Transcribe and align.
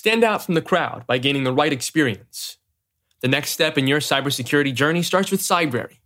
Stand 0.00 0.24
out 0.24 0.42
from 0.42 0.54
the 0.54 0.62
crowd 0.62 1.06
by 1.06 1.18
gaining 1.18 1.44
the 1.44 1.52
right 1.52 1.74
experience. 1.74 2.56
The 3.20 3.28
next 3.28 3.50
step 3.50 3.76
in 3.76 3.86
your 3.86 4.00
cybersecurity 4.00 4.72
journey 4.72 5.02
starts 5.02 5.30
with 5.30 5.42
Cybrary. 5.42 5.98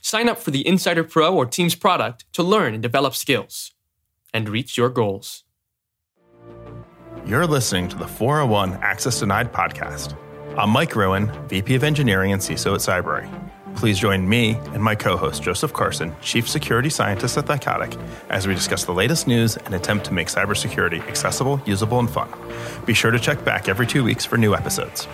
Sign 0.00 0.26
up 0.26 0.38
for 0.38 0.50
the 0.50 0.66
Insider 0.66 1.04
Pro 1.04 1.36
or 1.36 1.44
Teams 1.44 1.74
product 1.74 2.24
to 2.32 2.42
learn 2.42 2.72
and 2.72 2.82
develop 2.82 3.14
skills 3.14 3.72
and 4.32 4.48
reach 4.48 4.78
your 4.78 4.88
goals. 4.88 5.44
You're 7.26 7.46
listening 7.46 7.90
to 7.90 7.96
the 7.98 8.08
401 8.08 8.78
Access 8.80 9.20
Denied 9.20 9.52
podcast. 9.52 10.16
I'm 10.56 10.70
Mike 10.70 10.96
Rowan, 10.96 11.30
VP 11.48 11.74
of 11.74 11.84
Engineering 11.84 12.32
and 12.32 12.40
CISO 12.40 12.72
at 12.72 12.80
Cybrary. 12.80 13.45
Please 13.76 13.98
join 13.98 14.26
me 14.26 14.54
and 14.72 14.82
my 14.82 14.94
co 14.94 15.18
host, 15.18 15.42
Joseph 15.42 15.74
Carson, 15.74 16.16
Chief 16.22 16.48
Security 16.48 16.88
Scientist 16.88 17.36
at 17.36 17.44
Thycotic, 17.44 18.00
as 18.30 18.46
we 18.46 18.54
discuss 18.54 18.86
the 18.86 18.94
latest 18.94 19.26
news 19.26 19.58
and 19.58 19.74
attempt 19.74 20.06
to 20.06 20.14
make 20.14 20.28
cybersecurity 20.28 21.06
accessible, 21.06 21.60
usable, 21.66 21.98
and 21.98 22.08
fun. 22.08 22.30
Be 22.86 22.94
sure 22.94 23.10
to 23.10 23.18
check 23.18 23.44
back 23.44 23.68
every 23.68 23.86
two 23.86 24.02
weeks 24.02 24.24
for 24.24 24.38
new 24.38 24.54
episodes. 24.54 25.06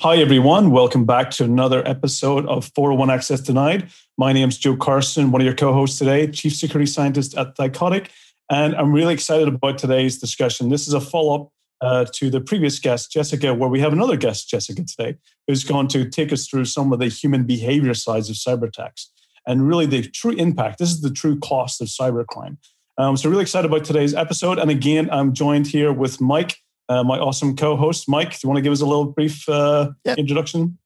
Hi, 0.00 0.16
everyone. 0.16 0.72
Welcome 0.72 1.04
back 1.04 1.30
to 1.32 1.44
another 1.44 1.86
episode 1.86 2.46
of 2.46 2.70
401 2.74 3.10
Access 3.10 3.40
Denied. 3.40 3.88
My 4.18 4.32
name's 4.32 4.58
Joe 4.58 4.76
Carson, 4.76 5.30
one 5.30 5.40
of 5.40 5.44
your 5.44 5.54
co 5.54 5.72
hosts 5.72 5.96
today, 5.96 6.26
Chief 6.26 6.52
Security 6.52 6.90
Scientist 6.90 7.36
at 7.38 7.56
Thycotic. 7.56 8.08
And 8.50 8.74
I'm 8.74 8.92
really 8.92 9.14
excited 9.14 9.46
about 9.46 9.78
today's 9.78 10.18
discussion. 10.18 10.70
This 10.70 10.88
is 10.88 10.92
a 10.92 11.00
follow 11.00 11.34
up 11.34 11.52
uh, 11.80 12.04
to 12.14 12.28
the 12.28 12.40
previous 12.40 12.80
guest, 12.80 13.12
Jessica, 13.12 13.54
where 13.54 13.68
we 13.68 13.78
have 13.78 13.92
another 13.92 14.16
guest, 14.16 14.50
Jessica, 14.50 14.82
today, 14.82 15.16
who's 15.46 15.62
going 15.62 15.86
to 15.88 16.08
take 16.08 16.32
us 16.32 16.48
through 16.48 16.64
some 16.64 16.92
of 16.92 16.98
the 16.98 17.06
human 17.06 17.44
behavior 17.44 17.94
sides 17.94 18.28
of 18.28 18.34
cyber 18.34 18.66
attacks 18.66 19.08
and 19.46 19.68
really 19.68 19.86
the 19.86 20.02
true 20.02 20.32
impact. 20.32 20.80
This 20.80 20.90
is 20.90 21.00
the 21.00 21.12
true 21.12 21.38
cost 21.38 21.80
of 21.80 21.86
cybercrime. 21.86 22.56
Um, 22.98 23.16
so, 23.16 23.30
really 23.30 23.42
excited 23.42 23.70
about 23.70 23.84
today's 23.84 24.14
episode. 24.14 24.58
And 24.58 24.68
again, 24.68 25.08
I'm 25.12 25.32
joined 25.32 25.68
here 25.68 25.92
with 25.92 26.20
Mike 26.20 26.56
uh, 26.88 27.04
my 27.04 27.18
awesome 27.18 27.54
co-host 27.54 28.08
Mike. 28.08 28.30
Do 28.30 28.38
you 28.42 28.48
want 28.48 28.58
to 28.58 28.62
give 28.62 28.72
us 28.72 28.80
a 28.80 28.86
little 28.86 29.06
brief 29.06 29.48
uh, 29.48 29.90
yep. 30.04 30.18
introduction? 30.18 30.78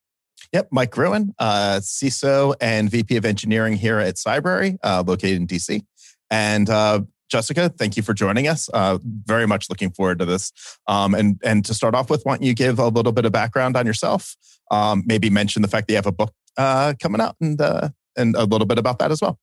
Yep, 0.52 0.68
Mike 0.70 0.96
Rowan, 0.96 1.34
uh, 1.38 1.80
CISO 1.82 2.54
and 2.60 2.90
VP 2.90 3.16
of 3.16 3.24
Engineering 3.24 3.74
here 3.74 3.98
at 3.98 4.16
Cybrary, 4.16 4.76
uh, 4.82 5.02
located 5.06 5.38
in 5.38 5.46
DC. 5.46 5.82
And 6.30 6.68
uh, 6.68 7.00
Jessica, 7.30 7.70
thank 7.70 7.96
you 7.96 8.02
for 8.02 8.12
joining 8.12 8.48
us. 8.48 8.68
Uh, 8.68 8.98
very 9.02 9.46
much 9.46 9.70
looking 9.70 9.90
forward 9.90 10.18
to 10.18 10.26
this. 10.26 10.52
Um, 10.86 11.14
and 11.14 11.40
and 11.42 11.64
to 11.64 11.72
start 11.72 11.94
off 11.94 12.10
with, 12.10 12.22
why 12.24 12.34
don't 12.34 12.42
you 12.42 12.54
give 12.54 12.78
a 12.78 12.88
little 12.88 13.12
bit 13.12 13.24
of 13.24 13.32
background 13.32 13.76
on 13.76 13.86
yourself? 13.86 14.36
Um, 14.70 15.02
maybe 15.06 15.30
mention 15.30 15.62
the 15.62 15.68
fact 15.68 15.86
that 15.88 15.94
you 15.94 15.96
have 15.96 16.06
a 16.06 16.12
book 16.12 16.34
uh, 16.58 16.92
coming 17.00 17.22
out 17.22 17.36
and 17.40 17.58
uh, 17.58 17.88
and 18.16 18.36
a 18.36 18.44
little 18.44 18.66
bit 18.66 18.78
about 18.78 18.98
that 18.98 19.10
as 19.10 19.22
well. 19.22 19.38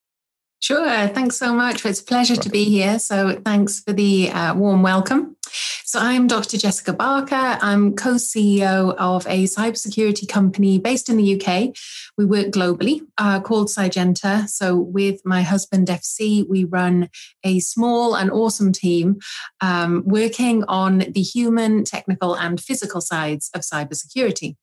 Sure. 0.61 1.07
Thanks 1.07 1.37
so 1.37 1.53
much. 1.53 1.85
It's 1.85 2.01
a 2.01 2.03
pleasure 2.03 2.35
to 2.35 2.49
be 2.49 2.65
here. 2.65 2.99
So 2.99 3.39
thanks 3.45 3.79
for 3.79 3.93
the 3.93 4.29
uh, 4.29 4.53
warm 4.55 4.83
welcome. 4.83 5.37
So 5.85 5.99
I'm 5.99 6.27
Dr. 6.27 6.57
Jessica 6.57 6.91
Barker. 6.93 7.57
I'm 7.61 7.95
co-CEO 7.95 8.93
of 8.97 9.25
a 9.25 9.45
cybersecurity 9.45 10.27
company 10.27 10.77
based 10.77 11.09
in 11.09 11.17
the 11.17 11.41
UK. 11.41 11.73
We 12.17 12.25
work 12.25 12.47
globally 12.47 13.01
uh, 13.17 13.39
called 13.39 13.69
Cygenta. 13.69 14.49
So 14.49 14.75
with 14.75 15.21
my 15.25 15.41
husband 15.43 15.87
FC, 15.87 16.47
we 16.47 16.65
run 16.65 17.09
a 17.43 17.59
small 17.59 18.15
and 18.15 18.29
awesome 18.29 18.73
team 18.73 19.19
um, 19.61 20.03
working 20.05 20.65
on 20.65 20.99
the 20.99 21.21
human, 21.21 21.85
technical, 21.85 22.35
and 22.35 22.59
physical 22.59 23.01
sides 23.01 23.49
of 23.55 23.61
cybersecurity. 23.61 24.57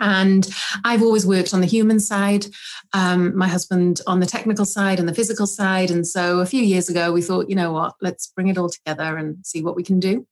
And 0.00 0.48
I've 0.84 1.02
always 1.02 1.26
worked 1.26 1.54
on 1.54 1.60
the 1.60 1.66
human 1.66 2.00
side, 2.00 2.46
um, 2.92 3.36
my 3.36 3.48
husband 3.48 4.00
on 4.06 4.20
the 4.20 4.26
technical 4.26 4.64
side 4.64 4.98
and 4.98 5.08
the 5.08 5.14
physical 5.14 5.46
side. 5.46 5.90
And 5.90 6.06
so 6.06 6.40
a 6.40 6.46
few 6.46 6.62
years 6.62 6.88
ago, 6.88 7.12
we 7.12 7.22
thought, 7.22 7.50
you 7.50 7.54
know 7.54 7.72
what, 7.72 7.94
let's 8.00 8.26
bring 8.28 8.48
it 8.48 8.58
all 8.58 8.70
together 8.70 9.16
and 9.16 9.36
see 9.44 9.62
what 9.62 9.76
we 9.76 9.82
can 9.82 10.00
do. 10.00 10.26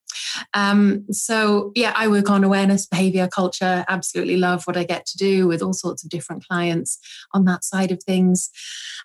Um, 0.55 1.05
so, 1.11 1.73
yeah, 1.75 1.93
I 1.97 2.09
work 2.09 2.31
on 2.31 2.45
awareness, 2.45 2.87
behavior, 2.87 3.29
culture. 3.29 3.85
Absolutely 3.89 4.37
love 4.37 4.65
what 4.65 4.77
I 4.77 4.85
get 4.85 5.07
to 5.07 5.17
do 5.17 5.47
with 5.47 5.63
all 5.63 5.73
sorts 5.73 6.05
of 6.05 6.11
different 6.11 6.47
clients 6.47 6.99
on 7.33 7.45
that 7.45 7.65
side 7.65 7.93
of 7.93 8.03
things. 8.03 8.51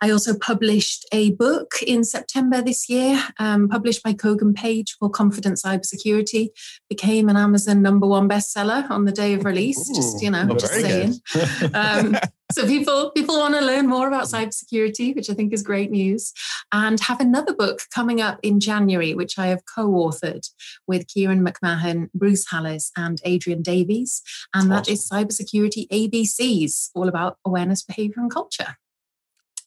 I 0.01 0.09
also 0.09 0.37
published 0.37 1.05
a 1.11 1.31
book 1.31 1.75
in 1.85 2.03
September 2.03 2.61
this 2.61 2.89
year, 2.89 3.23
um, 3.39 3.69
published 3.69 4.03
by 4.03 4.13
Kogan 4.13 4.55
Page 4.55 4.97
called 4.99 5.13
Confident 5.13 5.57
Cybersecurity. 5.57 6.49
Became 6.89 7.29
an 7.29 7.37
Amazon 7.37 7.81
number 7.81 8.07
one 8.07 8.27
bestseller 8.27 8.89
on 8.89 9.05
the 9.05 9.11
day 9.11 9.33
of 9.33 9.45
release. 9.45 9.89
Ooh, 9.89 9.95
just, 9.95 10.21
you 10.21 10.31
know, 10.31 10.47
just 10.55 10.73
saying. 10.73 11.19
um, 11.73 12.17
so 12.53 12.67
people 12.67 13.11
people 13.11 13.37
want 13.37 13.55
to 13.55 13.61
learn 13.61 13.87
more 13.87 14.07
about 14.07 14.25
cybersecurity, 14.25 15.15
which 15.15 15.29
I 15.29 15.33
think 15.33 15.53
is 15.53 15.63
great 15.63 15.91
news, 15.91 16.33
and 16.71 16.99
have 16.99 17.19
another 17.19 17.53
book 17.53 17.81
coming 17.93 18.21
up 18.21 18.39
in 18.43 18.59
January, 18.59 19.13
which 19.13 19.37
I 19.39 19.47
have 19.47 19.63
co-authored 19.65 20.47
with 20.87 21.07
Kieran 21.07 21.45
McMahon, 21.45 22.09
Bruce 22.13 22.47
Hallas, 22.47 22.91
and 22.95 23.19
Adrian 23.25 23.61
Davies, 23.61 24.21
and 24.53 24.71
That's 24.71 24.87
that 24.87 24.93
awesome. 24.93 25.27
is 25.27 25.49
cybersecurity 25.49 25.87
ABCs, 25.89 26.89
all 26.95 27.07
about 27.07 27.37
awareness, 27.45 27.81
behavior, 27.83 28.21
and 28.21 28.31
culture. 28.31 28.77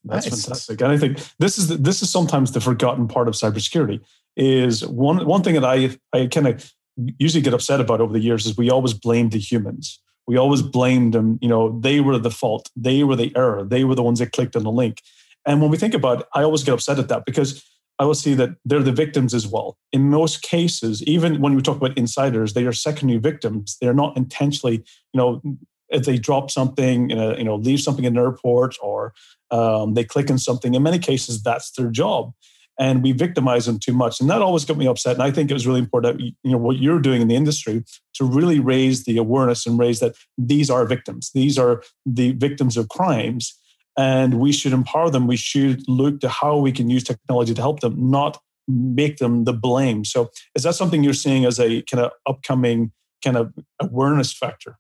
That's 0.05 0.31
nice. 0.31 0.45
fantastic, 0.45 0.81
and 0.81 0.93
I 0.93 0.99
think 0.99 1.19
this 1.39 1.59
is 1.59 1.69
the, 1.69 1.77
this 1.77 2.03
is 2.03 2.11
sometimes 2.11 2.53
the 2.53 2.61
forgotten 2.61 3.09
part 3.09 3.29
of 3.29 3.35
cybersecurity. 3.35 4.01
Is 4.37 4.87
one 4.87 5.27
one 5.27 5.43
thing 5.43 5.55
that 5.55 5.65
I 5.65 5.97
I 6.13 6.27
kind 6.27 6.47
of 6.47 6.73
usually 7.19 7.43
get 7.43 7.55
upset 7.55 7.81
about 7.81 8.01
over 8.01 8.13
the 8.13 8.21
years 8.21 8.47
is 8.47 8.57
we 8.57 8.71
always 8.71 8.95
blame 8.95 9.31
the 9.31 9.39
humans 9.39 10.01
we 10.27 10.37
always 10.37 10.63
blamed 10.63 11.15
them. 11.15 11.39
You 11.41 11.49
know, 11.49 11.79
they 11.81 12.01
were 12.01 12.19
the 12.19 12.31
fault. 12.31 12.71
They 12.77 13.05
were 13.05 13.17
the 13.17 13.35
error. 13.37 13.65
They 13.65 13.85
were 13.85 13.95
the 13.95 14.03
ones 14.03 14.19
that 14.19 14.33
clicked 14.33 14.57
on 14.57 14.65
the 14.65 14.73
link. 14.73 15.03
And 15.47 15.61
when 15.61 15.71
we 15.71 15.77
think 15.77 15.95
about 15.95 16.21
it, 16.21 16.27
I 16.35 16.43
always 16.43 16.65
get 16.65 16.75
upset 16.75 16.99
at 16.99 17.09
that 17.09 17.25
because 17.25 17.65
I 17.99 18.05
will 18.05 18.15
see 18.15 18.35
that 18.35 18.51
they're 18.65 18.83
the 18.83 18.93
victims 18.93 19.33
as 19.33 19.47
well. 19.47 19.79
In 19.93 20.11
most 20.11 20.43
cases, 20.43 21.03
even 21.05 21.41
when 21.41 21.55
we 21.55 21.63
talk 21.63 21.77
about 21.77 21.97
insiders, 21.97 22.53
they 22.53 22.67
are 22.67 22.73
secondary 22.73 23.19
victims. 23.19 23.77
They're 23.81 23.95
not 23.95 24.17
intentionally, 24.17 24.85
you 25.13 25.19
know, 25.19 25.41
if 25.89 26.05
they 26.05 26.19
drop 26.19 26.51
something, 26.51 27.11
in 27.11 27.19
a, 27.19 27.39
you 27.39 27.45
know, 27.45 27.55
leave 27.55 27.81
something 27.81 28.05
in 28.05 28.17
an 28.17 28.23
airport 28.23 28.77
or 28.83 29.15
um, 29.51 29.95
they 29.95 30.05
click 30.05 30.31
on 30.31 30.39
something. 30.39 30.75
In 30.75 30.83
many 30.83 30.99
cases, 30.99 31.43
that's 31.43 31.71
their 31.71 31.91
job 31.91 32.33
and 32.79 33.03
we 33.03 33.13
victimize 33.13 33.67
them 33.67 33.79
too 33.79 33.93
much. 33.93 34.21
And 34.21 34.29
that 34.29 34.43
always 34.43 34.65
got 34.65 34.77
me 34.77 34.87
upset. 34.87 35.15
And 35.15 35.23
I 35.23 35.31
think 35.31 35.51
it 35.51 35.55
was 35.55 35.67
really 35.67 35.81
important, 35.81 36.19
that, 36.19 36.25
you 36.25 36.51
know, 36.51 36.59
what 36.59 36.77
you're 36.77 37.01
doing 37.01 37.23
in 37.23 37.29
the 37.29 37.37
industry 37.37 37.85
to 38.15 38.25
really 38.25 38.61
raise 38.61 39.05
the 39.05 39.17
awareness 39.17 39.67
and 39.67 39.79
raise 39.79 40.01
that 40.01 40.15
these 40.37 40.69
are 40.71 40.85
victims. 40.85 41.31
These 41.35 41.59
are 41.59 41.83
the 42.05 42.33
victims 42.33 42.77
of 42.77 42.89
crimes. 42.89 43.59
And 43.99 44.39
we 44.39 44.53
should 44.53 44.75
empower 44.75 45.09
them. 45.09 45.27
We 45.27 45.37
should 45.37 45.89
look 45.89 46.21
to 46.21 46.29
how 46.29 46.59
we 46.59 46.71
can 46.71 46.91
use 46.91 47.03
technology 47.03 47.55
to 47.55 47.63
help 47.63 47.81
them, 47.81 48.11
not 48.11 48.39
make 48.69 49.19
them 49.19 49.45
the 49.45 49.55
blame. 49.55 50.05
So 50.05 50.31
is 50.55 50.65
that 50.65 50.75
something 50.75 51.03
you're 51.03 51.15
seeing 51.15 51.47
as 51.47 51.59
a 51.59 51.81
kind 51.83 52.05
of 52.05 52.13
upcoming 52.27 52.93
kind 53.25 53.39
of 53.39 53.55
awareness 53.81 54.35
factor? 54.35 54.77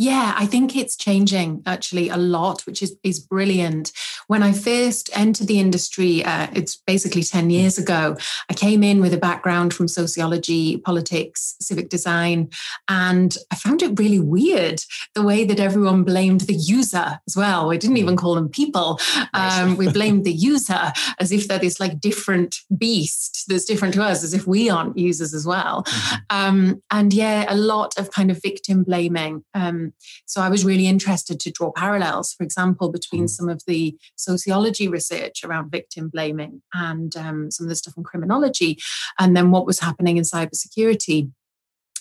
Yeah, 0.00 0.34
I 0.34 0.46
think 0.46 0.76
it's 0.76 0.96
changing 0.96 1.62
actually 1.66 2.08
a 2.08 2.16
lot, 2.16 2.62
which 2.62 2.82
is, 2.82 2.96
is 3.02 3.20
brilliant. 3.20 3.92
When 4.28 4.42
I 4.42 4.52
first 4.52 5.10
entered 5.12 5.46
the 5.46 5.60
industry, 5.60 6.24
uh, 6.24 6.46
it's 6.54 6.74
basically 6.74 7.22
10 7.22 7.50
years 7.50 7.76
ago, 7.76 8.16
I 8.48 8.54
came 8.54 8.82
in 8.82 9.02
with 9.02 9.12
a 9.12 9.18
background 9.18 9.74
from 9.74 9.88
sociology, 9.88 10.78
politics, 10.78 11.54
civic 11.60 11.90
design, 11.90 12.48
and 12.88 13.36
I 13.50 13.56
found 13.56 13.82
it 13.82 13.98
really 13.98 14.20
weird 14.20 14.80
the 15.14 15.22
way 15.22 15.44
that 15.44 15.60
everyone 15.60 16.04
blamed 16.04 16.42
the 16.42 16.54
user 16.54 17.20
as 17.28 17.36
well. 17.36 17.68
We 17.68 17.76
didn't 17.76 17.98
even 17.98 18.16
call 18.16 18.36
them 18.36 18.48
people. 18.48 18.98
Um, 19.34 19.76
we 19.76 19.92
blamed 19.92 20.24
the 20.24 20.32
user 20.32 20.92
as 21.18 21.30
if 21.30 21.46
they're 21.46 21.58
this 21.58 21.78
like 21.78 22.00
different 22.00 22.56
beast 22.74 23.44
that's 23.48 23.66
different 23.66 23.92
to 23.94 24.02
us, 24.02 24.24
as 24.24 24.32
if 24.32 24.46
we 24.46 24.70
aren't 24.70 24.96
users 24.96 25.34
as 25.34 25.46
well. 25.46 25.82
Mm-hmm. 25.82 26.16
Um, 26.30 26.82
and 26.90 27.12
yeah, 27.12 27.44
a 27.50 27.54
lot 27.54 27.98
of 27.98 28.10
kind 28.10 28.30
of 28.30 28.40
victim 28.40 28.82
blaming. 28.82 29.44
Um, 29.52 29.89
so 30.26 30.40
I 30.40 30.48
was 30.48 30.64
really 30.64 30.86
interested 30.86 31.40
to 31.40 31.50
draw 31.50 31.72
parallels, 31.72 32.32
for 32.32 32.44
example, 32.44 32.90
between 32.90 33.24
mm. 33.24 33.30
some 33.30 33.48
of 33.48 33.62
the 33.66 33.96
sociology 34.16 34.88
research 34.88 35.44
around 35.44 35.70
victim 35.70 36.08
blaming 36.08 36.62
and 36.74 37.14
um, 37.16 37.50
some 37.50 37.66
of 37.66 37.68
the 37.68 37.76
stuff 37.76 37.94
in 37.96 38.04
criminology, 38.04 38.78
and 39.18 39.36
then 39.36 39.50
what 39.50 39.66
was 39.66 39.80
happening 39.80 40.16
in 40.16 40.24
cybersecurity. 40.24 41.30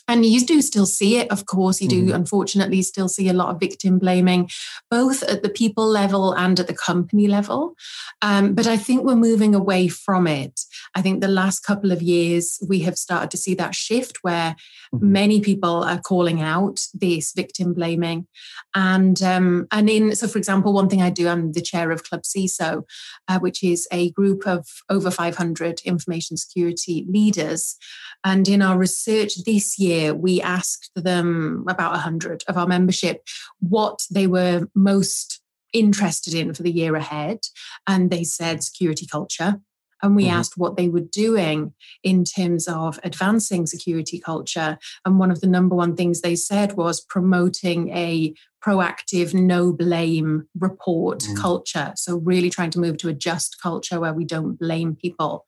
And 0.09 0.25
you 0.25 0.43
do 0.43 0.63
still 0.63 0.87
see 0.87 1.17
it, 1.17 1.31
of 1.31 1.45
course. 1.45 1.79
You 1.79 1.87
do, 1.87 2.05
mm-hmm. 2.05 2.15
unfortunately, 2.15 2.81
still 2.81 3.07
see 3.07 3.29
a 3.29 3.33
lot 3.33 3.49
of 3.49 3.59
victim 3.59 3.99
blaming, 3.99 4.49
both 4.89 5.21
at 5.21 5.43
the 5.43 5.49
people 5.49 5.85
level 5.85 6.33
and 6.33 6.59
at 6.59 6.65
the 6.65 6.73
company 6.73 7.27
level. 7.27 7.75
Um, 8.23 8.55
but 8.55 8.65
I 8.65 8.75
think 8.75 9.03
we're 9.03 9.15
moving 9.15 9.53
away 9.53 9.87
from 9.87 10.25
it. 10.25 10.61
I 10.95 11.03
think 11.03 11.21
the 11.21 11.27
last 11.27 11.59
couple 11.59 11.91
of 11.91 12.01
years, 12.01 12.57
we 12.67 12.79
have 12.79 12.97
started 12.97 13.29
to 13.29 13.37
see 13.37 13.53
that 13.53 13.75
shift 13.75 14.17
where 14.23 14.55
mm-hmm. 14.91 15.11
many 15.11 15.41
people 15.41 15.83
are 15.83 16.01
calling 16.01 16.41
out 16.41 16.79
this 16.91 17.31
victim 17.31 17.75
blaming. 17.75 18.25
And, 18.73 19.21
um, 19.21 19.67
and 19.71 19.91
in, 19.91 20.15
so 20.15 20.27
for 20.27 20.39
example, 20.39 20.73
one 20.73 20.89
thing 20.89 21.03
I 21.03 21.11
do, 21.11 21.27
I'm 21.27 21.51
the 21.51 21.61
chair 21.61 21.91
of 21.91 22.03
Club 22.03 22.23
CISO, 22.23 22.81
uh, 23.27 23.37
which 23.37 23.63
is 23.63 23.87
a 23.91 24.09
group 24.09 24.47
of 24.47 24.65
over 24.89 25.11
500 25.11 25.81
information 25.81 26.35
security 26.35 27.05
leaders. 27.07 27.75
And 28.23 28.47
in 28.47 28.63
our 28.63 28.77
research 28.77 29.43
this 29.45 29.77
year, 29.77 29.98
year, 29.99 30.13
we 30.13 30.41
asked 30.41 30.91
them 30.95 31.65
about 31.67 31.91
100 31.91 32.43
of 32.47 32.57
our 32.57 32.67
membership 32.67 33.27
what 33.59 34.05
they 34.11 34.27
were 34.27 34.67
most 34.73 35.41
interested 35.73 36.33
in 36.33 36.53
for 36.53 36.63
the 36.63 36.71
year 36.71 36.95
ahead. 36.95 37.39
And 37.87 38.09
they 38.09 38.23
said 38.23 38.63
security 38.63 39.05
culture. 39.05 39.59
And 40.01 40.15
we 40.15 40.25
mm-hmm. 40.25 40.37
asked 40.37 40.57
what 40.57 40.77
they 40.77 40.87
were 40.87 41.01
doing 41.01 41.73
in 42.03 42.23
terms 42.23 42.67
of 42.67 42.99
advancing 43.03 43.67
security 43.67 44.17
culture. 44.17 44.77
And 45.05 45.19
one 45.19 45.29
of 45.29 45.41
the 45.41 45.47
number 45.47 45.75
one 45.75 45.95
things 45.95 46.21
they 46.21 46.35
said 46.35 46.77
was 46.77 47.01
promoting 47.01 47.89
a 47.89 48.33
proactive, 48.63 49.33
no 49.33 49.73
blame 49.73 50.47
report 50.57 51.19
mm-hmm. 51.19 51.41
culture. 51.41 51.91
So, 51.95 52.15
really 52.17 52.49
trying 52.49 52.71
to 52.71 52.79
move 52.79 52.97
to 52.97 53.09
a 53.09 53.13
just 53.13 53.57
culture 53.61 53.99
where 53.99 54.13
we 54.13 54.25
don't 54.25 54.57
blame 54.57 54.95
people 54.95 55.45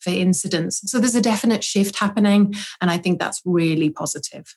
for 0.00 0.10
incidents. 0.10 0.80
So, 0.90 0.98
there's 0.98 1.14
a 1.14 1.20
definite 1.20 1.64
shift 1.64 1.98
happening. 1.98 2.54
And 2.80 2.90
I 2.90 2.98
think 2.98 3.18
that's 3.18 3.40
really 3.44 3.90
positive. 3.90 4.56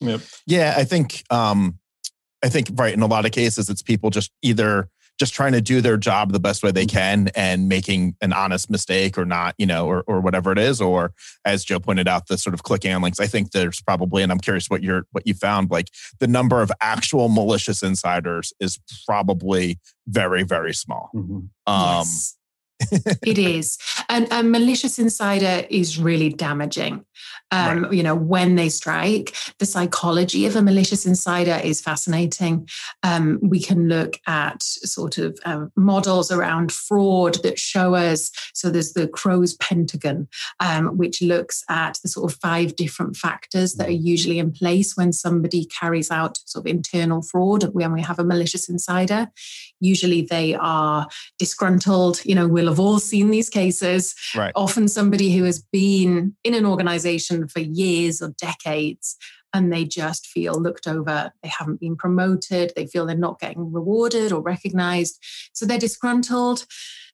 Yep. 0.00 0.20
Yeah, 0.46 0.74
I 0.76 0.84
think 0.84 1.24
um, 1.30 1.78
I 2.44 2.48
think 2.48 2.68
right 2.74 2.92
in 2.92 3.02
a 3.02 3.06
lot 3.06 3.24
of 3.24 3.32
cases 3.32 3.70
it's 3.70 3.82
people 3.82 4.10
just 4.10 4.30
either 4.42 4.88
just 5.18 5.32
trying 5.32 5.52
to 5.52 5.62
do 5.62 5.80
their 5.80 5.96
job 5.96 6.32
the 6.32 6.40
best 6.40 6.62
way 6.62 6.70
they 6.70 6.84
can 6.84 7.28
and 7.34 7.70
making 7.70 8.14
an 8.20 8.34
honest 8.34 8.68
mistake 8.68 9.16
or 9.16 9.24
not, 9.24 9.54
you 9.56 9.64
know, 9.64 9.86
or 9.86 10.04
or 10.06 10.20
whatever 10.20 10.52
it 10.52 10.58
is, 10.58 10.80
or 10.80 11.12
as 11.44 11.64
Joe 11.64 11.80
pointed 11.80 12.06
out, 12.06 12.28
the 12.28 12.36
sort 12.36 12.52
of 12.52 12.62
clicking 12.62 12.92
on 12.92 13.00
links. 13.00 13.18
I 13.18 13.26
think 13.26 13.52
there's 13.52 13.80
probably, 13.80 14.22
and 14.22 14.30
I'm 14.30 14.38
curious 14.38 14.68
what 14.68 14.82
you're 14.82 15.06
what 15.12 15.26
you 15.26 15.34
found, 15.34 15.70
like 15.70 15.88
the 16.20 16.28
number 16.28 16.60
of 16.60 16.70
actual 16.82 17.28
malicious 17.28 17.82
insiders 17.82 18.52
is 18.60 18.78
probably 19.06 19.78
very, 20.06 20.42
very 20.42 20.74
small. 20.74 21.10
Mm-hmm. 21.14 21.38
Um 21.66 22.04
yes 22.04 22.36
it 22.90 23.38
is. 23.38 23.78
And 24.08 24.28
a 24.30 24.42
malicious 24.42 24.98
insider 24.98 25.66
is 25.70 25.98
really 25.98 26.30
damaging. 26.30 27.04
Um, 27.52 27.84
right. 27.84 27.92
You 27.92 28.02
know, 28.02 28.14
when 28.14 28.56
they 28.56 28.68
strike, 28.68 29.34
the 29.58 29.66
psychology 29.66 30.46
of 30.46 30.56
a 30.56 30.62
malicious 30.62 31.06
insider 31.06 31.60
is 31.62 31.80
fascinating. 31.80 32.68
Um, 33.02 33.38
we 33.40 33.60
can 33.60 33.88
look 33.88 34.18
at 34.26 34.62
sort 34.62 35.18
of 35.18 35.38
um, 35.44 35.70
models 35.76 36.32
around 36.32 36.72
fraud 36.72 37.42
that 37.44 37.58
show 37.58 37.94
us. 37.94 38.32
So 38.52 38.68
there's 38.68 38.94
the 38.94 39.06
Crowe's 39.06 39.54
Pentagon, 39.54 40.26
um, 40.58 40.96
which 40.96 41.22
looks 41.22 41.62
at 41.68 41.98
the 42.02 42.08
sort 42.08 42.32
of 42.32 42.38
five 42.40 42.74
different 42.74 43.16
factors 43.16 43.74
that 43.74 43.88
are 43.88 43.92
usually 43.92 44.38
in 44.38 44.52
place 44.52 44.96
when 44.96 45.12
somebody 45.12 45.66
carries 45.66 46.10
out 46.10 46.38
sort 46.46 46.64
of 46.64 46.70
internal 46.70 47.22
fraud. 47.22 47.74
When 47.74 47.92
we 47.92 48.02
have 48.02 48.18
a 48.18 48.24
malicious 48.24 48.68
insider, 48.68 49.28
usually 49.78 50.22
they 50.22 50.54
are 50.54 51.06
disgruntled. 51.38 52.24
You 52.24 52.34
know, 52.34 52.48
we'll 52.48 52.68
have 52.68 52.80
all 52.80 52.98
seen 52.98 53.30
these 53.30 53.48
cases. 53.48 54.14
Right. 54.34 54.52
Often 54.56 54.88
somebody 54.88 55.32
who 55.36 55.44
has 55.44 55.62
been 55.62 56.34
in 56.42 56.54
an 56.54 56.66
organization 56.66 57.35
for 57.48 57.60
years 57.60 58.22
or 58.22 58.34
decades 58.40 59.16
and 59.56 59.72
they 59.72 59.84
just 59.84 60.26
feel 60.26 60.60
looked 60.60 60.86
over. 60.86 61.32
They 61.42 61.48
haven't 61.48 61.80
been 61.80 61.96
promoted. 61.96 62.72
They 62.76 62.86
feel 62.86 63.06
they're 63.06 63.16
not 63.16 63.40
getting 63.40 63.72
rewarded 63.72 64.30
or 64.30 64.42
recognized. 64.42 65.18
So 65.54 65.64
they're 65.64 65.78
disgruntled. 65.78 66.66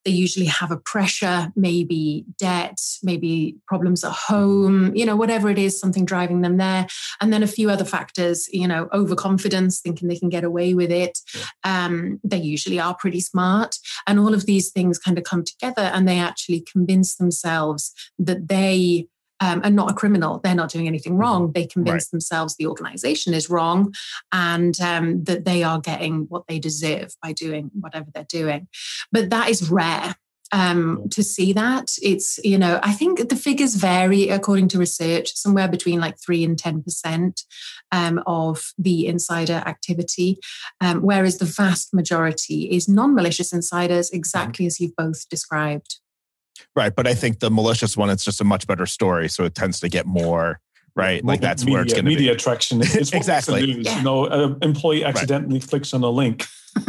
They 0.04 0.10
usually 0.10 0.46
have 0.46 0.72
a 0.72 0.76
pressure, 0.76 1.52
maybe 1.54 2.24
debt, 2.36 2.80
maybe 3.04 3.58
problems 3.68 4.02
at 4.02 4.10
home, 4.10 4.92
you 4.96 5.06
know, 5.06 5.14
whatever 5.14 5.48
it 5.48 5.58
is, 5.58 5.78
something 5.78 6.04
driving 6.04 6.40
them 6.40 6.56
there. 6.56 6.88
And 7.20 7.32
then 7.32 7.44
a 7.44 7.46
few 7.46 7.70
other 7.70 7.84
factors, 7.84 8.48
you 8.52 8.66
know, 8.66 8.88
overconfidence, 8.92 9.80
thinking 9.80 10.08
they 10.08 10.18
can 10.18 10.28
get 10.28 10.42
away 10.42 10.74
with 10.74 10.90
it. 10.90 11.20
Um, 11.62 12.18
they 12.24 12.38
usually 12.38 12.80
are 12.80 12.96
pretty 12.96 13.20
smart. 13.20 13.76
And 14.08 14.18
all 14.18 14.34
of 14.34 14.46
these 14.46 14.70
things 14.70 14.98
kind 14.98 15.18
of 15.18 15.24
come 15.24 15.44
together 15.44 15.82
and 15.82 16.08
they 16.08 16.18
actually 16.18 16.62
convince 16.62 17.14
themselves 17.14 17.92
that 18.18 18.48
they 18.48 19.06
um, 19.42 19.60
and 19.64 19.74
not 19.74 19.90
a 19.90 19.94
criminal. 19.94 20.38
They're 20.38 20.54
not 20.54 20.70
doing 20.70 20.86
anything 20.86 21.16
wrong. 21.16 21.50
They 21.52 21.66
convince 21.66 22.04
right. 22.04 22.10
themselves 22.12 22.54
the 22.54 22.68
organization 22.68 23.34
is 23.34 23.50
wrong 23.50 23.92
and 24.30 24.80
um, 24.80 25.24
that 25.24 25.44
they 25.44 25.64
are 25.64 25.80
getting 25.80 26.26
what 26.28 26.46
they 26.46 26.60
deserve 26.60 27.14
by 27.20 27.32
doing 27.32 27.70
whatever 27.78 28.06
they're 28.14 28.24
doing. 28.24 28.68
But 29.10 29.30
that 29.30 29.50
is 29.50 29.70
rare. 29.70 30.14
Um, 30.54 31.08
to 31.12 31.22
see 31.22 31.54
that 31.54 31.92
it's 32.02 32.38
you 32.44 32.58
know 32.58 32.78
i 32.82 32.92
think 32.92 33.30
the 33.30 33.36
figures 33.36 33.74
vary 33.74 34.28
according 34.28 34.68
to 34.68 34.78
research 34.78 35.34
somewhere 35.34 35.66
between 35.66 35.98
like 35.98 36.20
3 36.20 36.44
and 36.44 36.58
10 36.58 36.82
percent 36.82 37.40
um, 37.90 38.22
of 38.26 38.74
the 38.76 39.06
insider 39.06 39.62
activity 39.64 40.36
um, 40.82 41.00
whereas 41.00 41.38
the 41.38 41.46
vast 41.46 41.94
majority 41.94 42.64
is 42.64 42.86
non-malicious 42.86 43.50
insiders 43.50 44.10
exactly 44.10 44.66
as 44.66 44.78
you've 44.78 44.94
both 44.94 45.26
described 45.30 46.01
Right. 46.74 46.94
But 46.94 47.06
I 47.06 47.14
think 47.14 47.40
the 47.40 47.50
malicious 47.50 47.96
one, 47.96 48.10
it's 48.10 48.24
just 48.24 48.40
a 48.40 48.44
much 48.44 48.66
better 48.66 48.86
story. 48.86 49.28
So 49.28 49.44
it 49.44 49.54
tends 49.54 49.80
to 49.80 49.88
get 49.88 50.06
more, 50.06 50.60
right? 50.94 51.24
Like 51.24 51.40
that's 51.40 51.64
media, 51.64 51.74
where 51.74 51.82
it's 51.82 51.92
going 51.92 52.04
to 52.04 52.10
be. 52.10 52.16
Media 52.16 52.32
attraction. 52.32 52.80
It's 52.82 53.12
exactly. 53.12 53.66
News. 53.66 53.86
Yeah. 53.86 53.98
You 53.98 54.04
know, 54.04 54.26
an 54.26 54.58
employee 54.62 55.04
accidentally 55.04 55.58
right. 55.58 55.68
clicks 55.68 55.92
on 55.94 56.02
a 56.02 56.10
link, 56.10 56.46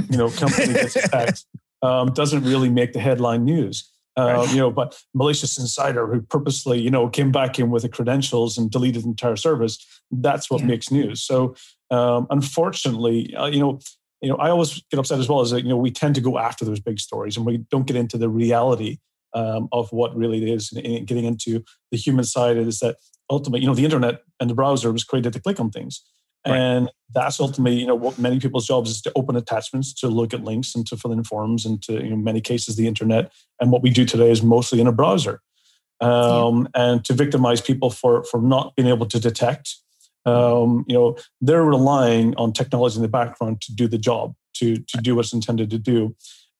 you 0.09 0.17
know, 0.17 0.29
company 0.29 0.73
gets 0.73 0.95
attacked, 0.95 1.45
um, 1.81 2.13
doesn't 2.13 2.43
really 2.43 2.69
make 2.69 2.93
the 2.93 2.99
headline 2.99 3.43
news. 3.45 3.89
Uh, 4.15 4.35
right. 4.37 4.49
You 4.51 4.57
know, 4.57 4.71
but 4.71 5.01
malicious 5.15 5.57
insider 5.57 6.05
who 6.05 6.21
purposely, 6.21 6.79
you 6.79 6.91
know, 6.91 7.09
came 7.09 7.31
back 7.31 7.57
in 7.57 7.71
with 7.71 7.81
the 7.81 7.89
credentials 7.89 8.59
and 8.59 8.69
deleted 8.69 9.03
the 9.03 9.07
entire 9.07 9.35
service. 9.35 9.83
That's 10.11 10.51
what 10.51 10.61
yeah. 10.61 10.67
makes 10.67 10.91
news. 10.91 11.23
So, 11.23 11.55
um, 11.89 12.27
unfortunately, 12.29 13.35
uh, 13.35 13.47
you 13.47 13.59
know, 13.59 13.79
you 14.21 14.29
know, 14.29 14.35
I 14.37 14.51
always 14.51 14.81
get 14.89 14.99
upset 14.99 15.19
as 15.19 15.27
well 15.27 15.41
as 15.41 15.51
you 15.51 15.63
know, 15.63 15.77
we 15.77 15.91
tend 15.91 16.15
to 16.15 16.21
go 16.21 16.37
after 16.37 16.63
those 16.63 16.79
big 16.79 16.99
stories 16.99 17.35
and 17.35 17.45
we 17.45 17.57
don't 17.71 17.87
get 17.87 17.95
into 17.95 18.17
the 18.17 18.29
reality 18.29 18.99
um, 19.33 19.67
of 19.71 19.91
what 19.91 20.15
really 20.15 20.51
is 20.51 20.71
and 20.71 21.07
getting 21.07 21.25
into 21.25 21.63
the 21.91 21.97
human 21.97 22.25
side 22.25 22.57
is 22.57 22.79
that 22.79 22.97
ultimately, 23.29 23.61
you 23.61 23.67
know, 23.67 23.75
the 23.75 23.85
internet 23.85 24.21
and 24.39 24.49
the 24.49 24.55
browser 24.55 24.91
was 24.91 25.03
created 25.03 25.33
to 25.33 25.39
click 25.39 25.59
on 25.59 25.69
things. 25.69 26.03
Right. 26.45 26.57
And 26.57 26.91
that's 27.13 27.39
ultimately, 27.39 27.79
you 27.79 27.87
know, 27.87 27.95
what 27.95 28.19
many 28.19 28.39
people's 28.39 28.67
jobs 28.67 28.89
is 28.89 29.01
to 29.03 29.11
open 29.15 29.37
attachments, 29.37 29.93
to 29.95 30.09
look 30.09 30.33
at 30.33 30.43
links 30.43 30.75
and 30.75 30.85
to 30.87 30.97
fill 30.97 31.13
in 31.13 31.23
forms 31.23 31.65
and 31.65 31.81
to, 31.83 31.93
you 31.93 32.09
know, 32.09 32.17
many 32.17 32.41
cases, 32.41 32.75
the 32.75 32.87
internet. 32.87 33.31
And 33.61 33.71
what 33.71 33.81
we 33.81 33.89
do 33.89 34.03
today 34.03 34.29
is 34.29 34.43
mostly 34.43 34.81
in 34.81 34.87
a 34.87 34.91
browser. 34.91 35.41
Um, 36.01 36.67
yeah. 36.75 36.83
And 36.83 37.05
to 37.05 37.13
victimize 37.13 37.61
people 37.61 37.89
for, 37.89 38.25
for 38.25 38.41
not 38.41 38.75
being 38.75 38.89
able 38.89 39.05
to 39.05 39.19
detect, 39.19 39.75
um, 40.25 40.83
you 40.87 40.95
know, 40.95 41.17
they're 41.39 41.63
relying 41.63 42.35
on 42.35 42.51
technology 42.51 42.97
in 42.97 43.03
the 43.03 43.07
background 43.07 43.61
to 43.61 43.73
do 43.73 43.87
the 43.87 43.97
job, 43.97 44.33
to, 44.55 44.77
to 44.77 44.97
do 44.97 45.15
what's 45.15 45.33
intended 45.33 45.69
to 45.69 45.77
do. 45.77 46.13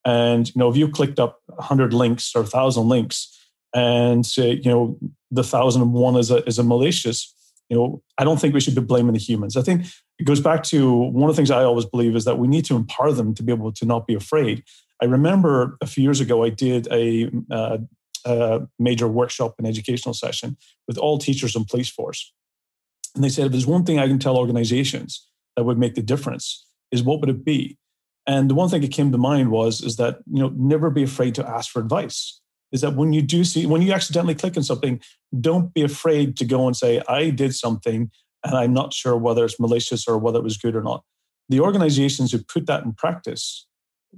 And 0.05 0.47
you 0.47 0.59
know, 0.59 0.69
if 0.69 0.75
you 0.75 0.88
clicked 0.89 1.19
up 1.19 1.39
100 1.47 1.94
links 1.94 2.35
or 2.35 2.41
1,000 2.41 2.88
links, 2.88 3.33
and 3.73 4.25
you 4.38 4.61
know, 4.65 4.97
the 5.31 5.44
thousand 5.44 5.81
and 5.81 5.94
one 5.94 6.15
is 6.15 6.29
a 6.29 6.45
is 6.45 6.59
a 6.59 6.63
malicious, 6.63 7.33
you 7.69 7.77
know, 7.77 8.03
I 8.17 8.23
don't 8.23 8.39
think 8.39 8.53
we 8.53 8.59
should 8.59 8.75
be 8.75 8.81
blaming 8.81 9.13
the 9.13 9.19
humans. 9.19 9.57
I 9.57 9.61
think 9.61 9.85
it 10.19 10.25
goes 10.25 10.39
back 10.39 10.63
to 10.63 10.91
one 10.91 11.29
of 11.29 11.35
the 11.35 11.39
things 11.39 11.50
I 11.50 11.63
always 11.63 11.85
believe 11.85 12.15
is 12.15 12.25
that 12.25 12.38
we 12.38 12.47
need 12.47 12.65
to 12.65 12.75
empower 12.75 13.11
them 13.11 13.33
to 13.35 13.44
be 13.44 13.51
able 13.51 13.71
to 13.71 13.85
not 13.85 14.05
be 14.05 14.13
afraid. 14.13 14.63
I 15.01 15.05
remember 15.05 15.77
a 15.81 15.88
few 15.88 16.03
years 16.03 16.19
ago 16.19 16.43
I 16.43 16.50
did 16.50 16.88
a, 16.91 17.29
uh, 17.51 17.79
a 18.25 18.62
major 18.79 19.07
workshop 19.07 19.55
and 19.57 19.67
educational 19.67 20.13
session 20.13 20.55
with 20.88 20.98
all 20.98 21.17
teachers 21.17 21.55
and 21.55 21.67
police 21.67 21.89
force, 21.89 22.31
and 23.15 23.24
they 23.24 23.29
said 23.29 23.48
if 23.48 23.51
there's 23.51 23.67
one 23.67 23.86
thing 23.86 24.00
I 24.00 24.07
can 24.07 24.19
tell 24.19 24.38
organizations 24.38 25.27
that 25.55 25.63
would 25.63 25.79
make 25.79 25.95
the 25.95 26.01
difference 26.01 26.65
is 26.91 27.03
what 27.03 27.19
would 27.22 27.29
it 27.29 27.43
be? 27.43 27.77
And 28.25 28.50
the 28.50 28.56
one 28.56 28.70
thing 28.70 28.82
that 28.82 28.92
came 28.92 29.12
to 29.12 29.18
mind 29.18 29.51
was 29.51 29.82
is 29.82 29.98
that 29.98 30.20
you 30.32 30.42
know 30.42 30.51
never 30.56 30.89
be 30.89 31.03
afraid 31.03 31.36
to 31.36 31.48
ask 31.48 31.72
for 31.72 31.80
advice. 31.82 32.39
Is 32.72 32.82
that 32.82 32.96
when 32.96 33.13
you 33.13 33.22
do 33.22 33.44
see 33.44 33.65
when 33.65 33.82
you 33.82 33.92
accidentally 33.92 34.36
click 34.36 34.58
on 34.58 34.63
something, 34.63 35.01
don't 35.39 35.74
be 35.74 35.82
afraid 35.82 36.38
to 36.38 36.46
go 36.46 36.68
and 36.68 36.75
say 36.75 37.01
I 37.08 37.30
did 37.30 37.56
something 37.56 38.12
and 38.44 38.56
I'm 38.56 38.74
not 38.74 38.94
sure 38.94 39.18
whether 39.18 39.46
it's 39.46 39.60
malicious 39.60 40.08
or 40.08 40.18
whether 40.18 40.39
it 40.39 40.44
was 40.44 40.58
good 40.58 40.75
or 40.75 40.84
not. 40.84 41.03
The 41.50 41.60
organizations 41.60 42.32
who 42.32 42.39
put 42.39 42.65
that 42.68 42.84
in 42.84 42.94
practice 42.94 43.68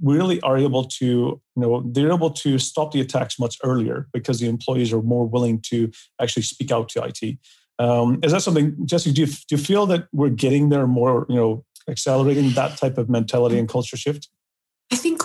really 0.02 0.40
are 0.42 0.58
able 0.58 0.84
to 0.84 1.06
you 1.06 1.40
know 1.56 1.82
they're 1.86 2.12
able 2.12 2.30
to 2.30 2.58
stop 2.58 2.92
the 2.92 3.00
attacks 3.00 3.38
much 3.38 3.56
earlier 3.64 4.08
because 4.12 4.40
the 4.40 4.48
employees 4.48 4.92
are 4.92 5.02
more 5.02 5.26
willing 5.26 5.60
to 5.62 5.90
actually 6.20 6.42
speak 6.42 6.70
out 6.70 6.88
to 6.90 7.02
IT. 7.02 7.38
Um, 7.78 8.20
is 8.22 8.32
that 8.32 8.42
something, 8.42 8.74
Jesse? 8.86 9.12
Do 9.12 9.22
you, 9.22 9.26
do 9.26 9.34
you 9.50 9.58
feel 9.58 9.86
that 9.86 10.08
we're 10.12 10.30
getting 10.30 10.70
there 10.70 10.86
more, 10.86 11.26
you 11.28 11.36
know, 11.36 11.64
accelerating 11.88 12.50
that 12.50 12.76
type 12.76 12.98
of 12.98 13.08
mentality 13.08 13.58
and 13.58 13.68
culture 13.68 13.96
shift? 13.96 14.28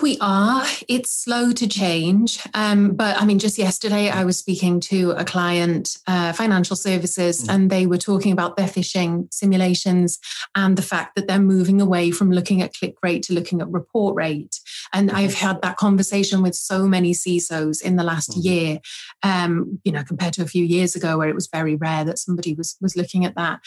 Think 0.01 0.17
we 0.17 0.25
are. 0.25 0.63
It's 0.87 1.11
slow 1.11 1.51
to 1.51 1.67
change. 1.67 2.39
Um, 2.55 2.93
but 2.93 3.21
I 3.21 3.25
mean, 3.25 3.37
just 3.37 3.59
yesterday, 3.59 4.09
I 4.09 4.23
was 4.23 4.35
speaking 4.35 4.79
to 4.81 5.11
a 5.11 5.23
client, 5.23 5.97
uh, 6.07 6.33
financial 6.33 6.75
services, 6.75 7.43
mm. 7.43 7.53
and 7.53 7.69
they 7.69 7.85
were 7.85 7.99
talking 7.99 8.31
about 8.31 8.57
their 8.57 8.67
phishing 8.67 9.31
simulations 9.31 10.17
and 10.55 10.75
the 10.75 10.81
fact 10.81 11.15
that 11.15 11.27
they're 11.27 11.39
moving 11.39 11.79
away 11.81 12.09
from 12.09 12.31
looking 12.31 12.63
at 12.63 12.73
click 12.73 12.95
rate 13.03 13.21
to 13.23 13.33
looking 13.33 13.61
at 13.61 13.69
report 13.69 14.15
rate. 14.15 14.59
And 14.91 15.11
I've 15.11 15.35
had 15.35 15.61
that 15.61 15.77
conversation 15.77 16.41
with 16.41 16.55
so 16.55 16.87
many 16.87 17.13
CISOs 17.13 17.83
in 17.83 17.95
the 17.95 18.03
last 18.03 18.31
mm. 18.31 18.43
year, 18.43 18.79
um, 19.21 19.79
you 19.83 19.91
know, 19.91 20.03
compared 20.03 20.33
to 20.33 20.41
a 20.41 20.47
few 20.47 20.65
years 20.65 20.95
ago 20.95 21.19
where 21.19 21.29
it 21.29 21.35
was 21.35 21.47
very 21.47 21.75
rare 21.75 22.03
that 22.05 22.17
somebody 22.17 22.55
was 22.55 22.75
was 22.81 22.95
looking 22.95 23.23
at 23.23 23.35
that. 23.35 23.59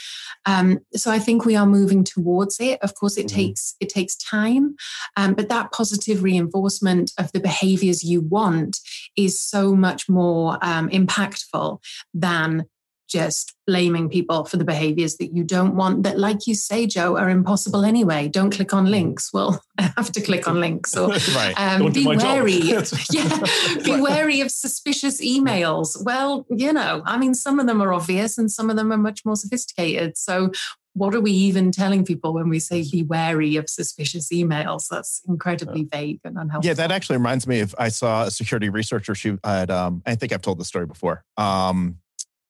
Um, 0.47 0.81
so 0.95 1.13
I 1.13 1.21
think 1.21 1.45
we 1.45 1.55
are 1.55 1.67
moving 1.67 2.03
towards 2.03 2.59
it. 2.59 2.81
Of 2.83 2.97
course, 2.97 3.17
it 3.17 3.27
mm. 3.27 3.35
takes 3.35 3.77
it 3.79 3.89
takes 3.89 4.17
time, 4.17 4.75
um, 5.17 5.35
but 5.35 5.49
that 5.49 5.71
positive 5.71 6.24
reinforcement 6.25 7.13
of 7.19 7.31
the 7.33 7.41
behaviors 7.41 8.03
you 8.03 8.21
want 8.21 8.81
is 9.17 9.41
so 9.41 9.77
much 9.77 10.09
more 10.09 10.59
um, 10.63 10.89
impactful 10.89 11.79
than 12.13 12.65
just 13.09 13.55
blaming 13.67 14.09
people 14.09 14.45
for 14.45 14.57
the 14.57 14.65
behaviors 14.65 15.19
that 15.19 15.35
you 15.35 15.45
don't 15.45 15.77
want 15.77 16.03
that 16.03 16.19
like 16.19 16.47
you 16.49 16.55
say 16.55 16.87
joe 16.87 17.17
are 17.17 17.31
impossible 17.31 17.85
anyway. 17.85 18.29
Don't 18.29 18.51
click 18.51 18.75
on 18.75 18.87
links. 18.91 19.33
Well 19.33 19.63
i 19.79 19.93
have 19.97 20.11
to 20.13 20.21
click 20.21 20.49
on 20.49 20.61
links 20.61 20.97
or 20.97 21.09
right. 21.35 21.55
um, 21.57 21.93
be 21.93 22.07
wary. 22.07 22.55
Yeah. 23.13 23.41
Be 23.85 24.01
wary 24.01 24.41
of 24.41 24.51
suspicious 24.51 25.21
emails. 25.21 26.03
Well 26.05 26.47
you 26.51 26.73
know 26.73 27.03
i 27.05 27.17
mean 27.19 27.35
some 27.35 27.61
of 27.61 27.67
them 27.67 27.83
are 27.83 27.93
obvious 27.93 28.39
and 28.39 28.51
some 28.51 28.71
of 28.71 28.77
them 28.77 28.93
are 28.93 28.99
much 29.09 29.25
more 29.25 29.37
sophisticated. 29.37 30.17
So 30.17 30.51
what 30.95 31.15
are 31.15 31.21
we 31.21 31.33
even 31.33 31.73
telling 31.73 32.05
people 32.05 32.33
when 32.33 32.49
we 32.49 32.61
say 32.61 32.85
be 32.89 33.03
wary 33.03 33.57
of 33.57 33.69
suspicious 33.69 34.29
emails? 34.33 34.87
That's 34.89 35.21
incredibly 35.29 35.85
vague 35.85 36.21
and 36.25 36.39
unhelpful. 36.39 36.67
Yeah, 36.69 36.75
that 36.75 36.93
actually 36.93 37.17
reminds 37.17 37.47
me 37.47 37.61
of 37.61 37.75
I 37.79 37.89
saw 37.89 38.25
a 38.25 38.31
security 38.31 38.69
researcher. 38.69 39.15
She 39.15 39.37
had, 39.45 39.71
um, 39.71 40.03
I 40.07 40.15
think 40.15 40.33
I've 40.33 40.43
told 40.43 40.59
the 40.59 40.65
story 40.65 40.87
before. 40.87 41.25
Um, 41.37 41.99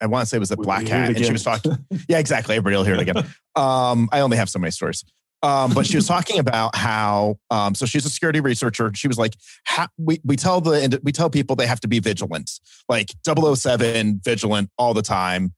I 0.01 0.07
want 0.07 0.25
to 0.25 0.27
say 0.29 0.37
it 0.37 0.41
was 0.41 0.51
a 0.51 0.57
Black 0.57 0.87
Hat, 0.87 1.17
and 1.17 1.25
she 1.25 1.33
was 1.33 1.43
talking. 1.43 1.79
yeah, 2.09 2.19
exactly. 2.19 2.57
Everybody 2.57 2.77
will 2.77 2.85
hear 2.85 2.95
it 2.95 3.01
again. 3.01 3.25
Um, 3.57 4.11
I 4.13 4.21
only 4.21 4.37
have 4.37 4.51
so 4.51 4.59
many 4.59 4.71
stories. 4.71 5.05
Um, 5.43 5.75
but 5.75 5.87
she 5.87 5.97
was 5.97 6.07
talking 6.07 6.39
about 6.39 6.75
how 6.75 7.39
um, 7.51 7.75
so 7.75 7.85
she's 7.85 8.07
a 8.07 8.09
security 8.09 8.41
researcher 8.41 8.91
she 8.95 9.09
was 9.09 9.19
like 9.19 9.35
how, 9.65 9.89
we, 9.99 10.19
we 10.25 10.37
tell 10.37 10.63
the 10.63 10.99
we 11.03 11.13
tell 11.13 11.29
people 11.29 11.55
they 11.55 11.67
have 11.67 11.81
to 11.81 11.89
be 11.89 11.99
vigilant 11.99 12.51
like 12.89 13.11
007 13.27 14.23
vigilant 14.25 14.71
all 14.79 14.95
the 14.95 15.03
time 15.03 15.53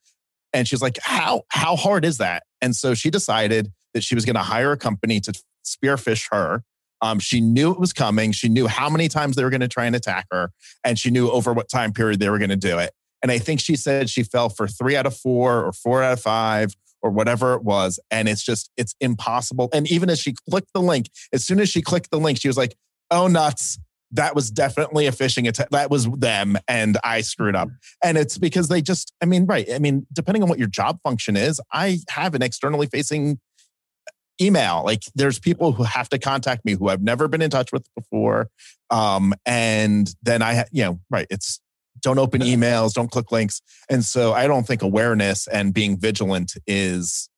and 0.53 0.67
she's 0.67 0.83
like, 0.83 0.99
how 1.03 1.43
how 1.49 1.76
hard 1.76 2.05
is 2.05 2.19
that? 2.19 2.45
And 2.61 2.75
so 2.75 2.95
she 2.95 3.11
decided 3.11 3.73
that 3.95 4.03
she 4.03 4.15
was 4.15 4.25
going 4.25 4.37
to 4.37 4.43
hire 4.43 4.73
a 4.73 4.76
company 4.76 5.21
to 5.21 5.33
spearfish 5.65 6.29
her. 6.31 6.62
Um, 7.03 7.19
she 7.19 7.41
knew 7.41 7.71
it 7.73 7.79
was 7.79 7.93
coming. 7.93 8.33
She 8.33 8.49
knew 8.49 8.67
how 8.67 8.88
many 8.88 9.09
times 9.09 9.37
they 9.37 9.45
were 9.45 9.50
going 9.50 9.61
to 9.61 9.69
try 9.69 9.85
and 9.85 9.95
attack 9.95 10.26
her, 10.31 10.50
and 10.85 10.99
she 10.99 11.11
knew 11.11 11.31
over 11.31 11.53
what 11.53 11.69
time 11.69 11.93
period 11.93 12.21
they 12.21 12.31
were 12.31 12.38
going 12.38 12.50
to 12.50 12.57
do 12.57 12.79
it. 12.79 12.93
And 13.23 13.33
I 13.33 13.38
think 13.38 13.61
she 13.61 13.76
said 13.76 14.09
she 14.09 14.23
fell 14.23 14.49
for 14.49 14.69
three 14.69 14.97
out 14.97 15.07
of 15.07 15.17
four 15.17 15.65
or 15.65 15.73
four 15.73 16.03
out 16.03 16.12
of 16.12 16.21
five 16.21 16.75
or 17.03 17.11
whatever 17.11 17.55
it 17.55 17.62
was. 17.62 17.99
And 18.11 18.29
it's 18.29 18.43
just, 18.43 18.71
it's 18.76 18.95
impossible. 19.00 19.69
And 19.73 19.91
even 19.91 20.11
as 20.11 20.21
she 20.21 20.35
clicked 20.50 20.73
the 20.75 20.81
link, 20.81 21.11
as 21.33 21.45
soon 21.45 21.61
as 21.61 21.69
she 21.69 21.83
clicked 21.83 22.11
the 22.11 22.21
link, 22.21 22.38
she 22.41 22.49
was 22.49 22.57
like, 22.57 22.76
oh, 23.11 23.26
nuts 23.26 23.79
that 24.13 24.35
was 24.35 24.51
definitely 24.51 25.07
a 25.07 25.13
phishing 25.13 25.49
attack. 25.49 25.71
That 25.71 25.91
was 25.91 26.07
them, 26.07 26.57
and 26.69 26.99
I 27.03 27.21
screwed 27.23 27.57
up. 27.57 27.69
And 28.03 28.17
it's 28.17 28.39
because 28.39 28.69
they 28.69 28.81
just, 28.81 29.13
I 29.23 29.27
mean, 29.27 29.47
right. 29.47 29.71
I 29.73 29.79
mean, 29.79 30.07
depending 30.13 30.43
on 30.43 30.49
what 30.49 30.59
your 30.59 30.69
job 30.69 30.99
function 31.03 31.37
is, 31.37 31.61
I 31.73 31.99
have 32.09 32.35
an 32.35 32.43
externally 32.43 32.87
facing 32.87 33.41
email. 34.41 34.83
Like 34.85 35.03
there's 35.15 35.39
people 35.39 35.73
who 35.73 35.83
have 35.83 36.09
to 36.11 36.19
contact 36.19 36.65
me 36.65 36.75
who 36.75 36.89
I've 36.89 37.03
never 37.03 37.27
been 37.27 37.43
in 37.43 37.51
touch 37.51 37.73
with 37.73 37.87
before. 37.95 38.49
Um, 38.91 39.35
and 39.45 40.13
then 40.23 40.43
I, 40.43 40.67
you 40.71 40.85
know, 40.85 41.01
right. 41.11 41.27
It's 41.31 41.61
don't 42.03 42.19
open 42.19 42.43
emails, 42.43 42.93
don't 42.93 43.11
click 43.11 43.33
links. 43.33 43.63
And 43.89 44.05
so 44.05 44.35
I 44.35 44.47
don't 44.47 44.67
think 44.67 44.83
awareness 44.83 45.47
and 45.49 45.73
being 45.73 45.99
vigilant 45.99 46.53
is 46.67 47.31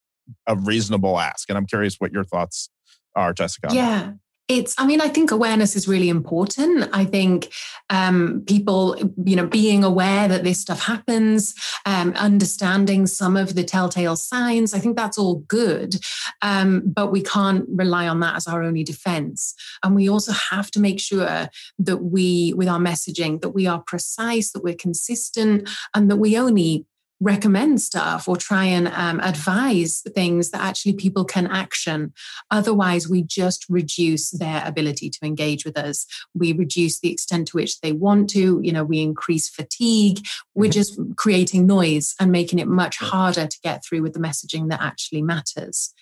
a 0.46 0.56
reasonable 0.56 1.18
ask. 1.18 1.48
And 1.48 1.56
I'm 1.56 1.66
curious 1.66 1.96
what 1.98 2.12
your 2.12 2.24
thoughts 2.24 2.68
are, 3.14 3.32
Jessica. 3.32 3.68
Yeah 3.72 4.12
it's 4.48 4.74
i 4.78 4.86
mean 4.86 5.00
i 5.00 5.08
think 5.08 5.30
awareness 5.30 5.76
is 5.76 5.86
really 5.86 6.08
important. 6.08 6.88
I 6.92 7.04
think 7.04 7.52
um, 7.90 8.42
people 8.46 8.96
you 9.24 9.36
know 9.36 9.46
being 9.46 9.84
aware 9.84 10.28
that 10.28 10.44
this 10.44 10.60
stuff 10.60 10.82
happens 10.82 11.54
um, 11.86 12.12
understanding 12.14 13.06
some 13.06 13.36
of 13.36 13.54
the 13.54 13.64
telltale 13.64 14.16
signs 14.16 14.74
i 14.74 14.78
think 14.78 14.96
that's 14.96 15.18
all 15.18 15.36
good. 15.48 15.96
Um, 16.42 16.82
but 16.84 17.12
we 17.12 17.22
can't 17.22 17.64
rely 17.68 18.08
on 18.08 18.20
that 18.20 18.36
as 18.36 18.46
our 18.46 18.62
only 18.62 18.84
defense. 18.84 19.54
And 19.82 19.94
we 19.94 20.08
also 20.08 20.32
have 20.32 20.70
to 20.72 20.80
make 20.80 21.00
sure 21.00 21.48
that 21.78 21.96
we 21.98 22.54
with 22.56 22.68
our 22.68 22.78
messaging 22.78 23.40
that 23.40 23.50
we 23.50 23.66
are 23.66 23.82
precise 23.86 24.52
that 24.52 24.64
we're 24.64 24.74
consistent 24.74 25.68
and 25.94 26.10
that 26.10 26.16
we 26.16 26.38
only 26.38 26.86
recommend 27.20 27.80
stuff 27.80 28.28
or 28.28 28.36
try 28.36 28.64
and 28.64 28.88
um, 28.88 29.20
advise 29.20 30.02
things 30.14 30.50
that 30.50 30.60
actually 30.60 30.92
people 30.92 31.24
can 31.24 31.46
action. 31.46 32.12
Otherwise, 32.50 33.08
we 33.08 33.22
just 33.22 33.66
reduce 33.68 34.30
their 34.30 34.62
ability 34.64 35.10
to 35.10 35.18
engage 35.24 35.64
with 35.64 35.76
us. 35.76 36.06
We 36.34 36.52
reduce 36.52 37.00
the 37.00 37.12
extent 37.12 37.48
to 37.48 37.56
which 37.56 37.80
they 37.80 37.92
want 37.92 38.30
to. 38.30 38.60
You 38.62 38.72
know, 38.72 38.84
we 38.84 39.00
increase 39.00 39.48
fatigue. 39.48 40.20
We're 40.54 40.70
just 40.70 40.98
creating 41.16 41.66
noise 41.66 42.14
and 42.20 42.30
making 42.30 42.58
it 42.58 42.68
much 42.68 42.98
harder 42.98 43.46
to 43.46 43.58
get 43.62 43.84
through 43.84 44.02
with 44.02 44.12
the 44.12 44.20
messaging 44.20 44.68
that 44.70 44.80
actually 44.80 45.22
matters. 45.22 45.92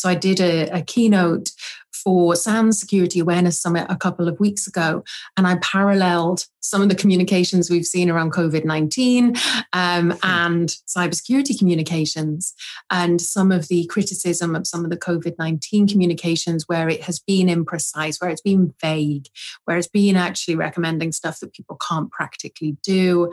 So 0.00 0.08
I 0.08 0.14
did 0.14 0.40
a, 0.40 0.68
a 0.70 0.80
keynote 0.80 1.50
for 1.92 2.34
SANS 2.34 2.80
Security 2.80 3.18
Awareness 3.20 3.60
Summit 3.60 3.84
a 3.90 3.96
couple 3.96 4.28
of 4.28 4.40
weeks 4.40 4.66
ago, 4.66 5.04
and 5.36 5.46
I 5.46 5.56
paralleled 5.56 6.46
some 6.60 6.80
of 6.80 6.88
the 6.88 6.94
communications 6.94 7.68
we've 7.68 7.84
seen 7.84 8.08
around 8.08 8.32
COVID 8.32 8.64
19 8.64 9.34
um, 9.74 10.10
hmm. 10.10 10.16
and 10.22 10.68
cybersecurity 10.88 11.58
communications, 11.58 12.54
and 12.90 13.20
some 13.20 13.52
of 13.52 13.68
the 13.68 13.84
criticism 13.86 14.56
of 14.56 14.66
some 14.66 14.84
of 14.84 14.90
the 14.90 14.96
COVID 14.96 15.34
19 15.38 15.86
communications 15.86 16.64
where 16.66 16.88
it 16.88 17.02
has 17.02 17.18
been 17.18 17.48
imprecise, 17.48 18.22
where 18.22 18.30
it's 18.30 18.40
been 18.40 18.72
vague, 18.80 19.26
where 19.66 19.76
it's 19.76 19.86
been 19.86 20.16
actually 20.16 20.56
recommending 20.56 21.12
stuff 21.12 21.40
that 21.40 21.52
people 21.52 21.76
can't 21.86 22.10
practically 22.10 22.78
do, 22.82 23.30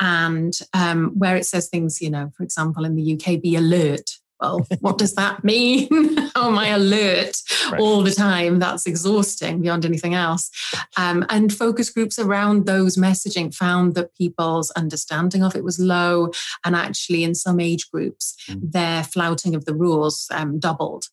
and 0.00 0.58
um, 0.74 1.12
where 1.18 1.36
it 1.36 1.46
says 1.46 1.68
things, 1.68 2.02
you 2.02 2.10
know, 2.10 2.30
for 2.36 2.42
example, 2.42 2.84
in 2.84 2.94
the 2.94 3.14
UK, 3.14 3.40
be 3.40 3.56
alert 3.56 4.10
well, 4.40 4.66
what 4.80 4.98
does 4.98 5.14
that 5.14 5.44
mean? 5.44 6.16
How 6.34 6.48
am 6.48 6.58
I 6.58 6.68
alert 6.68 7.36
right. 7.70 7.80
all 7.80 8.02
the 8.02 8.10
time? 8.10 8.58
That's 8.58 8.86
exhausting 8.86 9.60
beyond 9.60 9.84
anything 9.84 10.14
else. 10.14 10.50
Um, 10.96 11.26
and 11.28 11.52
focus 11.52 11.90
groups 11.90 12.18
around 12.18 12.66
those 12.66 12.96
messaging 12.96 13.54
found 13.54 13.94
that 13.94 14.14
people's 14.14 14.70
understanding 14.72 15.42
of 15.42 15.54
it 15.54 15.64
was 15.64 15.78
low. 15.78 16.30
And 16.64 16.74
actually, 16.74 17.24
in 17.24 17.34
some 17.34 17.60
age 17.60 17.90
groups, 17.90 18.36
mm. 18.48 18.72
their 18.72 19.04
flouting 19.04 19.54
of 19.54 19.64
the 19.64 19.74
rules 19.74 20.26
um, 20.32 20.58
doubled. 20.58 21.04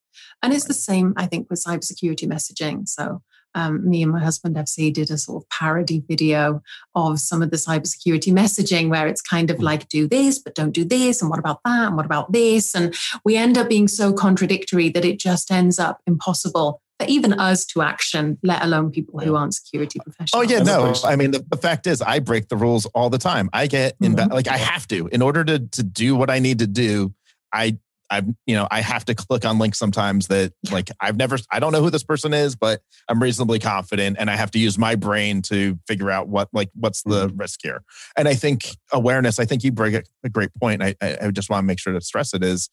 And 0.42 0.54
it's 0.54 0.66
right. 0.66 0.70
the 0.70 0.74
same, 0.74 1.14
I 1.18 1.26
think, 1.26 1.50
with 1.50 1.64
cybersecurity 1.64 2.28
messaging. 2.28 2.88
So 2.88 3.22
um, 3.56 3.88
me 3.88 4.04
and 4.04 4.12
my 4.12 4.20
husband 4.20 4.56
FC 4.56 4.94
did 4.94 5.10
a 5.10 5.18
sort 5.18 5.44
of 5.44 5.50
parody 5.50 6.04
video 6.08 6.62
of 6.96 7.20
some 7.20 7.42
of 7.42 7.52
the 7.52 7.58
cybersecurity 7.58 8.32
messaging 8.32 8.90
where 8.90 9.08
it's 9.08 9.22
kind 9.22 9.50
of 9.50 9.58
hmm. 9.58 9.64
like 9.64 9.90
do 9.90 10.08
this, 10.08 10.40
but 10.40 10.56
don't 10.56 10.72
do 10.72 10.84
this, 10.84 11.22
and 11.22 11.30
what 11.30 11.40
about 11.40 11.60
that, 11.66 11.88
and 11.88 11.96
what 11.96 12.06
about 12.06 12.32
this, 12.32 12.76
and 12.76 12.96
we 13.24 13.36
end 13.36 13.58
up 13.58 13.70
being 13.70 13.88
so 13.88 14.14
contradictory 14.14 14.90
that 14.90 15.06
it 15.06 15.20
just 15.20 15.52
ends 15.52 15.80
up 15.80 16.02
impossible 16.06 16.82
for 17.00 17.08
even 17.08 17.34
us 17.34 17.66
to 17.66 17.82
action, 17.82 18.38
let 18.44 18.64
alone 18.64 18.92
people 18.92 19.20
who 19.20 19.36
aren't 19.36 19.54
security 19.54 20.00
professionals. 20.00 20.32
Oh 20.34 20.42
yeah, 20.42 20.64
no. 20.64 20.94
I 21.04 21.16
mean, 21.16 21.32
the, 21.32 21.46
the 21.50 21.58
fact 21.58 21.86
is, 21.88 22.02
I 22.02 22.20
break 22.20 22.48
the 22.50 22.58
rules 22.58 22.86
all 22.88 23.10
the 23.10 23.20
time. 23.20 23.50
I 23.54 23.68
get 23.68 23.96
in, 24.02 24.16
mm-hmm. 24.16 24.34
like 24.34 24.48
I 24.48 24.58
have 24.58 24.88
to 24.90 25.08
in 25.08 25.22
order 25.22 25.44
to 25.44 25.60
to 25.60 25.84
do 25.84 26.16
what 26.16 26.30
I 26.30 26.40
need 26.40 26.60
to 26.60 26.68
do. 26.68 27.14
I 27.54 27.78
I've, 28.10 28.26
you 28.46 28.56
know, 28.56 28.68
I 28.72 28.82
have 28.82 29.06
to 29.06 29.16
click 29.16 29.46
on 29.46 29.60
links 29.60 29.78
sometimes 29.78 30.28
that 30.28 30.54
like 30.72 30.90
I've 31.00 31.18
never, 31.18 31.38
I 31.52 31.60
don't 31.60 31.72
know 31.72 31.82
who 31.82 31.90
this 31.90 32.04
person 32.04 32.34
is, 32.34 32.56
but 32.56 32.82
I'm 33.08 33.22
reasonably 33.22 33.60
confident 33.60 34.18
and 34.20 34.30
I 34.30 34.36
have 34.36 34.52
to 34.52 34.60
use 34.60 34.78
my 34.78 34.96
brain 34.96 35.42
to 35.44 35.78
figure 35.88 36.10
out 36.10 36.28
what, 36.28 36.50
like, 36.54 36.70
what's 36.74 37.04
the 37.04 37.28
mm-hmm. 37.28 37.38
risk 37.38 37.60
here. 37.64 37.84
And 38.16 38.28
I 38.28 38.34
think 38.34 38.78
awareness, 38.92 39.40
I 39.40 39.46
think 39.46 39.64
you 39.64 39.72
bring 39.72 39.96
a, 39.96 40.30
great 40.30 40.54
point. 40.60 40.84
I, 40.84 40.94
I 41.02 41.32
just 41.32 41.50
want 41.50 41.64
to 41.64 41.66
make 41.66 41.80
sure 41.80 41.94
to 41.94 42.02
stress 42.02 42.34
it 42.34 42.44
is 42.44 42.70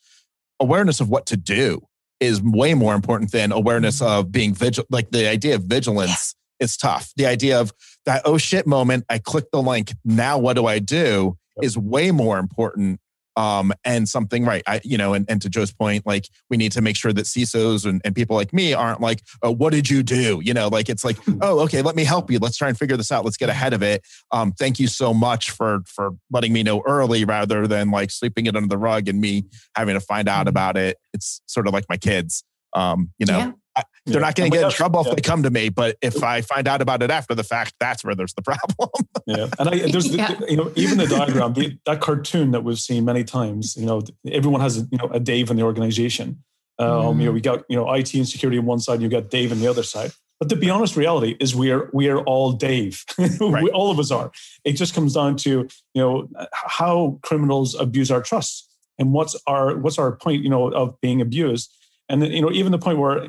awareness 0.60 1.00
of 1.00 1.08
what 1.08 1.24
to 1.26 1.36
do 1.36 1.80
is 2.20 2.42
way 2.42 2.74
more 2.74 2.94
important 2.94 3.32
than 3.32 3.52
awareness 3.52 4.00
mm-hmm. 4.00 4.20
of 4.20 4.32
being 4.32 4.54
vigilant. 4.54 4.90
Like 4.90 5.10
the 5.10 5.28
idea 5.28 5.54
of 5.54 5.64
vigilance 5.64 6.34
yeah. 6.58 6.64
is 6.64 6.76
tough. 6.76 7.12
The 7.16 7.26
idea 7.26 7.60
of 7.60 7.72
that, 8.06 8.22
oh 8.24 8.38
shit 8.38 8.66
moment, 8.66 9.04
I 9.08 9.18
click 9.18 9.46
the 9.52 9.62
link. 9.62 9.92
Now 10.04 10.38
what 10.38 10.54
do 10.54 10.66
I 10.66 10.78
do? 10.78 11.36
Yep. 11.56 11.64
is 11.64 11.78
way 11.78 12.10
more 12.10 12.38
important 12.38 12.98
um, 13.36 13.72
and 13.84 14.08
something 14.08 14.44
right 14.44 14.62
I, 14.66 14.80
you 14.84 14.96
know 14.96 15.14
and, 15.14 15.26
and 15.28 15.40
to 15.42 15.48
joe's 15.48 15.72
point 15.72 16.06
like 16.06 16.28
we 16.50 16.56
need 16.56 16.72
to 16.72 16.80
make 16.80 16.96
sure 16.96 17.12
that 17.12 17.26
cisos 17.26 17.84
and, 17.84 18.00
and 18.04 18.14
people 18.14 18.36
like 18.36 18.52
me 18.52 18.74
aren't 18.74 19.00
like 19.00 19.22
oh, 19.42 19.50
what 19.50 19.72
did 19.72 19.90
you 19.90 20.02
do? 20.02 20.40
You 20.42 20.54
know 20.54 20.68
like 20.68 20.88
it's 20.88 21.04
like 21.04 21.16
hmm. 21.18 21.38
oh 21.42 21.60
okay 21.60 21.82
let 21.82 21.96
me 21.96 22.04
help 22.04 22.30
you. 22.30 22.38
Let's 22.38 22.56
try 22.56 22.68
and 22.68 22.78
figure 22.78 22.96
this 22.96 23.12
out. 23.12 23.24
Let's 23.24 23.36
get 23.36 23.48
ahead 23.48 23.72
of 23.72 23.82
it. 23.82 24.02
Um, 24.30 24.52
thank 24.52 24.78
you 24.78 24.86
so 24.86 25.12
much 25.14 25.50
for 25.50 25.80
for 25.86 26.12
letting 26.30 26.52
me 26.52 26.62
know 26.62 26.82
early 26.86 27.24
rather 27.24 27.66
than 27.66 27.90
like 27.90 28.10
sleeping 28.10 28.46
it 28.46 28.56
under 28.56 28.68
the 28.68 28.78
rug 28.78 29.08
and 29.08 29.20
me 29.20 29.44
having 29.76 29.94
to 29.94 30.00
find 30.00 30.28
out 30.28 30.44
hmm. 30.44 30.48
about 30.48 30.76
it. 30.76 30.98
It's 31.12 31.40
sort 31.46 31.66
of 31.66 31.72
like 31.72 31.84
my 31.88 31.96
kids 31.96 32.44
um, 32.74 33.10
you 33.18 33.26
know? 33.26 33.38
Yeah. 33.38 33.52
I, 33.76 33.82
they're 34.06 34.14
yeah. 34.14 34.20
not 34.20 34.34
going 34.34 34.50
to 34.50 34.56
get 34.56 34.64
in 34.64 34.70
trouble 34.70 35.02
yeah. 35.04 35.10
if 35.10 35.16
they 35.16 35.22
come 35.22 35.42
to 35.42 35.50
me, 35.50 35.68
but 35.68 35.96
if 36.02 36.22
I 36.22 36.42
find 36.42 36.68
out 36.68 36.82
about 36.82 37.02
it 37.02 37.10
after 37.10 37.34
the 37.34 37.44
fact, 37.44 37.74
that's 37.80 38.04
where 38.04 38.14
there's 38.14 38.34
the 38.34 38.42
problem. 38.42 38.90
yeah, 39.26 39.48
and 39.58 39.68
I, 39.68 39.90
there's 39.90 40.14
yeah. 40.14 40.34
The, 40.34 40.50
you 40.50 40.56
know 40.56 40.72
even 40.76 40.98
the 40.98 41.06
diagram, 41.06 41.54
the, 41.54 41.78
that 41.86 42.00
cartoon 42.00 42.52
that 42.52 42.64
we've 42.64 42.78
seen 42.78 43.04
many 43.04 43.24
times. 43.24 43.76
You 43.76 43.86
know, 43.86 44.02
everyone 44.30 44.60
has 44.60 44.78
you 44.90 44.98
know 44.98 45.08
a 45.08 45.20
Dave 45.20 45.50
in 45.50 45.56
the 45.56 45.62
organization. 45.62 46.42
Um, 46.78 46.88
mm. 46.88 47.20
You 47.20 47.26
know, 47.26 47.32
we 47.32 47.40
got 47.40 47.64
you 47.68 47.76
know 47.76 47.92
IT 47.92 48.14
and 48.14 48.28
security 48.28 48.58
on 48.58 48.66
one 48.66 48.80
side, 48.80 48.94
and 48.94 49.02
you 49.02 49.08
got 49.08 49.30
Dave 49.30 49.52
on 49.52 49.60
the 49.60 49.66
other 49.66 49.82
side. 49.82 50.12
But 50.40 50.48
the 50.48 50.56
be 50.56 50.68
honest 50.68 50.96
reality 50.96 51.36
is 51.40 51.54
we 51.54 51.70
are 51.70 51.88
we 51.92 52.08
are 52.08 52.20
all 52.20 52.52
Dave. 52.52 53.04
Right. 53.40 53.62
we, 53.62 53.70
all 53.70 53.90
of 53.90 53.98
us 53.98 54.10
are. 54.10 54.32
It 54.64 54.72
just 54.72 54.94
comes 54.94 55.14
down 55.14 55.36
to 55.38 55.50
you 55.50 56.02
know 56.02 56.28
how 56.52 57.18
criminals 57.22 57.74
abuse 57.74 58.10
our 58.10 58.22
trust 58.22 58.68
and 58.98 59.12
what's 59.12 59.36
our 59.46 59.76
what's 59.76 59.98
our 59.98 60.16
point 60.16 60.42
you 60.42 60.50
know 60.50 60.68
of 60.72 61.00
being 61.00 61.20
abused. 61.20 61.72
And 62.08 62.20
then, 62.20 62.32
you 62.32 62.42
know 62.42 62.50
even 62.50 62.72
the 62.72 62.78
point 62.78 62.98
where 62.98 63.28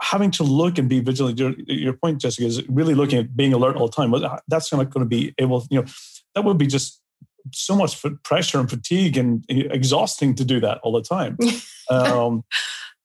having 0.00 0.30
to 0.32 0.42
look 0.42 0.78
and 0.78 0.88
be 0.88 1.00
vigilant. 1.00 1.38
Your, 1.38 1.54
your, 1.66 1.92
point, 1.92 2.20
Jessica, 2.20 2.46
is 2.46 2.66
really 2.68 2.94
looking 2.94 3.18
at 3.18 3.36
being 3.36 3.52
alert 3.52 3.76
all 3.76 3.88
the 3.88 3.92
time. 3.92 4.14
That's 4.48 4.72
not 4.72 4.90
going 4.90 5.04
to 5.04 5.08
be 5.08 5.34
able, 5.38 5.66
you 5.70 5.80
know, 5.80 5.86
that 6.34 6.44
would 6.44 6.58
be 6.58 6.66
just 6.66 7.00
so 7.52 7.74
much 7.74 8.02
pressure 8.22 8.60
and 8.60 8.70
fatigue 8.70 9.16
and 9.16 9.44
exhausting 9.48 10.34
to 10.36 10.44
do 10.44 10.60
that 10.60 10.78
all 10.82 10.92
the 10.92 11.02
time. 11.02 11.36
um, 11.90 12.44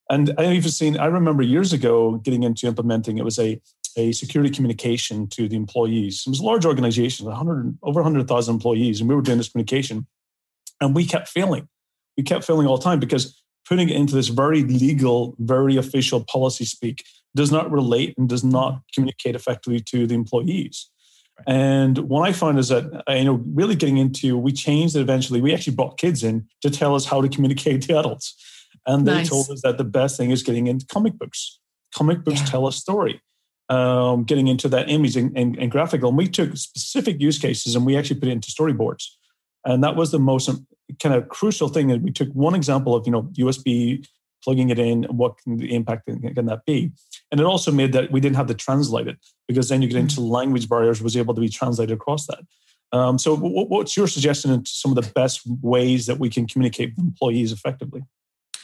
and 0.10 0.34
I 0.38 0.54
even 0.54 0.72
seen, 0.72 0.98
I 0.98 1.08
remember 1.08 1.44
years 1.44 1.74
ago 1.74 2.18
getting 2.18 2.44
into 2.44 2.68
implementing, 2.68 3.18
it 3.18 3.26
was 3.26 3.40
a, 3.40 3.60
a 3.98 4.12
security 4.12 4.54
communication 4.54 5.28
to 5.30 5.50
the 5.50 5.56
employees. 5.56 6.24
It 6.26 6.30
was 6.30 6.40
a 6.40 6.46
large 6.46 6.66
organization, 6.66 7.26
100, 7.26 7.78
over 7.84 8.02
100,000 8.02 8.54
employees, 8.54 9.02
and 9.02 9.10
we 9.10 9.16
were 9.16 9.22
doing 9.22 9.38
this 9.38 9.50
communication. 9.50 10.08
And 10.80 10.96
we 10.96 11.06
kept 11.06 11.28
failing. 11.28 11.68
We 12.16 12.24
kept 12.24 12.46
failing 12.46 12.68
all 12.68 12.78
the 12.78 12.84
time 12.84 13.00
because 13.00 13.42
putting 13.68 13.90
it 13.90 13.96
into 13.96 14.16
this 14.16 14.30
very 14.30 14.64
legal, 14.64 15.36
very 15.40 15.78
official 15.78 16.24
policy 16.24 16.66
speak 16.66 17.04
does 17.36 17.52
not 17.52 17.72
relate 17.72 18.16
and 18.18 18.28
does 18.30 18.44
not 18.44 18.82
communicate 18.94 19.36
effectively 19.36 19.80
to 19.80 20.08
the 20.08 20.16
employees. 20.16 20.90
And 21.46 21.98
what 22.10 22.28
I 22.28 22.34
found 22.34 22.58
is 22.58 22.70
that 22.70 23.04
you 23.08 23.26
know 23.26 23.44
really 23.54 23.76
getting 23.76 23.98
into 23.98 24.38
we 24.38 24.52
changed 24.52 24.96
it 24.96 25.02
eventually. 25.02 25.40
We 25.40 25.54
actually 25.54 25.76
brought 25.76 26.00
kids 26.00 26.24
in 26.24 26.48
to 26.62 26.70
tell 26.70 26.96
us 26.96 27.06
how 27.06 27.22
to 27.22 27.30
communicate 27.30 27.82
to 27.84 28.00
adults. 28.00 28.36
And 28.86 29.06
they 29.06 29.14
nice. 29.14 29.30
told 29.30 29.50
us 29.50 29.62
that 29.64 29.78
the 29.78 29.84
best 29.84 30.18
thing 30.18 30.32
is 30.32 30.44
getting 30.44 30.68
into 30.68 30.86
comic 30.88 31.18
books. 31.18 31.60
Comic 31.94 32.24
books 32.24 32.40
yeah. 32.40 32.46
tell 32.46 32.68
a 32.68 32.72
story. 32.72 33.22
Um, 33.70 34.24
getting 34.24 34.48
into 34.48 34.70
that 34.70 34.90
image 34.90 35.18
and, 35.18 35.38
and, 35.38 35.58
and, 35.58 35.70
graphical. 35.70 36.08
And 36.08 36.18
we 36.18 36.30
took 36.30 36.56
specific 36.56 37.20
use 37.20 37.38
cases 37.38 37.76
and 37.76 37.86
we 37.86 37.98
actually 37.98 38.18
put 38.18 38.30
it 38.30 38.32
into 38.32 38.50
storyboards. 38.50 39.04
And 39.66 39.84
that 39.84 39.98
was 39.98 40.12
the 40.12 40.20
most 40.20 40.48
kind 41.02 41.16
of 41.16 41.30
crucial 41.30 41.70
thing 41.70 41.88
that 41.88 42.02
we 42.02 42.12
took 42.12 42.30
one 42.30 42.56
example 42.56 42.96
of, 42.96 43.06
you 43.06 43.12
know, 43.12 43.24
USB 43.38 44.06
plugging 44.44 44.70
it 44.70 44.80
in, 44.80 45.04
what 45.06 45.38
can 45.40 45.58
the 45.58 45.74
impact 45.74 46.06
can 46.06 46.46
that 46.46 46.66
be? 46.66 46.92
And 47.32 47.42
it 47.42 47.46
also 47.46 47.72
made 47.72 47.92
that 47.94 48.12
we 48.12 48.20
didn't 48.20 48.36
have 48.36 48.48
to 48.48 48.54
translate 48.54 49.08
it 49.08 49.18
because 49.48 49.70
then 49.70 49.82
you 49.82 49.88
get 49.88 49.98
into 49.98 50.22
mm. 50.22 50.30
language 50.30 50.70
barriers 50.70 51.02
was 51.02 51.18
able 51.18 51.34
to 51.34 51.42
be 51.42 51.50
translated 51.50 51.94
across 51.94 52.28
that. 52.28 52.40
Um, 52.94 53.18
so, 53.18 53.36
what's 53.36 53.98
your 53.98 54.08
suggestion 54.08 54.52
into 54.52 54.72
some 54.72 54.96
of 54.96 55.04
the 55.04 55.12
best 55.12 55.42
ways 55.62 56.06
that 56.06 56.20
we 56.20 56.30
can 56.30 56.48
communicate 56.48 56.94
with 56.96 57.06
employees 57.06 57.52
effectively? 57.52 58.04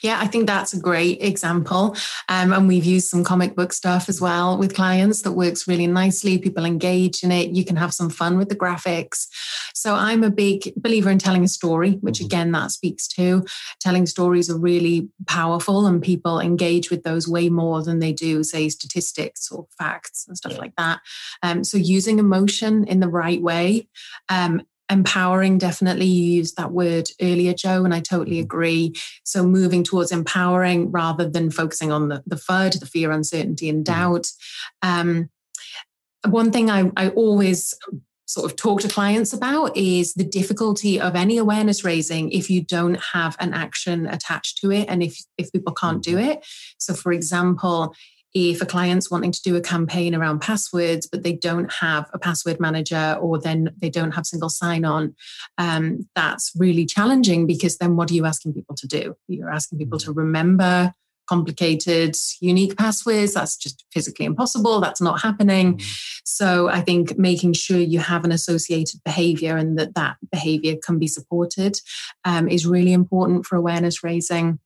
Yeah, 0.03 0.19
I 0.19 0.27
think 0.27 0.48
that's 0.48 0.74
a 0.74 0.79
great 0.79 1.24
example. 1.24 1.95
Um, 2.27 2.51
and 2.51 2.67
we've 2.67 2.83
used 2.83 3.07
some 3.07 3.24
comic 3.24 3.55
book 3.55 3.72
stuff 3.72 4.10
as 4.10 4.19
well 4.19 4.57
with 4.57 4.75
clients 4.75 5.22
that 5.22 5.31
works 5.31 5.65
really 5.65 5.88
nicely. 5.88 6.38
People 6.38 6.65
engage 6.65 7.24
in 7.24 7.31
it. 7.31 7.51
You 7.51 7.63
can 7.63 7.77
have 7.77 7.93
some 7.93 8.10
fun 8.10 8.38
with 8.38 8.50
the 8.50 8.55
graphics. 8.55 9.27
So 9.74 9.95
I'm 9.95 10.22
a 10.24 10.29
big 10.29 10.74
believer 10.75 11.10
in 11.10 11.19
telling 11.19 11.45
a 11.45 11.48
story, 11.48 11.93
which 12.01 12.17
mm-hmm. 12.17 12.25
again, 12.25 12.51
that 12.51 12.72
speaks 12.72 13.07
to 13.10 13.45
telling 13.79 14.05
stories 14.05 14.50
are 14.50 14.60
really 14.60 15.07
powerful 15.25 15.88
and 15.88 16.01
people 16.01 16.41
engage 16.41 16.91
with 16.91 17.03
those 17.03 17.25
way 17.25 17.48
more 17.48 17.81
than 17.81 18.00
they 18.00 18.12
do, 18.12 18.43
say, 18.43 18.67
statistics 18.67 19.50
or 19.50 19.67
facts 19.77 20.25
and 20.27 20.36
stuff 20.36 20.53
yeah. 20.53 20.57
like 20.57 20.75
that. 20.75 21.00
Um, 21.41 21.63
so 21.63 21.77
using 21.77 22.19
emotion 22.19 22.83
in 22.86 23.00
the 23.00 23.07
right 23.07 23.41
way 23.41 23.88
um, 24.27 24.63
empowering 24.93 25.57
definitely 25.57 26.05
you 26.05 26.38
used 26.38 26.55
that 26.55 26.71
word 26.71 27.09
earlier 27.21 27.53
joe 27.53 27.83
and 27.83 27.93
i 27.93 28.00
totally 28.00 28.38
mm-hmm. 28.38 28.45
agree 28.45 28.93
so 29.23 29.43
moving 29.43 29.83
towards 29.83 30.12
empowering 30.12 30.91
rather 30.91 31.29
than 31.29 31.51
focusing 31.51 31.91
on 31.91 32.07
the, 32.07 32.23
the 32.25 32.38
fud 32.38 32.79
the 32.79 32.85
fear 32.85 33.12
uncertainty 33.12 33.67
and 33.67 33.85
mm-hmm. 33.85 33.93
doubt 33.93 34.27
um, 34.81 35.29
one 36.25 36.51
thing 36.51 36.69
I, 36.69 36.89
I 36.95 37.09
always 37.09 37.73
sort 38.25 38.50
of 38.50 38.55
talk 38.55 38.81
to 38.81 38.88
clients 38.88 39.33
about 39.33 39.75
is 39.75 40.13
the 40.13 40.23
difficulty 40.23 41.00
of 41.00 41.15
any 41.15 41.38
awareness 41.38 41.83
raising 41.83 42.31
if 42.31 42.50
you 42.50 42.63
don't 42.63 43.00
have 43.00 43.35
an 43.39 43.53
action 43.53 44.07
attached 44.07 44.57
to 44.59 44.71
it 44.71 44.88
and 44.88 45.03
if 45.03 45.19
if 45.38 45.51
people 45.51 45.73
can't 45.73 46.01
do 46.01 46.15
mm-hmm. 46.15 46.31
it 46.31 46.45
so 46.77 46.93
for 46.93 47.12
example 47.12 47.93
if 48.34 48.62
a 48.62 48.66
client's 48.66 49.12
wanting 49.12 49.32
to 49.32 49.42
do 49.44 49.56
a 49.56 49.62
campaign 49.62 50.16
around 50.16 50.40
passwords, 50.40 51.08
but 51.08 51.24
they 51.24 51.34
don't 51.34 51.72
have 51.72 52.10
a 52.13 52.20
password 52.20 52.60
manager 52.60 53.18
or 53.22 53.40
then 53.40 53.70
they 53.78 53.90
don't 53.90 54.12
have 54.12 54.25
single 54.25 54.50
sign 54.50 54.86
on, 54.86 55.16
um, 55.58 56.08
that's 56.16 56.52
really 56.58 56.86
challenging 56.86 57.46
because 57.46 57.78
then 57.78 57.96
what 57.96 58.10
are 58.10 58.16
you 58.16 58.25
asking 58.25 58.54
people 58.54 58.75
to 58.75 58.88
do? 58.88 59.16
You're 59.28 59.52
asking 59.52 59.78
people 59.78 60.00
to 60.00 60.12
mm. 60.12 60.18
remember 60.18 60.94
complicated, 61.28 62.16
unique 62.42 62.78
passwords. 62.78 63.34
That's 63.34 63.56
just 63.56 63.86
physically 63.94 64.25
impossible. 64.25 64.82
That's 64.82 65.02
not 65.02 65.22
happening. 65.22 65.78
Mm. 65.78 66.22
So 66.25 66.70
I 66.70 66.82
think 66.82 67.17
making 67.17 67.54
sure 67.54 67.78
you 67.78 68.00
have 68.00 68.26
an 68.26 68.32
associated 68.32 69.02
behavior 69.06 69.56
and 69.58 69.78
that 69.78 69.96
that 69.96 70.17
behavior 70.32 70.76
can 70.84 71.00
be 71.00 71.08
supported 71.08 71.80
um, 72.26 72.48
is 72.48 72.65
really 72.65 72.93
important 72.93 73.46
for 73.46 73.56
awareness 73.56 74.04
raising 74.04 74.60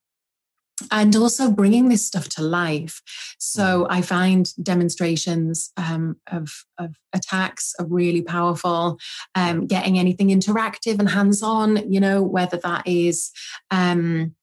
and 0.91 1.15
also 1.15 1.51
bringing 1.51 1.89
this 1.89 2.05
stuff 2.05 2.29
to 2.29 2.41
life. 2.41 3.01
So 3.39 3.83
mm. 3.83 3.87
I 3.89 4.01
find 4.01 4.51
demonstrations 4.63 5.71
um, 5.77 6.17
of, 6.27 6.65
of, 6.77 6.95
attacks 7.13 7.73
are 7.79 7.85
really 7.85 8.21
powerful. 8.21 8.99
Um, 9.33 9.65
getting 9.65 9.97
anything 9.97 10.27
interactive 10.27 10.99
and 10.99 11.09
hands 11.09 11.41
on, 11.41 11.91
you 11.91 11.99
know, 11.99 12.21
whether 12.21 12.57
that 12.57 12.87
is 12.87 13.31
um, 13.71 14.35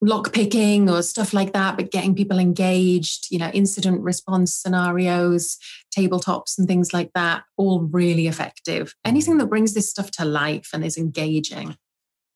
lock 0.00 0.32
picking 0.32 0.88
or 0.88 1.02
stuff 1.02 1.32
like 1.34 1.52
that, 1.54 1.76
but 1.76 1.90
getting 1.90 2.14
people 2.14 2.38
engaged, 2.38 3.26
you 3.30 3.38
know, 3.38 3.50
incident 3.50 4.00
response 4.02 4.54
scenarios, 4.54 5.58
tabletops, 5.96 6.56
and 6.56 6.68
things 6.68 6.92
like 6.92 7.10
that, 7.14 7.42
all 7.56 7.80
really 7.80 8.28
effective. 8.28 8.94
Anything 9.04 9.34
mm. 9.34 9.38
that 9.40 9.46
brings 9.46 9.74
this 9.74 9.90
stuff 9.90 10.10
to 10.12 10.24
life 10.24 10.70
and 10.72 10.84
is 10.84 10.96
engaging. 10.96 11.76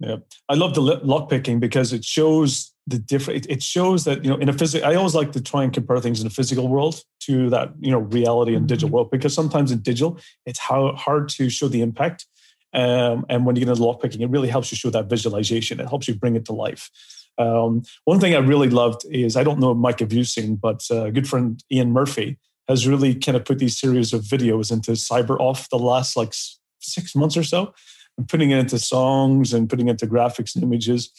Yeah, 0.03 0.17
I 0.49 0.55
love 0.55 0.75
the 0.75 0.81
lock 0.81 1.31
picking 1.31 1.61
because 1.61 1.93
it 1.93 2.05
shows 2.05 2.73
the 2.87 2.99
different 2.99 3.47
it, 3.49 3.63
shows 3.63 4.05
that 4.05 4.25
you 4.25 4.31
know 4.31 4.37
in 4.37 4.49
a 4.49 4.53
physical 4.53 4.89
i 4.89 4.95
always 4.95 5.15
like 5.15 5.31
to 5.33 5.41
try 5.41 5.63
and 5.63 5.73
compare 5.73 6.01
things 6.01 6.21
in 6.21 6.27
a 6.27 6.31
physical 6.31 6.67
world 6.67 7.03
to 7.21 7.49
that 7.49 7.71
you 7.79 7.93
know 7.93 8.01
reality 8.01 8.57
and 8.57 8.67
digital 8.67 8.89
mm-hmm. 8.89 8.97
world 8.97 9.11
because 9.11 9.33
sometimes 9.33 9.71
in 9.71 9.79
digital 9.81 10.19
it's 10.47 10.59
how 10.59 10.93
hard 10.95 11.29
to 11.29 11.49
show 11.49 11.69
the 11.69 11.81
impact 11.81 12.27
um, 12.75 13.27
and 13.29 13.45
when 13.45 13.55
you 13.55 13.61
get 13.61 13.69
into 13.69 13.83
lock 13.83 14.03
picking 14.03 14.21
it 14.21 14.31
really 14.31 14.49
helps 14.49 14.73
you 14.73 14.77
show 14.77 14.91
that 14.91 15.09
visualization. 15.09 15.79
It 15.79 15.89
helps 15.89 16.09
you 16.09 16.15
bring 16.15 16.37
it 16.37 16.47
to 16.47 16.53
life. 16.53 16.91
Um, 17.39 17.83
one 18.05 18.21
thing 18.21 18.35
i 18.35 18.39
really 18.39 18.69
loved 18.69 19.07
is 19.11 19.37
i 19.37 19.43
don't 19.43 19.59
know 19.59 19.73
mike 19.73 20.03
if 20.03 20.13
you've 20.13 20.29
seen 20.29 20.57
but 20.57 20.85
uh, 20.91 21.05
a 21.05 21.11
good 21.11 21.27
friend 21.27 21.65
ian 21.73 21.91
murphy 21.91 22.39
has 22.69 22.87
really 22.87 23.15
kind 23.15 23.37
of 23.37 23.47
put 23.47 23.59
these 23.59 23.79
series 23.79 24.13
of 24.13 24.21
videos 24.23 24.71
into 24.71 24.93
cyber 24.93 25.41
off 25.41 25.71
the 25.71 25.79
last 25.79 26.15
like 26.15 26.35
six 26.81 27.17
months 27.17 27.35
or 27.35 27.43
so 27.43 27.73
and 28.19 28.29
putting 28.29 28.51
it 28.51 28.59
into 28.59 28.79
songs 28.79 29.53
and 29.53 29.69
putting 29.69 29.89
it 29.89 29.93
into 29.93 30.07
graphics 30.07 30.55
and 30.55 30.63
images 30.63 31.11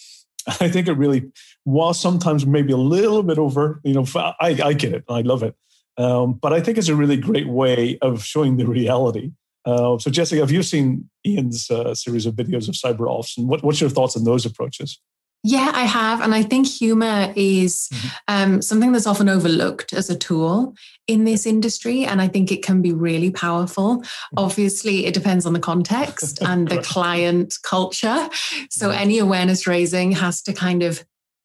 I 0.47 0.69
think 0.69 0.87
it 0.87 0.93
really, 0.93 1.31
while 1.63 1.93
sometimes 1.93 2.45
maybe 2.45 2.73
a 2.73 2.77
little 2.77 3.23
bit 3.23 3.37
over, 3.37 3.79
you 3.83 3.93
know, 3.93 4.05
I, 4.15 4.59
I 4.63 4.73
get 4.73 4.93
it. 4.93 5.03
I 5.07 5.21
love 5.21 5.43
it. 5.43 5.55
Um, 5.97 6.33
but 6.33 6.53
I 6.53 6.59
think 6.59 6.77
it's 6.77 6.89
a 6.89 6.95
really 6.95 7.17
great 7.17 7.47
way 7.47 7.97
of 8.01 8.23
showing 8.23 8.57
the 8.57 8.65
reality. 8.65 9.31
Uh, 9.65 9.97
so, 9.97 10.09
Jessica, 10.09 10.41
have 10.41 10.51
you 10.51 10.63
seen 10.63 11.09
Ian's 11.25 11.69
uh, 11.69 11.95
series 11.95 12.25
of 12.25 12.35
videos 12.35 12.67
of 12.67 12.75
cyber 12.75 13.07
offs? 13.07 13.37
And 13.37 13.47
what, 13.47 13.63
what's 13.63 13.79
your 13.79 13.89
thoughts 13.89 14.17
on 14.17 14.23
those 14.23 14.45
approaches? 14.45 14.99
Yeah, 15.45 15.71
I 15.73 15.83
have. 15.83 16.21
And 16.21 16.33
I 16.33 16.41
think 16.41 16.67
humor 16.67 17.33
is 17.35 17.89
mm-hmm. 17.93 18.07
um, 18.29 18.61
something 18.61 18.93
that's 18.93 19.05
often 19.05 19.27
overlooked 19.27 19.91
as 19.91 20.09
a 20.09 20.17
tool 20.17 20.73
in 21.05 21.25
this 21.25 21.45
industry. 21.45 22.05
And 22.05 22.21
I 22.21 22.29
think 22.29 22.49
it 22.49 22.63
can 22.63 22.81
be 22.81 22.93
really 22.93 23.29
powerful. 23.29 23.97
Mm-hmm. 23.97 24.37
Obviously, 24.37 25.05
it 25.05 25.13
depends 25.13 25.45
on 25.45 25.51
the 25.51 25.59
context 25.59 26.41
and 26.41 26.69
the 26.69 26.81
client 26.81 27.55
culture. 27.61 28.29
So 28.69 28.91
any 28.91 29.19
awareness 29.19 29.67
raising 29.67 30.13
has 30.13 30.41
to 30.43 30.53
kind 30.53 30.81
of 30.81 31.03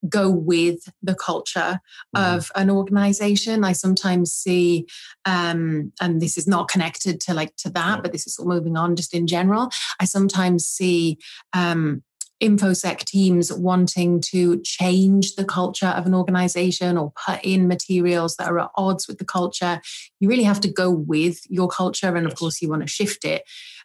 go 0.09 0.31
with 0.31 0.89
the 1.03 1.15
culture 1.15 1.81
mm-hmm. 2.17 2.37
of 2.37 2.53
an 2.55 2.71
organization 2.71 3.65
i 3.65 3.73
sometimes 3.73 4.33
see 4.33 4.87
um, 5.25 5.93
and 6.01 6.23
this 6.23 6.39
is 6.39 6.47
not 6.47 6.69
connected 6.69 7.21
to 7.21 7.35
like 7.35 7.55
to 7.57 7.69
that 7.69 8.01
but 8.01 8.13
this 8.13 8.25
is 8.25 8.37
sort 8.37 8.47
of 8.47 8.55
moving 8.55 8.77
on 8.77 8.95
just 8.95 9.13
in 9.13 9.27
general 9.27 9.69
i 9.99 10.05
sometimes 10.05 10.65
see 10.65 11.19
um, 11.53 12.01
infosec 12.40 13.05
teams 13.05 13.53
wanting 13.53 14.20
to 14.20 14.61
change 14.62 15.35
the 15.35 15.44
culture 15.44 15.87
of 15.87 16.07
an 16.07 16.14
organization 16.14 16.96
or 16.96 17.12
put 17.27 17.40
in 17.42 17.66
materials 17.66 18.37
that 18.37 18.48
are 18.48 18.61
at 18.61 18.70
odds 18.77 19.09
with 19.09 19.18
the 19.18 19.24
culture 19.24 19.81
you 20.20 20.29
really 20.29 20.44
have 20.44 20.61
to 20.61 20.70
go 20.70 20.90
with 20.90 21.40
your 21.51 21.68
culture 21.68 22.14
and 22.14 22.27
of 22.27 22.37
course 22.37 22.62
you 22.62 22.68
want 22.68 22.83
to 22.83 22.88
shift 22.88 23.24
it 23.24 23.42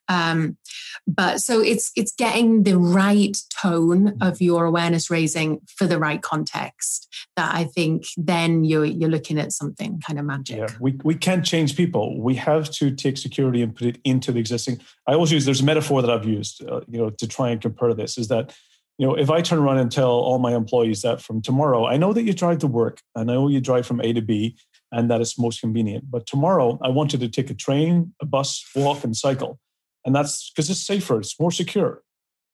um, 0.08 0.58
but 1.08 1.40
so 1.40 1.62
it's 1.62 1.92
it's 1.96 2.14
getting 2.14 2.64
the 2.64 2.78
right 2.78 3.38
tone 3.62 4.12
mm-hmm. 4.12 4.24
of 4.24 4.42
your 4.42 4.66
awareness 4.66 5.10
raising 5.10 5.62
for 5.68 5.88
the 5.88 5.98
right 5.98 6.22
context 6.22 7.08
that 7.36 7.54
I 7.54 7.66
think 7.66 8.06
then 8.18 8.64
you're 8.64 8.86
you're 8.86 9.10
looking 9.10 9.40
at 9.40 9.52
something 9.52 10.02
kind 10.06 10.20
of 10.20 10.26
magic. 10.26 10.58
Yeah, 10.58 10.68
we, 10.80 11.00
we 11.04 11.16
can't 11.16 11.46
change 11.46 11.76
people. 11.76 12.22
We 12.22 12.36
have 12.36 12.70
to 12.72 12.92
take 12.92 13.18
security 13.18 13.62
and 13.62 13.76
put 13.76 13.88
it 13.88 14.00
into 14.04 14.32
the 14.32 14.40
existing. 14.40 14.82
I 15.08 15.14
always 15.14 15.32
use 15.32 15.46
there's 15.46 15.62
a 15.62 15.66
metaphor 15.66 16.02
that 16.02 16.12
I've 16.12 16.26
used, 16.26 16.64
uh, 16.68 16.82
you 16.88 17.00
know, 17.00 17.10
to 17.10 17.28
try 17.28 17.50
and 17.50 17.62
compare 17.62 17.94
this 17.94 18.18
is 18.18 18.28
that 18.28 18.54
you 19.00 19.08
know, 19.08 19.16
if 19.16 19.32
I 19.32 19.42
turn 19.42 19.58
around 19.58 19.80
and 19.80 19.92
tell 19.92 20.12
all 20.12 20.38
my 20.38 20.54
employees 20.56 21.02
that 21.02 21.20
from 21.20 21.42
tomorrow, 21.42 21.88
I 21.88 21.98
know 21.98 22.14
that 22.14 22.24
you 22.24 22.34
drive 22.34 22.60
to 22.60 22.68
work, 22.68 23.02
and 23.16 23.30
I 23.30 23.34
know 23.34 23.48
you 23.48 23.60
drive 23.60 23.88
from 23.88 24.00
A 24.02 24.14
to 24.14 24.22
B, 24.22 24.56
and 24.92 25.10
that 25.10 25.20
is 25.20 25.38
most 25.40 25.62
convenient. 25.62 26.12
But 26.12 26.28
tomorrow, 26.28 26.78
I 26.84 26.90
want 26.90 27.12
you 27.12 27.20
to 27.20 27.28
take 27.28 27.50
a 27.50 27.56
train, 27.56 28.14
a 28.22 28.26
bus, 28.26 28.64
walk, 28.76 29.04
and 29.04 29.18
cycle 29.18 29.60
and 30.06 30.16
that's 30.16 30.52
because 30.52 30.70
it's 30.70 30.86
safer, 30.86 31.20
it's 31.20 31.40
more 31.40 31.52
secure. 31.52 32.02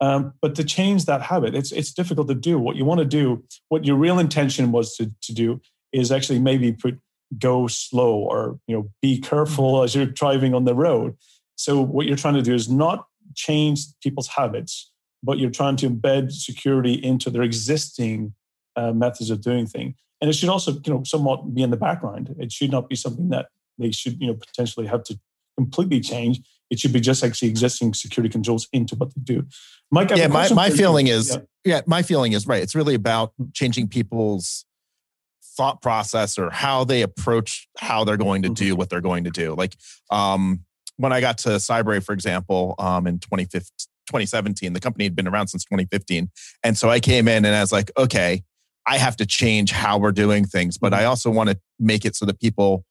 Um, 0.02 0.34
but 0.42 0.56
to 0.56 0.64
change 0.64 1.06
that 1.06 1.22
habit, 1.22 1.56
it's 1.56 1.72
it's 1.72 1.92
difficult 1.92 2.28
to 2.30 2.36
do. 2.36 2.58
What 2.58 2.76
you 2.76 2.86
want 2.86 3.00
to 3.00 3.06
do, 3.06 3.44
what 3.68 3.86
your 3.86 3.98
real 3.98 4.20
intention 4.20 4.72
was 4.72 4.96
to 4.96 5.12
to 5.24 5.34
do, 5.34 5.62
is 5.92 6.12
actually 6.12 6.40
maybe 6.40 6.72
put 6.72 7.00
go 7.38 7.68
slow 7.68 8.16
or 8.16 8.60
you 8.68 8.76
know 8.76 8.90
be 9.02 9.20
careful 9.20 9.74
mm-hmm. 9.74 9.86
as 9.86 9.96
you're 9.96 10.06
driving 10.06 10.54
on 10.54 10.66
the 10.66 10.76
road. 10.76 11.18
So 11.56 11.82
what 11.82 12.06
you're 12.06 12.16
trying 12.16 12.36
to 12.36 12.42
do 12.42 12.54
is 12.54 12.70
not 12.70 13.06
change 13.36 13.82
people's 14.02 14.30
habits, 14.30 14.92
but 15.22 15.38
you're 15.38 15.50
trying 15.50 15.76
to 15.78 15.90
embed 15.90 16.32
security 16.32 16.94
into 16.94 17.30
their 17.30 17.44
existing 17.44 18.34
uh, 18.78 18.94
methods 18.94 19.30
of 19.30 19.42
doing 19.42 19.68
things. 19.68 19.96
And 20.22 20.30
it 20.30 20.34
should 20.34 20.50
also, 20.50 20.74
you 20.74 20.94
know, 20.94 21.04
somewhat 21.04 21.54
be 21.54 21.62
in 21.62 21.70
the 21.70 21.78
background. 21.78 22.36
It 22.40 22.52
should 22.52 22.72
not 22.72 22.90
be 22.90 22.96
something 22.96 23.30
that 23.30 23.48
they 23.78 23.92
should, 23.92 24.20
you 24.22 24.28
know, 24.28 24.34
potentially 24.34 24.88
have 24.88 25.04
to 25.06 25.20
completely 25.58 26.00
change. 26.00 26.42
It 26.70 26.80
should 26.80 26.94
be 26.94 27.00
just 27.00 27.24
actually 27.24 27.50
existing 27.50 27.94
security 27.94 28.32
controls 28.32 28.68
into 28.72 28.96
what 28.96 29.14
they 29.16 29.22
do. 29.22 29.46
Mike, 29.92 30.12
yeah, 30.16 30.28
my, 30.28 30.52
my 30.54 30.70
feeling 30.70 31.08
is, 31.08 31.32
yeah. 31.32 31.42
yeah, 31.76 31.82
my 31.88 32.04
feeling 32.04 32.34
is 32.34 32.46
right. 32.46 32.62
It's 32.62 32.76
really 32.76 32.96
about 32.96 33.34
changing 33.54 33.88
people's 33.88 34.66
thought 35.60 35.82
process 35.82 36.38
or 36.38 36.50
how 36.52 36.84
they 36.86 37.02
approach 37.02 37.68
how 37.78 38.06
they're 38.06 38.18
going 38.18 38.44
to 38.44 38.48
mm-hmm. 38.48 38.66
do 38.66 38.76
what 38.76 38.90
they're 38.90 39.02
going 39.02 39.26
to 39.26 39.30
do. 39.30 39.54
Like 39.56 39.76
um, 40.10 40.64
when 40.96 41.12
I 41.12 41.22
got 41.22 41.38
to 41.40 41.50
Cybrary, 41.50 42.04
for 42.04 42.14
example, 42.14 42.76
um, 42.80 43.08
in 43.08 43.20
2017, 43.20 44.74
the 44.74 44.80
company 44.80 45.04
had 45.04 45.16
been 45.16 45.28
around 45.28 45.48
since 45.48 45.66
2015. 45.66 46.30
And 46.64 46.78
so 46.78 46.90
I 46.90 47.00
came 47.00 47.28
in 47.28 47.46
and 47.46 47.56
I 47.56 47.62
was 47.62 47.72
like, 47.72 47.92
okay, 47.98 48.44
I 48.88 48.98
have 48.98 49.18
to 49.18 49.26
change 49.26 49.72
how 49.72 49.98
we're 49.98 50.12
doing 50.12 50.46
things, 50.46 50.78
but 50.78 50.94
I 50.94 51.00
mm-hmm. 51.00 51.10
also 51.10 51.30
want 51.30 51.50
to 51.50 51.60
make 51.80 52.06
it 52.06 52.16
so 52.16 52.26
that 52.26 52.40
people, 52.40 52.86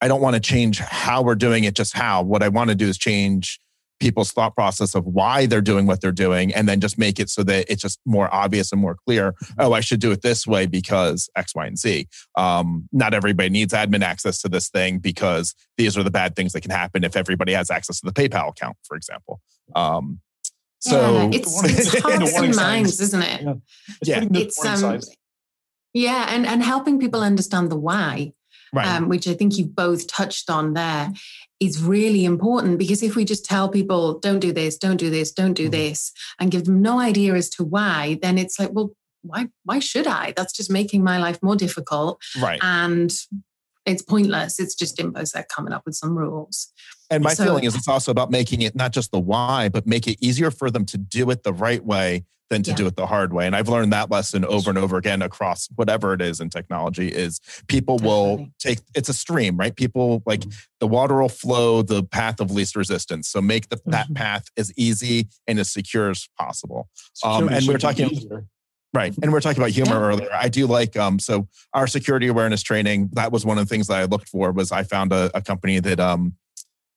I 0.00 0.08
don't 0.08 0.20
want 0.20 0.34
to 0.34 0.40
change 0.40 0.78
how 0.78 1.22
we're 1.22 1.34
doing 1.34 1.64
it, 1.64 1.74
just 1.74 1.94
how. 1.94 2.22
What 2.22 2.42
I 2.42 2.48
want 2.48 2.70
to 2.70 2.76
do 2.76 2.88
is 2.88 2.96
change 2.96 3.60
people's 4.00 4.32
thought 4.32 4.54
process 4.54 4.94
of 4.94 5.04
why 5.04 5.46
they're 5.46 5.60
doing 5.60 5.86
what 5.86 6.00
they're 6.00 6.10
doing 6.10 6.52
and 6.54 6.68
then 6.68 6.80
just 6.80 6.98
make 6.98 7.20
it 7.20 7.28
so 7.28 7.42
that 7.44 7.66
it's 7.70 7.82
just 7.82 8.00
more 8.06 8.32
obvious 8.34 8.72
and 8.72 8.80
more 8.80 8.96
clear 9.06 9.32
mm-hmm. 9.32 9.60
oh 9.60 9.72
i 9.74 9.80
should 9.80 10.00
do 10.00 10.10
it 10.10 10.22
this 10.22 10.46
way 10.46 10.66
because 10.66 11.28
x 11.36 11.54
y 11.54 11.66
and 11.66 11.78
z. 11.78 12.08
Um, 12.36 12.88
not 12.92 13.14
everybody 13.14 13.50
needs 13.50 13.74
admin 13.74 14.02
access 14.02 14.40
to 14.42 14.48
this 14.48 14.70
thing 14.70 14.98
because 14.98 15.54
these 15.76 15.96
are 15.96 16.02
the 16.02 16.10
bad 16.10 16.34
things 16.34 16.54
that 16.54 16.62
can 16.62 16.70
happen 16.70 17.04
if 17.04 17.14
everybody 17.14 17.52
has 17.52 17.70
access 17.70 18.00
to 18.00 18.06
the 18.06 18.12
paypal 18.12 18.50
account 18.50 18.76
for 18.84 18.96
example. 18.96 19.40
Um, 19.76 20.20
so 20.80 21.28
yeah, 21.30 21.30
it's, 21.34 21.64
it's 21.64 22.00
hearts 22.00 22.34
and 22.34 22.56
minds 22.56 23.00
isn't 23.00 23.22
it? 23.22 23.42
Yeah, 24.02 24.20
yeah. 24.20 24.40
it's 24.40 24.64
um, 24.64 25.00
yeah 25.92 26.26
and 26.30 26.46
and 26.46 26.62
helping 26.62 26.98
people 26.98 27.20
understand 27.20 27.70
the 27.70 27.76
why 27.76 28.32
right. 28.72 28.86
um, 28.86 29.08
which 29.08 29.26
I 29.28 29.34
think 29.34 29.58
you've 29.58 29.74
both 29.74 30.06
touched 30.06 30.50
on 30.50 30.74
there, 30.74 31.12
is 31.60 31.82
really 31.82 32.24
important 32.24 32.78
because 32.78 33.02
if 33.02 33.14
we 33.14 33.24
just 33.24 33.44
tell 33.44 33.68
people, 33.68 34.18
don't 34.18 34.40
do 34.40 34.52
this, 34.52 34.78
don't 34.78 34.96
do 34.96 35.10
this, 35.10 35.30
don't 35.32 35.54
do 35.54 35.64
mm-hmm. 35.64 35.72
this, 35.72 36.12
and 36.38 36.50
give 36.50 36.64
them 36.64 36.80
no 36.80 36.98
idea 36.98 37.34
as 37.34 37.50
to 37.50 37.64
why, 37.64 38.18
then 38.22 38.38
it's 38.38 38.58
like, 38.58 38.70
well, 38.72 38.90
why 39.22 39.48
why 39.64 39.78
should 39.78 40.06
I? 40.06 40.32
That's 40.36 40.52
just 40.52 40.70
making 40.70 41.04
my 41.04 41.18
life 41.18 41.38
more 41.42 41.56
difficult. 41.56 42.20
Right. 42.40 42.58
And 42.62 43.12
it's 43.86 44.02
pointless. 44.02 44.58
It's 44.58 44.74
just 44.74 44.96
InfoSec 44.98 45.44
coming 45.48 45.72
up 45.72 45.82
with 45.84 45.94
some 45.94 46.16
rules. 46.16 46.72
And 47.10 47.24
my 47.24 47.34
so, 47.34 47.44
feeling 47.44 47.64
is 47.64 47.74
it's 47.74 47.88
also 47.88 48.10
about 48.10 48.30
making 48.30 48.62
it 48.62 48.74
not 48.76 48.92
just 48.92 49.10
the 49.10 49.18
why, 49.18 49.68
but 49.68 49.86
make 49.86 50.06
it 50.06 50.16
easier 50.20 50.50
for 50.50 50.70
them 50.70 50.84
to 50.86 50.98
do 50.98 51.28
it 51.30 51.42
the 51.42 51.52
right 51.52 51.84
way 51.84 52.24
than 52.50 52.62
to 52.64 52.70
yeah. 52.70 52.76
do 52.76 52.86
it 52.86 52.96
the 52.96 53.06
hard 53.06 53.32
way. 53.32 53.46
And 53.46 53.54
I've 53.54 53.68
learned 53.68 53.92
that 53.92 54.10
lesson 54.10 54.44
over 54.44 54.70
and 54.70 54.78
over 54.78 54.96
again 54.96 55.22
across 55.22 55.68
whatever 55.76 56.12
it 56.12 56.20
is 56.20 56.40
in 56.40 56.50
technology 56.50 57.08
is 57.08 57.40
people 57.68 57.96
Definitely. 57.96 58.16
will 58.16 58.48
take 58.58 58.78
it's 58.94 59.08
a 59.08 59.14
stream, 59.14 59.56
right? 59.56 59.74
People 59.74 60.22
like 60.26 60.40
mm-hmm. 60.40 60.50
the 60.80 60.88
water 60.88 61.20
will 61.20 61.28
flow 61.28 61.82
the 61.82 62.02
path 62.02 62.40
of 62.40 62.50
least 62.50 62.74
resistance. 62.76 63.28
So 63.28 63.40
make 63.40 63.68
the, 63.68 63.80
that 63.86 64.06
mm-hmm. 64.06 64.14
path 64.14 64.46
as 64.56 64.72
easy 64.76 65.28
and 65.46 65.58
as 65.58 65.70
secure 65.70 66.10
as 66.10 66.28
possible. 66.38 66.88
Um, 67.24 67.48
and 67.48 67.66
we 67.66 67.74
are 67.74 67.78
talking 67.78 68.10
Right. 68.92 69.14
And 69.22 69.30
we 69.30 69.38
are 69.38 69.40
talking 69.40 69.62
about 69.62 69.70
humor 69.70 69.92
yeah. 69.92 70.06
earlier. 70.06 70.28
I 70.32 70.48
do 70.48 70.66
like 70.66 70.96
um 70.96 71.20
so 71.20 71.46
our 71.72 71.86
security 71.86 72.26
awareness 72.26 72.62
training, 72.62 73.10
that 73.12 73.30
was 73.30 73.46
one 73.46 73.58
of 73.58 73.68
the 73.68 73.72
things 73.72 73.86
that 73.86 73.98
I 73.98 74.04
looked 74.04 74.28
for 74.28 74.50
was 74.50 74.72
I 74.72 74.82
found 74.82 75.12
a, 75.12 75.30
a 75.32 75.40
company 75.40 75.78
that 75.78 76.00
um 76.00 76.34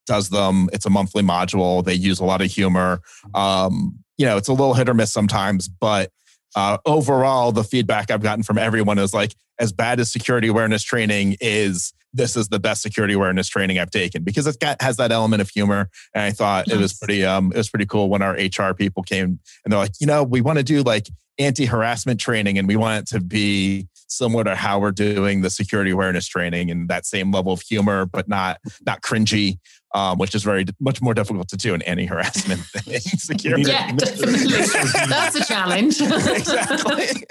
does 0.06 0.28
them. 0.30 0.68
It's 0.72 0.86
a 0.86 0.90
monthly 0.90 1.22
module. 1.22 1.84
They 1.84 1.94
use 1.94 2.20
a 2.20 2.24
lot 2.24 2.40
of 2.40 2.50
humor. 2.50 3.00
Um, 3.34 3.98
you 4.16 4.26
know, 4.26 4.36
it's 4.36 4.48
a 4.48 4.52
little 4.52 4.74
hit 4.74 4.88
or 4.88 4.94
miss 4.94 5.12
sometimes, 5.12 5.68
but 5.68 6.10
uh, 6.56 6.78
overall, 6.86 7.52
the 7.52 7.64
feedback 7.64 8.10
I've 8.10 8.22
gotten 8.22 8.44
from 8.44 8.58
everyone 8.58 8.98
is 8.98 9.12
like, 9.12 9.34
as 9.58 9.72
bad 9.72 10.00
as 10.00 10.10
security 10.10 10.48
awareness 10.48 10.82
training 10.82 11.36
is, 11.40 11.92
this 12.12 12.36
is 12.36 12.48
the 12.48 12.60
best 12.60 12.82
security 12.82 13.14
awareness 13.14 13.48
training 13.48 13.78
I've 13.78 13.90
taken 13.90 14.22
because 14.22 14.46
it 14.46 14.58
got, 14.60 14.80
has 14.80 14.96
that 14.98 15.10
element 15.10 15.42
of 15.42 15.50
humor. 15.50 15.90
And 16.14 16.22
I 16.22 16.30
thought 16.30 16.66
yes. 16.68 16.76
it 16.76 16.80
was 16.80 16.92
pretty, 16.94 17.24
um, 17.24 17.50
it 17.52 17.56
was 17.56 17.68
pretty 17.68 17.86
cool 17.86 18.08
when 18.08 18.22
our 18.22 18.34
HR 18.34 18.72
people 18.74 19.02
came 19.02 19.40
and 19.64 19.72
they're 19.72 19.78
like, 19.78 19.92
you 20.00 20.06
know, 20.06 20.22
we 20.22 20.40
want 20.40 20.58
to 20.58 20.64
do 20.64 20.82
like 20.82 21.08
anti 21.38 21.66
harassment 21.66 22.20
training 22.20 22.58
and 22.58 22.68
we 22.68 22.76
want 22.76 23.02
it 23.02 23.12
to 23.14 23.20
be 23.20 23.88
similar 24.08 24.44
to 24.44 24.54
how 24.54 24.78
we're 24.78 24.92
doing 24.92 25.40
the 25.40 25.50
security 25.50 25.90
awareness 25.90 26.26
training 26.26 26.70
and 26.70 26.88
that 26.88 27.06
same 27.06 27.30
level 27.30 27.52
of 27.52 27.60
humor, 27.62 28.06
but 28.06 28.28
not 28.28 28.58
not 28.86 29.02
cringy 29.02 29.58
um, 29.94 30.18
which 30.18 30.34
is 30.34 30.42
very 30.42 30.66
much 30.80 31.00
more 31.00 31.14
difficult 31.14 31.48
to 31.48 31.56
do 31.56 31.72
in 31.72 31.80
any 31.82 32.04
harassment 32.04 32.60
thing. 32.64 33.00
Security. 33.00 33.62
Yeah, 33.62 33.92
definitely. 33.92 34.46
That's 35.08 35.36
a 35.36 35.44
challenge. 35.44 36.00
exactly. 36.00 37.24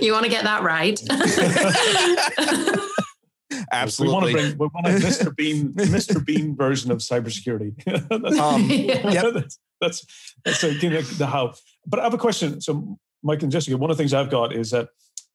you 0.00 0.12
want 0.12 0.24
to 0.24 0.30
get 0.30 0.44
that 0.44 0.62
right. 0.62 1.00
Absolutely. 3.72 4.08
We 4.08 4.12
want 4.12 4.26
to 4.26 4.32
bring 4.32 4.58
we 4.58 4.66
want 4.66 4.86
a 4.86 4.90
Mr. 5.06 5.34
Bean 5.34 5.72
Mr. 5.74 6.24
Bean 6.24 6.56
version 6.56 6.90
of 6.90 6.98
cybersecurity. 6.98 7.72
that's, 7.84 8.38
um, 8.38 8.62
yep. 8.68 9.32
that's 9.32 9.58
that's 9.80 10.06
that's 10.44 10.64
a, 10.64 10.74
you 10.74 10.90
know, 10.90 11.00
the 11.00 11.26
how. 11.26 11.54
But 11.86 12.00
I 12.00 12.04
have 12.04 12.14
a 12.14 12.18
question. 12.18 12.60
So, 12.60 12.98
Mike 13.22 13.42
and 13.42 13.52
Jessica, 13.52 13.76
one 13.76 13.90
of 13.90 13.96
the 13.96 14.02
things 14.02 14.12
I've 14.12 14.30
got 14.30 14.52
is 14.54 14.70
that 14.72 14.88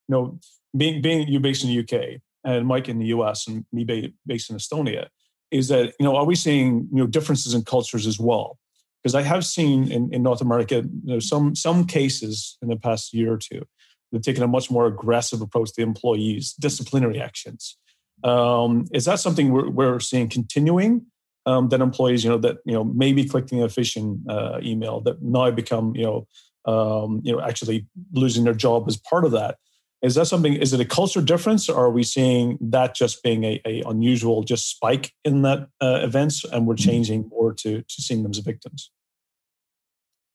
you 0.08 0.14
know, 0.16 0.40
being 0.76 1.02
being 1.02 1.28
you 1.28 1.40
based 1.40 1.64
in 1.64 1.70
the 1.70 1.80
UK 1.80 2.22
and 2.44 2.68
Mike 2.68 2.90
in 2.90 3.00
the 3.00 3.08
US 3.08 3.48
and 3.48 3.66
me 3.72 3.84
based 4.26 4.50
in 4.50 4.58
Estonia, 4.58 5.08
is 5.52 5.68
that 5.70 5.94
you 6.00 6.06
know 6.06 6.16
are 6.16 6.26
we 6.26 6.36
seeing 6.36 6.88
you 6.92 7.00
know 7.00 7.08
differences 7.08 7.54
in 7.54 7.64
cultures 7.64 8.08
as 8.08 8.20
well? 8.20 8.58
Because 9.02 9.16
I 9.16 9.22
have 9.22 9.46
seen 9.46 9.92
in, 9.92 10.14
in 10.14 10.24
North 10.24 10.42
America 10.42 10.76
you 10.76 11.14
know, 11.14 11.20
some 11.20 11.56
some 11.56 11.86
cases 11.86 12.58
in 12.62 12.70
the 12.70 12.76
past 12.76 13.14
year 13.14 13.34
or 13.34 13.38
two 13.38 13.66
they've 14.12 14.22
taken 14.22 14.44
a 14.44 14.48
much 14.48 14.72
more 14.72 14.86
aggressive 14.88 15.42
approach 15.42 15.74
to 15.74 15.82
employees, 15.82 16.54
disciplinary 16.54 17.22
actions. 17.22 17.78
Um, 18.24 18.86
is 18.94 19.06
that 19.06 19.20
something 19.20 19.52
we're, 19.52 19.70
we're 19.70 20.00
seeing 20.00 20.30
continuing? 20.30 21.06
Um, 21.46 21.70
that 21.70 21.82
employees, 21.82 22.24
you 22.24 22.30
know, 22.30 22.38
that 22.40 22.58
you 22.66 22.74
know 22.74 22.84
maybe 22.84 23.24
clicking 23.26 23.64
a 23.64 23.68
phishing 23.68 24.22
uh, 24.30 24.60
email 24.62 25.00
that 25.02 25.22
now 25.22 25.50
become 25.50 25.96
you 25.96 26.04
know 26.04 26.28
um, 26.66 27.22
you 27.24 27.32
know 27.32 27.42
actually 27.42 27.88
losing 28.14 28.44
their 28.44 28.54
job 28.54 28.88
as 28.88 28.98
part 28.98 29.26
of 29.26 29.32
that. 29.32 29.58
Is 30.02 30.16
that 30.16 30.26
something? 30.28 30.54
Is 30.54 30.72
it 30.72 30.80
a 30.80 30.86
culture 30.86 31.22
difference, 31.22 31.68
or 31.68 31.86
are 31.86 31.92
we 31.92 32.04
seeing 32.04 32.58
that 32.62 32.96
just 32.96 33.22
being 33.22 33.44
a, 33.44 33.62
a 33.66 33.82
unusual 33.86 34.44
just 34.44 34.70
spike 34.70 35.12
in 35.26 35.42
that 35.42 35.68
uh, 35.82 36.00
events, 36.02 36.46
and 36.46 36.66
we're 36.66 36.76
changing 36.76 37.28
more 37.30 37.54
to 37.54 37.82
to 37.82 38.02
seeing 38.02 38.24
them 38.24 38.32
as 38.32 38.38
victims? 38.40 38.92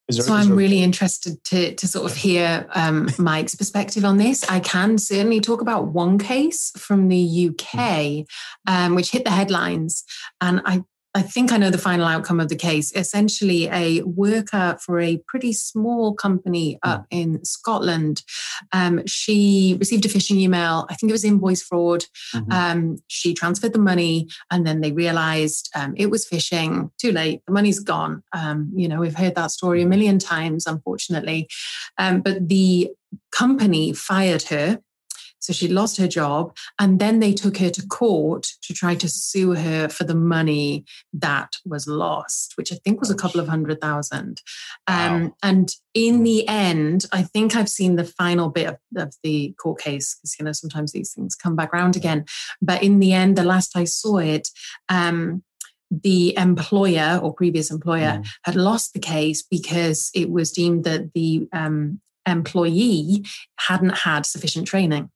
There, 0.06 0.22
so 0.22 0.34
I'm 0.34 0.54
really 0.54 0.82
interested 0.82 1.42
to 1.44 1.74
to 1.74 1.88
sort 1.88 2.10
of 2.10 2.14
hear 2.14 2.66
um, 2.74 3.08
Mike's 3.18 3.54
perspective 3.54 4.04
on 4.04 4.18
this. 4.18 4.44
I 4.50 4.60
can 4.60 4.98
certainly 4.98 5.40
talk 5.40 5.62
about 5.62 5.86
one 5.86 6.18
case 6.18 6.70
from 6.76 7.08
the 7.08 7.48
UK, 7.48 7.78
mm-hmm. 7.78 8.72
um, 8.72 8.94
which 8.94 9.12
hit 9.12 9.24
the 9.24 9.30
headlines, 9.30 10.04
and 10.42 10.60
I 10.66 10.82
I 11.16 11.22
think 11.22 11.52
I 11.52 11.58
know 11.58 11.70
the 11.70 11.78
final 11.78 12.06
outcome 12.06 12.40
of 12.40 12.48
the 12.48 12.56
case. 12.56 12.92
Essentially, 12.94 13.68
a 13.68 14.02
worker 14.02 14.76
for 14.80 15.00
a 15.00 15.22
pretty 15.28 15.52
small 15.52 16.12
company 16.12 16.78
hmm. 16.82 16.90
up 16.90 17.06
in 17.10 17.44
Scotland. 17.44 18.22
Um, 18.72 19.06
she 19.06 19.76
received 19.78 20.04
a 20.04 20.08
phishing 20.08 20.36
email. 20.36 20.86
I 20.90 20.94
think 20.94 21.10
it 21.10 21.14
was 21.14 21.24
invoice 21.24 21.62
fraud. 21.62 22.04
Mm-hmm. 22.34 22.52
Um, 22.52 22.96
she 23.06 23.32
transferred 23.32 23.72
the 23.72 23.78
money, 23.78 24.28
and 24.50 24.66
then 24.66 24.80
they 24.80 24.90
realized 24.90 25.70
um, 25.76 25.94
it 25.96 26.10
was 26.10 26.26
phishing. 26.28 26.90
Too 26.98 27.12
late. 27.12 27.42
The 27.46 27.52
money's 27.52 27.78
gone. 27.78 28.22
Um, 28.32 28.72
you 28.74 28.88
know, 28.88 29.00
we've 29.00 29.16
heard 29.16 29.36
that 29.36 29.52
story 29.52 29.82
a 29.82 29.86
million 29.86 30.18
times, 30.18 30.66
unfortunately. 30.66 31.48
Um, 31.96 32.22
but 32.22 32.48
the 32.48 32.90
company 33.30 33.92
fired 33.92 34.42
her 34.44 34.80
so 35.44 35.52
she 35.52 35.68
lost 35.68 35.98
her 35.98 36.08
job. 36.08 36.56
And 36.78 36.98
then 36.98 37.20
they 37.20 37.34
took 37.34 37.58
her 37.58 37.68
to 37.68 37.86
court 37.86 38.46
to 38.62 38.72
try 38.72 38.94
to 38.94 39.08
sue 39.08 39.52
her 39.52 39.90
for 39.90 40.04
the 40.04 40.14
money 40.14 40.86
that 41.12 41.50
was 41.66 41.86
lost, 41.86 42.54
which 42.56 42.72
I 42.72 42.76
think 42.76 42.98
was 42.98 43.10
a 43.10 43.14
couple 43.14 43.40
of 43.40 43.48
hundred 43.48 43.78
thousand. 43.78 44.40
Um, 44.86 45.24
wow. 45.24 45.36
And 45.42 45.70
in 45.92 46.24
the 46.24 46.48
end, 46.48 47.04
I 47.12 47.22
think 47.22 47.54
I've 47.54 47.68
seen 47.68 47.96
the 47.96 48.04
final 48.04 48.48
bit 48.48 48.68
of, 48.68 48.78
of 48.96 49.14
the 49.22 49.54
court 49.62 49.80
case 49.80 50.14
because, 50.14 50.34
you 50.38 50.46
know, 50.46 50.52
sometimes 50.52 50.92
these 50.92 51.12
things 51.12 51.34
come 51.34 51.54
back 51.56 51.74
around 51.74 51.94
again. 51.94 52.24
But 52.62 52.82
in 52.82 52.98
the 53.00 53.12
end, 53.12 53.36
the 53.36 53.44
last 53.44 53.76
I 53.76 53.84
saw 53.84 54.18
it, 54.18 54.48
um, 54.88 55.42
the 55.90 56.34
employer 56.38 57.20
or 57.22 57.34
previous 57.34 57.70
employer 57.70 58.22
mm. 58.22 58.26
had 58.44 58.56
lost 58.56 58.94
the 58.94 58.98
case 58.98 59.42
because 59.42 60.10
it 60.14 60.30
was 60.30 60.52
deemed 60.52 60.84
that 60.84 61.12
the 61.12 61.46
um, 61.52 62.00
employee 62.26 63.24
hadn't 63.58 63.98
had 63.98 64.24
sufficient 64.24 64.66
training. 64.66 65.10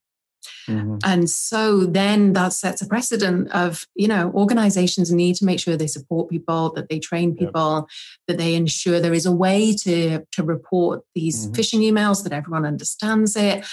Mm-hmm. 0.68 0.98
And 1.04 1.28
so 1.28 1.84
then 1.84 2.32
that 2.34 2.52
sets 2.52 2.82
a 2.82 2.86
precedent 2.86 3.50
of, 3.52 3.86
you 3.94 4.08
know, 4.08 4.30
organizations 4.34 5.12
need 5.12 5.36
to 5.36 5.44
make 5.44 5.60
sure 5.60 5.76
they 5.76 5.86
support 5.86 6.30
people, 6.30 6.72
that 6.74 6.88
they 6.88 6.98
train 6.98 7.34
people, 7.34 7.88
that 8.26 8.38
they 8.38 8.54
ensure 8.54 9.00
there 9.00 9.14
is 9.14 9.26
a 9.26 9.32
way 9.32 9.74
to, 9.74 10.24
to 10.32 10.42
report 10.42 11.02
these 11.14 11.46
mm-hmm. 11.46 11.54
phishing 11.54 11.80
emails, 11.80 12.22
that 12.24 12.32
everyone 12.32 12.66
understands 12.66 13.36
it. 13.36 13.66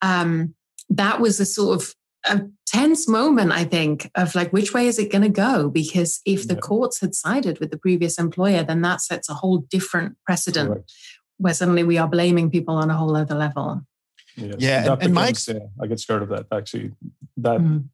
Um, 0.00 0.54
that 0.90 1.20
was 1.20 1.40
a 1.40 1.46
sort 1.46 1.80
of 1.80 1.94
a 2.24 2.42
tense 2.66 3.08
moment, 3.08 3.50
I 3.52 3.64
think, 3.64 4.10
of 4.14 4.34
like, 4.34 4.52
which 4.52 4.72
way 4.72 4.86
is 4.86 4.98
it 4.98 5.10
going 5.10 5.22
to 5.22 5.28
go? 5.28 5.68
Because 5.68 6.20
if 6.24 6.46
the 6.46 6.56
courts 6.56 7.00
had 7.00 7.14
sided 7.14 7.58
with 7.58 7.70
the 7.70 7.78
previous 7.78 8.18
employer, 8.18 8.62
then 8.62 8.82
that 8.82 9.00
sets 9.00 9.28
a 9.28 9.34
whole 9.34 9.58
different 9.58 10.16
precedent 10.24 10.68
Correct. 10.70 10.92
where 11.38 11.54
suddenly 11.54 11.82
we 11.82 11.98
are 11.98 12.08
blaming 12.08 12.50
people 12.50 12.76
on 12.76 12.90
a 12.90 12.96
whole 12.96 13.16
other 13.16 13.34
level. 13.34 13.82
Yes. 14.36 14.56
Yeah. 14.58 14.92
And, 14.92 15.02
and 15.02 15.14
Mike, 15.14 15.36
yeah, 15.46 15.58
I 15.80 15.86
get 15.86 16.00
scared 16.00 16.22
of 16.22 16.28
that 16.30 16.46
actually. 16.52 16.92
That, 17.36 17.60
mm. 17.60 17.84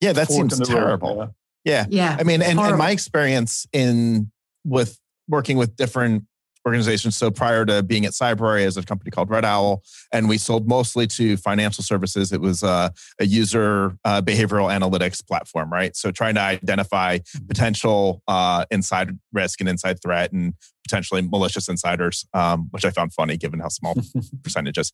yeah, 0.00 0.12
that 0.12 0.28
seems 0.28 0.58
terrible. 0.60 1.16
Road, 1.16 1.30
yeah. 1.64 1.86
yeah. 1.88 2.10
Yeah. 2.10 2.16
I 2.18 2.22
mean, 2.22 2.42
and, 2.42 2.58
and 2.58 2.78
my 2.78 2.90
experience 2.90 3.66
in 3.72 4.30
with 4.64 4.98
working 5.28 5.56
with 5.56 5.76
different 5.76 6.24
organizations. 6.68 7.16
So 7.16 7.30
prior 7.30 7.64
to 7.64 7.82
being 7.82 8.04
at 8.04 8.12
Cybrary 8.12 8.64
as 8.64 8.76
a 8.76 8.82
company 8.82 9.10
called 9.10 9.30
Red 9.30 9.44
Owl, 9.44 9.82
and 10.12 10.28
we 10.28 10.38
sold 10.38 10.68
mostly 10.68 11.06
to 11.08 11.36
financial 11.36 11.82
services. 11.82 12.32
It 12.32 12.40
was 12.40 12.62
uh, 12.62 12.90
a 13.18 13.26
user 13.26 13.96
uh, 14.04 14.20
behavioral 14.22 14.68
analytics 14.70 15.26
platform, 15.26 15.72
right? 15.72 15.96
So 15.96 16.10
trying 16.10 16.34
to 16.34 16.42
identify 16.42 17.18
potential 17.48 18.22
uh, 18.28 18.64
inside 18.70 19.18
risk 19.32 19.60
and 19.60 19.68
inside 19.68 20.02
threat 20.02 20.32
and 20.32 20.54
potentially 20.84 21.22
malicious 21.22 21.68
insiders, 21.68 22.26
um, 22.34 22.68
which 22.70 22.84
I 22.84 22.90
found 22.90 23.12
funny 23.12 23.36
given 23.36 23.60
how 23.60 23.68
small 23.68 23.96
percentages. 24.42 24.92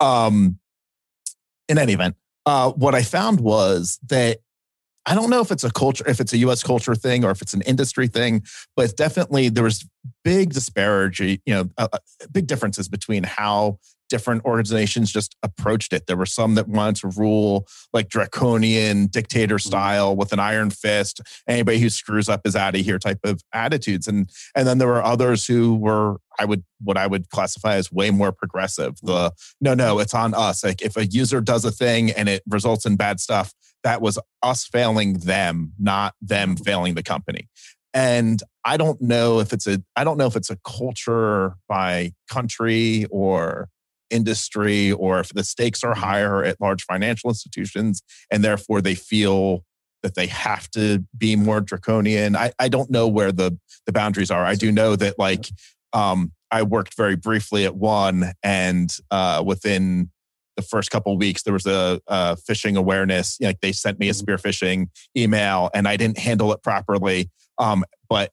Um, 0.00 0.58
in 1.68 1.78
any 1.78 1.94
event, 1.94 2.16
uh, 2.46 2.70
what 2.72 2.94
I 2.94 3.02
found 3.02 3.40
was 3.40 3.98
that 4.08 4.38
I 5.06 5.14
don't 5.14 5.30
know 5.30 5.40
if 5.40 5.52
it's 5.52 5.64
a 5.64 5.70
culture, 5.70 6.04
if 6.08 6.20
it's 6.20 6.32
a 6.32 6.38
US 6.38 6.62
culture 6.62 6.94
thing 6.94 7.24
or 7.24 7.30
if 7.30 7.40
it's 7.40 7.54
an 7.54 7.62
industry 7.62 8.08
thing, 8.08 8.42
but 8.74 8.96
definitely 8.96 9.48
there 9.48 9.64
was 9.64 9.86
big 10.24 10.52
disparity, 10.52 11.40
you 11.46 11.54
know, 11.54 11.70
uh, 11.78 11.88
big 12.32 12.46
differences 12.46 12.88
between 12.88 13.22
how 13.22 13.78
different 14.08 14.44
organizations 14.44 15.12
just 15.12 15.36
approached 15.42 15.92
it. 15.92 16.06
There 16.06 16.16
were 16.16 16.26
some 16.26 16.54
that 16.54 16.68
wanted 16.68 16.96
to 16.96 17.08
rule 17.08 17.66
like 17.92 18.08
draconian 18.08 19.06
dictator 19.06 19.56
mm-hmm. 19.56 19.68
style 19.68 20.16
with 20.16 20.32
an 20.32 20.38
iron 20.38 20.70
fist. 20.70 21.20
Anybody 21.48 21.78
who 21.78 21.90
screws 21.90 22.28
up 22.28 22.42
is 22.44 22.56
out 22.56 22.74
of 22.74 22.80
here 22.82 22.98
type 22.98 23.20
of 23.24 23.42
attitudes. 23.52 24.06
And 24.06 24.28
and 24.54 24.66
then 24.66 24.78
there 24.78 24.88
were 24.88 25.02
others 25.02 25.46
who 25.46 25.74
were 25.74 26.16
I 26.38 26.44
would 26.44 26.64
what 26.82 26.96
I 26.96 27.06
would 27.06 27.30
classify 27.30 27.74
as 27.76 27.90
way 27.90 28.10
more 28.10 28.32
progressive. 28.32 28.94
The 29.02 29.32
no, 29.60 29.74
no, 29.74 29.98
it's 29.98 30.14
on 30.14 30.34
us. 30.34 30.62
Like 30.64 30.82
if 30.82 30.96
a 30.96 31.06
user 31.06 31.40
does 31.40 31.64
a 31.64 31.70
thing 31.70 32.10
and 32.10 32.28
it 32.28 32.42
results 32.46 32.86
in 32.86 32.96
bad 32.96 33.20
stuff, 33.20 33.52
that 33.86 34.02
was 34.02 34.18
us 34.42 34.66
failing 34.66 35.12
them, 35.18 35.72
not 35.78 36.12
them 36.20 36.56
mm-hmm. 36.56 36.64
failing 36.64 36.94
the 36.94 37.04
company. 37.04 37.48
And 37.94 38.42
I 38.64 38.76
don't 38.76 39.00
know 39.00 39.38
if 39.38 39.52
it's 39.52 39.68
a 39.68 39.80
I 39.94 40.02
don't 40.02 40.18
know 40.18 40.26
if 40.26 40.34
it's 40.34 40.50
a 40.50 40.58
culture 40.66 41.54
by 41.68 42.12
country 42.28 43.06
or 43.12 43.68
industry 44.10 44.90
or 44.90 45.20
if 45.20 45.28
the 45.28 45.44
stakes 45.44 45.84
are 45.84 45.92
mm-hmm. 45.92 46.02
higher 46.02 46.42
at 46.42 46.60
large 46.60 46.82
financial 46.82 47.30
institutions 47.30 48.02
and 48.28 48.42
therefore 48.42 48.80
they 48.80 48.96
feel 48.96 49.62
that 50.02 50.16
they 50.16 50.26
have 50.26 50.68
to 50.72 51.04
be 51.16 51.36
more 51.36 51.60
draconian. 51.60 52.34
I, 52.34 52.50
I 52.58 52.68
don't 52.68 52.90
know 52.90 53.06
where 53.06 53.30
the, 53.30 53.56
the 53.86 53.92
boundaries 53.92 54.32
are. 54.32 54.44
I 54.44 54.56
do 54.56 54.72
know 54.72 54.96
that 54.96 55.16
like 55.16 55.48
um, 55.92 56.32
I 56.50 56.64
worked 56.64 56.96
very 56.96 57.14
briefly 57.14 57.64
at 57.64 57.76
one 57.76 58.32
and 58.42 58.92
uh, 59.12 59.44
within 59.46 60.10
the 60.56 60.62
first 60.62 60.90
couple 60.90 61.12
of 61.12 61.18
weeks 61.18 61.42
there 61.42 61.52
was 61.52 61.66
a, 61.66 62.00
a 62.06 62.36
phishing 62.36 62.76
awareness 62.76 63.38
like 63.40 63.60
they 63.60 63.72
sent 63.72 63.98
me 63.98 64.08
a 64.08 64.14
spear 64.14 64.36
phishing 64.36 64.88
email 65.16 65.70
and 65.74 65.86
I 65.86 65.96
didn't 65.96 66.18
handle 66.18 66.52
it 66.52 66.62
properly. 66.62 67.30
Um, 67.58 67.84
but 68.08 68.32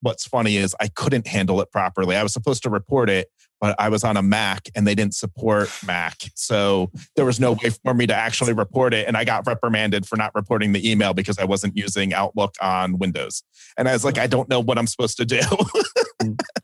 what's 0.00 0.26
funny 0.26 0.56
is 0.56 0.74
I 0.80 0.88
couldn't 0.88 1.26
handle 1.26 1.60
it 1.60 1.70
properly. 1.70 2.16
I 2.16 2.22
was 2.22 2.32
supposed 2.32 2.62
to 2.64 2.70
report 2.70 3.08
it, 3.08 3.28
but 3.60 3.76
I 3.78 3.88
was 3.88 4.04
on 4.04 4.16
a 4.16 4.22
Mac 4.22 4.68
and 4.74 4.86
they 4.86 4.94
didn't 4.94 5.14
support 5.14 5.70
Mac. 5.86 6.16
So 6.34 6.90
there 7.16 7.24
was 7.24 7.38
no 7.38 7.52
way 7.52 7.70
for 7.84 7.94
me 7.94 8.06
to 8.08 8.14
actually 8.14 8.52
report 8.52 8.92
it. 8.92 9.06
And 9.06 9.16
I 9.16 9.24
got 9.24 9.46
reprimanded 9.46 10.06
for 10.06 10.16
not 10.16 10.34
reporting 10.34 10.72
the 10.72 10.90
email 10.90 11.14
because 11.14 11.38
I 11.38 11.44
wasn't 11.44 11.76
using 11.76 12.12
Outlook 12.12 12.56
on 12.60 12.98
Windows. 12.98 13.42
And 13.78 13.88
I 13.88 13.92
was 13.92 14.04
like, 14.04 14.18
I 14.18 14.26
don't 14.26 14.48
know 14.48 14.60
what 14.60 14.78
I'm 14.78 14.88
supposed 14.88 15.16
to 15.18 15.24
do. 15.24 15.40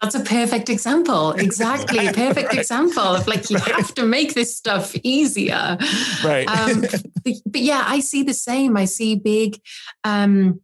That's 0.01 0.15
a 0.15 0.21
perfect 0.21 0.69
example. 0.69 1.33
Exactly. 1.33 2.09
Perfect 2.13 2.49
right. 2.49 2.59
example 2.59 3.03
of 3.03 3.27
like, 3.27 3.51
you 3.51 3.57
right. 3.57 3.75
have 3.75 3.95
to 3.95 4.05
make 4.05 4.35
this 4.35 4.57
stuff 4.57 4.95
easier. 5.03 5.77
Right. 6.25 6.49
Um, 6.49 6.83
but, 6.83 7.35
but, 7.47 7.61
yeah, 7.61 7.85
I 7.87 8.01
see 8.01 8.23
the 8.23 8.35
same. 8.35 8.77
I 8.77 8.85
see 8.85 9.15
big, 9.15 9.61
um, 10.05 10.61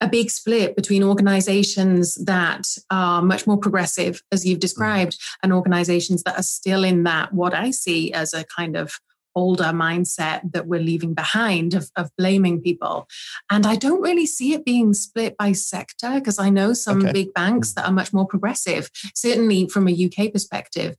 a 0.00 0.08
big 0.08 0.30
split 0.30 0.76
between 0.76 1.02
organizations 1.02 2.14
that 2.24 2.66
are 2.90 3.20
much 3.22 3.46
more 3.46 3.58
progressive, 3.58 4.22
as 4.30 4.46
you've 4.46 4.60
described, 4.60 5.12
mm. 5.12 5.34
and 5.42 5.52
organizations 5.52 6.22
that 6.22 6.38
are 6.38 6.42
still 6.42 6.84
in 6.84 7.04
that, 7.04 7.32
what 7.32 7.54
I 7.54 7.70
see 7.70 8.12
as 8.12 8.32
a 8.34 8.44
kind 8.44 8.76
of 8.76 8.92
older 9.38 9.64
mindset 9.64 10.52
that 10.52 10.66
we're 10.66 10.80
leaving 10.80 11.14
behind 11.14 11.74
of, 11.74 11.90
of 11.96 12.10
blaming 12.18 12.60
people. 12.60 13.06
And 13.50 13.66
I 13.66 13.76
don't 13.76 14.02
really 14.02 14.26
see 14.26 14.52
it 14.52 14.64
being 14.64 14.92
split 14.94 15.36
by 15.36 15.52
sector 15.52 16.14
because 16.14 16.38
I 16.38 16.50
know 16.50 16.72
some 16.72 17.02
okay. 17.02 17.12
big 17.12 17.34
banks 17.34 17.72
that 17.74 17.86
are 17.86 17.92
much 17.92 18.12
more 18.12 18.26
progressive, 18.26 18.90
certainly 19.14 19.68
from 19.68 19.88
a 19.88 20.04
UK 20.06 20.32
perspective. 20.32 20.96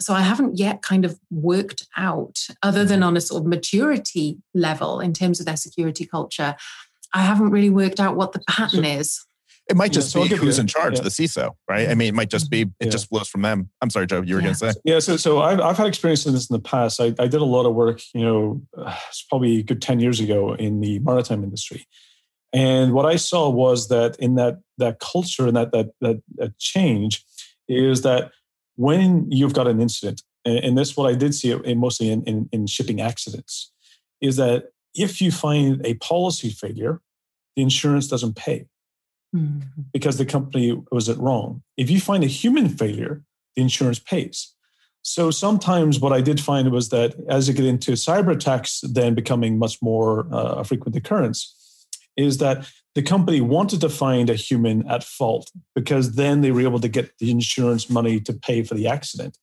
So 0.00 0.14
I 0.14 0.22
haven't 0.22 0.58
yet 0.58 0.82
kind 0.82 1.04
of 1.04 1.18
worked 1.30 1.86
out, 1.96 2.46
other 2.62 2.84
than 2.84 3.00
mm. 3.00 3.06
on 3.06 3.16
a 3.16 3.20
sort 3.20 3.42
of 3.42 3.46
maturity 3.46 4.38
level 4.52 5.00
in 5.00 5.12
terms 5.12 5.40
of 5.40 5.46
their 5.46 5.56
security 5.56 6.04
culture, 6.04 6.56
I 7.12 7.22
haven't 7.22 7.50
really 7.50 7.70
worked 7.70 8.00
out 8.00 8.16
what 8.16 8.32
the 8.32 8.42
pattern 8.48 8.84
so, 8.84 8.90
is. 8.90 9.26
It 9.68 9.76
might 9.76 9.92
just 9.92 10.14
yeah, 10.14 10.24
so 10.24 10.28
be 10.28 10.36
who's 10.36 10.58
in 10.58 10.66
charge, 10.66 10.96
yeah. 10.96 11.02
the 11.02 11.08
CISO, 11.08 11.52
right? 11.68 11.88
I 11.88 11.94
mean, 11.94 12.08
it 12.08 12.14
might 12.14 12.28
just 12.28 12.50
be, 12.50 12.66
it 12.80 12.90
just 12.90 13.08
flows 13.08 13.28
from 13.28 13.40
them. 13.42 13.70
I'm 13.80 13.88
sorry, 13.88 14.06
Joe, 14.06 14.20
you 14.20 14.34
were 14.34 14.42
going 14.42 14.52
to 14.52 14.58
say. 14.58 14.72
Yeah, 14.84 14.98
so, 14.98 15.16
so 15.16 15.40
I've, 15.40 15.58
I've 15.58 15.78
had 15.78 15.86
experience 15.86 16.26
in 16.26 16.34
this 16.34 16.50
in 16.50 16.54
the 16.54 16.60
past. 16.60 17.00
I, 17.00 17.14
I 17.18 17.26
did 17.28 17.40
a 17.40 17.46
lot 17.46 17.64
of 17.64 17.74
work, 17.74 18.02
you 18.12 18.22
know, 18.22 18.62
uh, 18.76 18.94
it's 19.08 19.22
probably 19.22 19.60
a 19.60 19.62
good 19.62 19.80
10 19.80 20.00
years 20.00 20.20
ago 20.20 20.54
in 20.54 20.80
the 20.80 20.98
maritime 20.98 21.42
industry. 21.42 21.86
And 22.52 22.92
what 22.92 23.06
I 23.06 23.16
saw 23.16 23.48
was 23.48 23.88
that 23.88 24.16
in 24.16 24.34
that, 24.34 24.60
that 24.76 25.00
culture 25.00 25.46
and 25.46 25.56
that, 25.56 25.72
that, 25.72 25.90
that, 26.02 26.22
that 26.36 26.58
change 26.58 27.24
is 27.66 28.02
that 28.02 28.32
when 28.76 29.30
you've 29.30 29.54
got 29.54 29.66
an 29.66 29.80
incident, 29.80 30.22
and, 30.44 30.76
this 30.76 30.94
what 30.94 31.10
I 31.10 31.14
did 31.14 31.34
see 31.34 31.52
it 31.52 31.76
mostly 31.78 32.10
in, 32.10 32.22
in, 32.24 32.50
in 32.52 32.66
shipping 32.66 33.00
accidents, 33.00 33.72
is 34.20 34.36
that 34.36 34.66
if 34.94 35.22
you 35.22 35.32
find 35.32 35.84
a 35.86 35.94
policy 35.94 36.50
failure, 36.50 37.00
the 37.56 37.62
insurance 37.62 38.08
doesn't 38.08 38.36
pay 38.36 38.66
mm-hmm. 39.34 39.82
because 39.92 40.18
the 40.18 40.26
company 40.26 40.80
was 40.92 41.08
it 41.08 41.18
wrong. 41.18 41.62
If 41.76 41.90
you 41.90 42.00
find 42.00 42.24
a 42.24 42.28
human 42.28 42.68
failure, 42.68 43.22
the 43.56 43.62
insurance 43.62 43.98
pays. 43.98 44.54
So 45.02 45.30
sometimes 45.30 46.00
what 46.00 46.14
I 46.14 46.22
did 46.22 46.40
find 46.40 46.70
was 46.72 46.88
that 46.88 47.14
as 47.28 47.46
you 47.46 47.54
get 47.54 47.66
into 47.66 47.92
cyber 47.92 48.32
attacks, 48.32 48.80
then 48.82 49.14
becoming 49.14 49.58
much 49.58 49.82
more 49.82 50.26
uh, 50.32 50.60
a 50.60 50.64
frequent 50.64 50.96
occurrence, 50.96 51.54
is 52.16 52.38
that 52.38 52.66
the 52.94 53.02
company 53.02 53.40
wanted 53.40 53.80
to 53.82 53.88
find 53.88 54.30
a 54.30 54.34
human 54.34 54.88
at 54.88 55.04
fault 55.04 55.50
because 55.74 56.14
then 56.14 56.40
they 56.40 56.52
were 56.52 56.62
able 56.62 56.80
to 56.80 56.88
get 56.88 57.10
the 57.18 57.30
insurance 57.30 57.90
money 57.90 58.20
to 58.20 58.32
pay 58.32 58.62
for 58.62 58.74
the 58.74 58.86
accident 58.86 59.36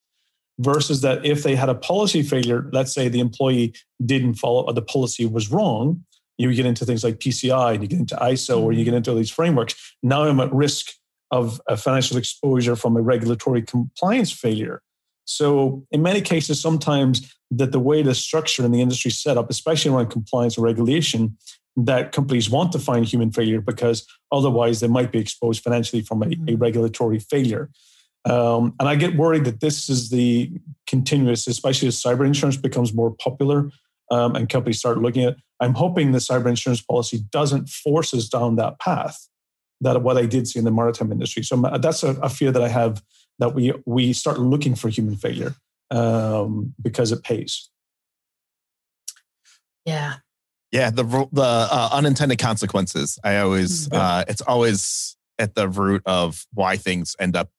versus 0.60 1.02
that 1.02 1.26
if 1.26 1.44
they 1.44 1.56
had 1.56 1.70
a 1.70 1.76
policy 1.76 2.24
failure, 2.24 2.70
let's 2.72 2.94
say 2.94 3.08
the 3.08 3.20
employee 3.20 3.74
didn't 4.06 4.36
follow 4.36 4.64
or 4.64 4.74
the 4.74 4.82
policy 4.82 5.26
was 5.26 5.52
wrong, 5.52 6.04
you 6.38 6.54
get 6.54 6.66
into 6.66 6.86
things 6.86 7.04
like 7.04 7.20
PCI 7.20 7.74
and 7.74 7.84
you 7.84 7.88
get 7.88 8.00
into 8.00 8.16
ISO 8.16 8.62
or 8.62 8.74
you 8.74 8.84
get 8.84 8.94
into 8.94 9.12
all 9.12 9.18
these 9.18 9.30
frameworks. 9.30 9.96
Now 10.02 10.24
I'm 10.24 10.40
at 10.40 10.52
risk 10.54 10.92
of 11.30 11.62
a 11.68 11.78
financial 11.78 12.18
exposure 12.18 12.76
from 12.76 12.98
a 12.98 13.02
regulatory 13.02 13.62
compliance 13.62 14.32
failure. 14.32 14.82
So 15.26 15.86
in 15.92 16.02
many 16.02 16.22
cases, 16.22 16.60
sometimes 16.60 17.34
that 17.52 17.72
the 17.72 17.80
way 17.80 18.02
the 18.02 18.16
structure 18.16 18.66
in 18.66 18.72
the 18.72 18.82
industry 18.82 19.12
set 19.12 19.38
up, 19.38 19.50
especially 19.50 19.92
around 19.92 20.10
compliance 20.10 20.58
and 20.58 20.64
regulation, 20.64 21.38
that 21.78 22.12
companies 22.12 22.50
want 22.50 22.72
to 22.74 22.80
find 22.80 23.06
human 23.06 23.32
failure 23.32 23.62
because 23.62 24.06
otherwise 24.32 24.82
they 24.82 24.88
might 24.88 25.12
be 25.12 25.20
exposed 25.20 25.64
financially 25.64 26.02
from 26.02 26.22
a, 26.22 26.26
a 26.26 26.30
mm-hmm. 26.30 26.56
regulatory 26.56 27.20
failure. 27.20 27.70
Um, 28.26 28.76
and 28.80 28.88
I 28.88 28.96
get 28.96 29.16
worried 29.16 29.46
that 29.46 29.62
this 29.62 29.90
is 29.90 30.10
the 30.10 30.52
continuous, 30.86 31.48
especially 31.48 31.88
as 31.88 32.02
cyber 32.02 32.26
insurance 32.26 32.58
becomes 32.58 32.94
more 32.94 33.12
popular 33.12 33.72
um, 34.12 34.36
and 34.36 34.48
companies 34.50 34.78
start 34.78 35.00
looking 35.00 35.24
at. 35.24 35.38
I'm 35.60 35.74
hoping 35.74 36.12
the 36.12 36.20
cyber 36.20 36.48
insurance 36.48 36.82
policy 36.82 37.22
doesn't 37.32 37.70
force 37.70 38.14
us 38.14 38.28
down 38.28 38.58
that 38.58 38.80
path. 38.80 39.28
That 39.80 40.04
what 40.04 40.18
I 40.18 40.28
did 40.28 40.48
see 40.48 40.60
in 40.60 40.66
the 40.66 40.72
maritime 40.72 41.12
industry. 41.12 41.42
So 41.42 41.56
that's 41.82 42.04
a, 42.04 42.10
a 42.22 42.30
fear 42.30 42.52
that 42.52 42.62
I 42.62 42.68
have 42.68 43.02
that 43.40 43.56
we 43.56 43.74
we 43.88 44.14
start 44.14 44.40
looking 44.40 44.76
for 44.76 44.90
human 44.90 45.16
failure 45.16 45.56
um, 45.90 46.76
because 46.80 47.12
it 47.12 47.24
pays. 47.24 47.70
Yeah. 49.86 50.16
Yeah, 50.72 50.90
the 50.90 51.04
the 51.32 51.42
uh, 51.44 51.90
unintended 51.92 52.40
consequences. 52.40 53.20
I 53.24 53.38
always, 53.38 53.90
yeah. 53.92 54.00
uh, 54.00 54.24
it's 54.28 54.42
always 54.42 55.18
at 55.38 55.56
the 55.56 55.68
root 55.68 56.04
of 56.06 56.46
why 56.54 56.78
things 56.78 57.16
end 57.20 57.36
up 57.36 57.50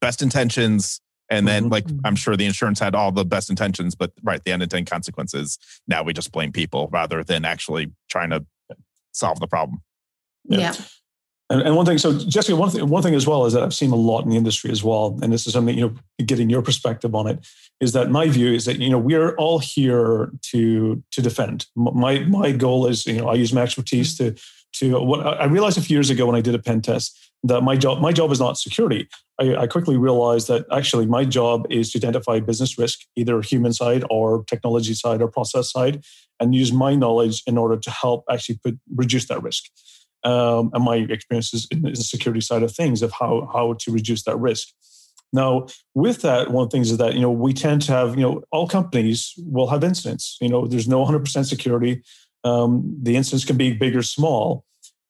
best 0.00 0.22
intentions 0.22 1.00
and 1.28 1.46
then, 1.46 1.64
mm-hmm. 1.64 1.72
like, 1.72 1.86
I'm 2.04 2.16
sure 2.16 2.36
the 2.36 2.46
insurance 2.46 2.78
had 2.78 2.94
all 2.94 3.10
the 3.10 3.24
best 3.24 3.50
intentions, 3.50 3.94
but 3.94 4.12
right, 4.22 4.42
the 4.44 4.52
unintended 4.52 4.88
consequences. 4.88 5.58
Now 5.88 6.02
we 6.02 6.12
just 6.12 6.32
blame 6.32 6.52
people 6.52 6.88
rather 6.92 7.24
than 7.24 7.44
actually 7.44 7.92
trying 8.08 8.30
to 8.30 8.44
solve 9.12 9.40
the 9.40 9.48
problem. 9.48 9.82
Yeah. 10.44 10.58
yeah. 10.58 10.74
And, 11.48 11.62
and, 11.62 11.76
one 11.76 11.86
thing, 11.86 11.98
so 11.98 12.18
Jessica, 12.18 12.56
one 12.56 12.70
thing, 12.70 12.88
one 12.88 13.02
thing 13.02 13.14
as 13.14 13.26
well 13.26 13.46
is 13.46 13.52
that 13.52 13.62
I've 13.62 13.74
seen 13.74 13.92
a 13.92 13.96
lot 13.96 14.24
in 14.24 14.30
the 14.30 14.36
industry 14.36 14.70
as 14.70 14.82
well, 14.82 15.16
and 15.22 15.32
this 15.32 15.46
is 15.46 15.52
something 15.52 15.78
you 15.78 15.88
know, 15.88 16.24
getting 16.24 16.50
your 16.50 16.60
perspective 16.60 17.14
on 17.14 17.28
it 17.28 17.46
is 17.80 17.92
that 17.92 18.10
my 18.10 18.28
view 18.28 18.52
is 18.52 18.64
that 18.64 18.78
you 18.78 18.90
know 18.90 18.98
we're 18.98 19.36
all 19.36 19.58
here 19.58 20.32
to 20.50 21.02
to 21.12 21.22
defend. 21.22 21.66
My 21.76 22.20
my 22.20 22.50
goal 22.50 22.86
is 22.86 23.06
you 23.06 23.18
know 23.18 23.28
I 23.28 23.34
use 23.34 23.52
my 23.52 23.62
expertise 23.62 24.16
to 24.18 24.34
to 24.74 25.00
what 25.00 25.24
I 25.24 25.44
realized 25.44 25.78
a 25.78 25.82
few 25.82 25.96
years 25.96 26.10
ago 26.10 26.26
when 26.26 26.34
I 26.34 26.40
did 26.40 26.54
a 26.54 26.58
pen 26.58 26.82
test 26.82 27.16
that 27.42 27.62
my 27.62 27.76
job 27.76 28.00
my 28.00 28.12
job 28.12 28.30
is 28.30 28.40
not 28.40 28.58
security. 28.58 29.08
I, 29.40 29.56
I 29.56 29.66
quickly 29.66 29.96
realized 29.96 30.48
that 30.48 30.66
actually 30.72 31.06
my 31.06 31.24
job 31.24 31.66
is 31.70 31.92
to 31.92 31.98
identify 31.98 32.40
business 32.40 32.78
risk, 32.78 33.00
either 33.16 33.40
human 33.42 33.72
side 33.72 34.04
or 34.10 34.44
technology 34.44 34.94
side 34.94 35.22
or 35.22 35.28
process 35.28 35.70
side, 35.70 36.02
and 36.40 36.54
use 36.54 36.72
my 36.72 36.94
knowledge 36.94 37.42
in 37.46 37.58
order 37.58 37.76
to 37.76 37.90
help 37.90 38.24
actually 38.30 38.58
put 38.64 38.78
reduce 38.94 39.28
that 39.28 39.42
risk 39.42 39.64
um, 40.24 40.70
and 40.74 40.84
my 40.84 40.96
experiences 40.96 41.68
in 41.70 41.82
the 41.82 41.94
security 41.96 42.40
side 42.40 42.62
of 42.62 42.74
things 42.74 43.02
of 43.02 43.12
how 43.12 43.48
how 43.52 43.74
to 43.80 43.92
reduce 43.92 44.24
that 44.24 44.36
risk. 44.38 44.68
Now, 45.32 45.66
with 45.94 46.22
that, 46.22 46.50
one 46.50 46.64
of 46.64 46.70
the 46.70 46.76
things 46.76 46.90
is 46.90 46.98
that 46.98 47.14
you 47.14 47.20
know 47.20 47.30
we 47.30 47.52
tend 47.52 47.82
to 47.82 47.92
have 47.92 48.16
you 48.16 48.22
know 48.22 48.42
all 48.50 48.68
companies 48.68 49.32
will 49.38 49.68
have 49.68 49.84
incidents. 49.84 50.36
You 50.40 50.48
know, 50.48 50.66
there's 50.66 50.88
no 50.88 51.04
100% 51.04 51.46
security. 51.46 52.02
Um, 52.44 52.96
the 53.02 53.16
incidents 53.16 53.44
can 53.44 53.56
be 53.56 53.72
big 53.72 53.96
or 53.96 54.02
small, 54.02 54.64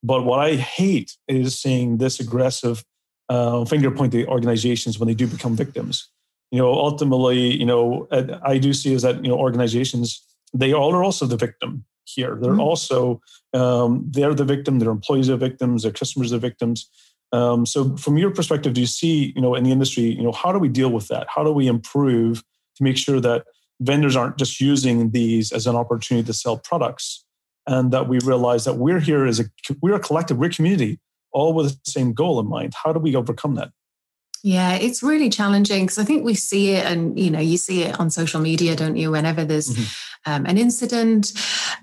but 0.07 0.25
what 0.25 0.39
I 0.39 0.55
hate 0.55 1.17
is 1.27 1.59
seeing 1.61 1.99
this 1.99 2.21
aggressive 2.21 2.85
uh, 3.29 3.65
finger 3.65 3.91
pointing 3.91 4.27
organizations 4.29 4.99
when 4.99 5.09
they 5.09 5.15
do 5.15 5.27
become 5.27 5.57
victims. 5.57 6.09
You 6.53 6.59
know, 6.59 6.73
ultimately, 6.73 7.55
you 7.57 7.67
know, 7.67 8.07
I 8.43 8.59
do 8.59 8.73
see 8.73 8.95
is 8.95 9.03
that 9.03 9.25
you 9.25 9.31
know 9.31 9.37
organizations 9.37 10.23
they 10.55 10.73
all 10.73 10.95
are 10.95 11.03
also 11.03 11.27
the 11.27 11.37
victim 11.37 11.85
here. 12.05 12.37
They're 12.41 12.53
mm-hmm. 12.53 12.61
also 12.61 13.21
um, 13.53 14.07
they're 14.09 14.35
the 14.35 14.45
victim. 14.45 14.79
Their 14.79 14.91
employees 14.91 15.29
are 15.29 15.37
victims. 15.37 15.83
Their 15.83 15.93
customers 15.93 16.33
are 16.33 16.39
victims. 16.39 16.89
Um, 17.33 17.67
so, 17.67 17.97
from 17.97 18.17
your 18.17 18.31
perspective, 18.31 18.75
do 18.75 18.81
you 18.81 18.87
see, 18.87 19.33
you 19.35 19.43
know, 19.43 19.57
in 19.57 19.65
the 19.65 19.73
industry, 19.73 20.05
you 20.05 20.23
know, 20.23 20.33
how 20.33 20.53
do 20.53 20.61
we 20.61 20.69
deal 20.69 20.91
with 20.91 21.09
that? 21.09 21.27
How 21.35 21.43
do 21.43 21.53
we 21.53 21.67
improve 21.67 22.45
to 22.77 22.85
make 22.85 22.97
sure 22.97 23.21
that 23.21 23.45
vendors 23.81 24.15
aren't 24.15 24.39
just 24.39 24.61
using 24.61 25.11
these 25.11 25.53
as 25.53 25.67
an 25.67 25.75
opportunity 25.75 26.25
to 26.27 26.33
sell 26.33 26.57
products, 26.59 27.25
and 27.67 27.93
that 27.93 28.09
we 28.09 28.19
realize 28.25 28.65
that 28.65 28.75
we're 28.75 29.01
here 29.01 29.27
as 29.27 29.41
a 29.41 29.45
we're 29.81 29.95
a 29.95 30.01
collective, 30.01 30.39
we're 30.39 30.47
a 30.47 30.51
community, 30.51 30.99
all 31.33 31.55
with 31.55 31.83
the 31.85 31.91
same 31.91 32.13
goal 32.13 32.39
in 32.41 32.49
mind. 32.49 32.75
How 32.83 32.93
do 32.93 33.01
we 33.01 33.17
overcome 33.17 33.55
that? 33.57 33.71
Yeah, 34.43 34.75
it's 34.75 35.03
really 35.03 35.29
challenging 35.29 35.85
because 35.85 35.99
I 35.99 36.05
think 36.05 36.25
we 36.25 36.35
see 36.35 36.73
it, 36.73 36.87
and 36.87 37.19
you 37.19 37.31
know, 37.31 37.41
you 37.41 37.57
see 37.57 37.83
it 37.83 37.99
on 37.99 38.11
social 38.11 38.41
media, 38.41 38.77
don't 38.77 38.97
you? 38.97 39.11
Whenever 39.11 39.45
there's 39.45 39.71
mm-hmm. 39.71 40.33
um, 40.33 40.47
an 40.47 40.59
incident 40.59 41.33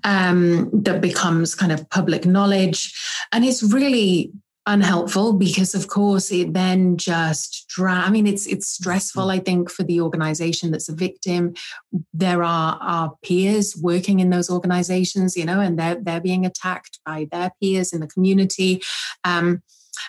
um, 0.03 0.69
that 0.71 1.01
becomes 1.01 1.55
kind 1.55 1.71
of 1.71 1.89
public 1.89 2.25
knowledge, 2.25 2.93
and 3.31 3.43
it's 3.43 3.63
really 3.63 4.31
unhelpful 4.65 5.34
because, 5.34 5.76
of 5.76 5.88
course, 5.88 6.32
it 6.32 6.54
then 6.54 6.97
just 6.97 7.65
dra- 7.67 8.04
I 8.06 8.10
mean, 8.10 8.28
it's 8.28 8.45
it's 8.47 8.67
stressful. 8.67 9.23
Mm-hmm. 9.23 9.32
I 9.32 9.39
think 9.39 9.69
for 9.69 9.84
the 9.84 10.02
organization 10.02 10.71
that's 10.71 10.89
a 10.89 10.95
victim, 10.95 11.54
there 12.13 12.43
are 12.43 12.78
our 12.82 13.15
peers 13.23 13.76
working 13.76 14.19
in 14.19 14.30
those 14.30 14.49
organizations, 14.49 15.36
you 15.36 15.45
know, 15.45 15.60
and 15.60 15.78
they're 15.78 15.95
they're 15.95 16.21
being 16.21 16.45
attacked 16.45 16.99
by 17.06 17.28
their 17.32 17.52
peers 17.62 17.93
in 17.93 17.99
the 17.99 18.08
community. 18.08 18.82
Um, 19.23 19.62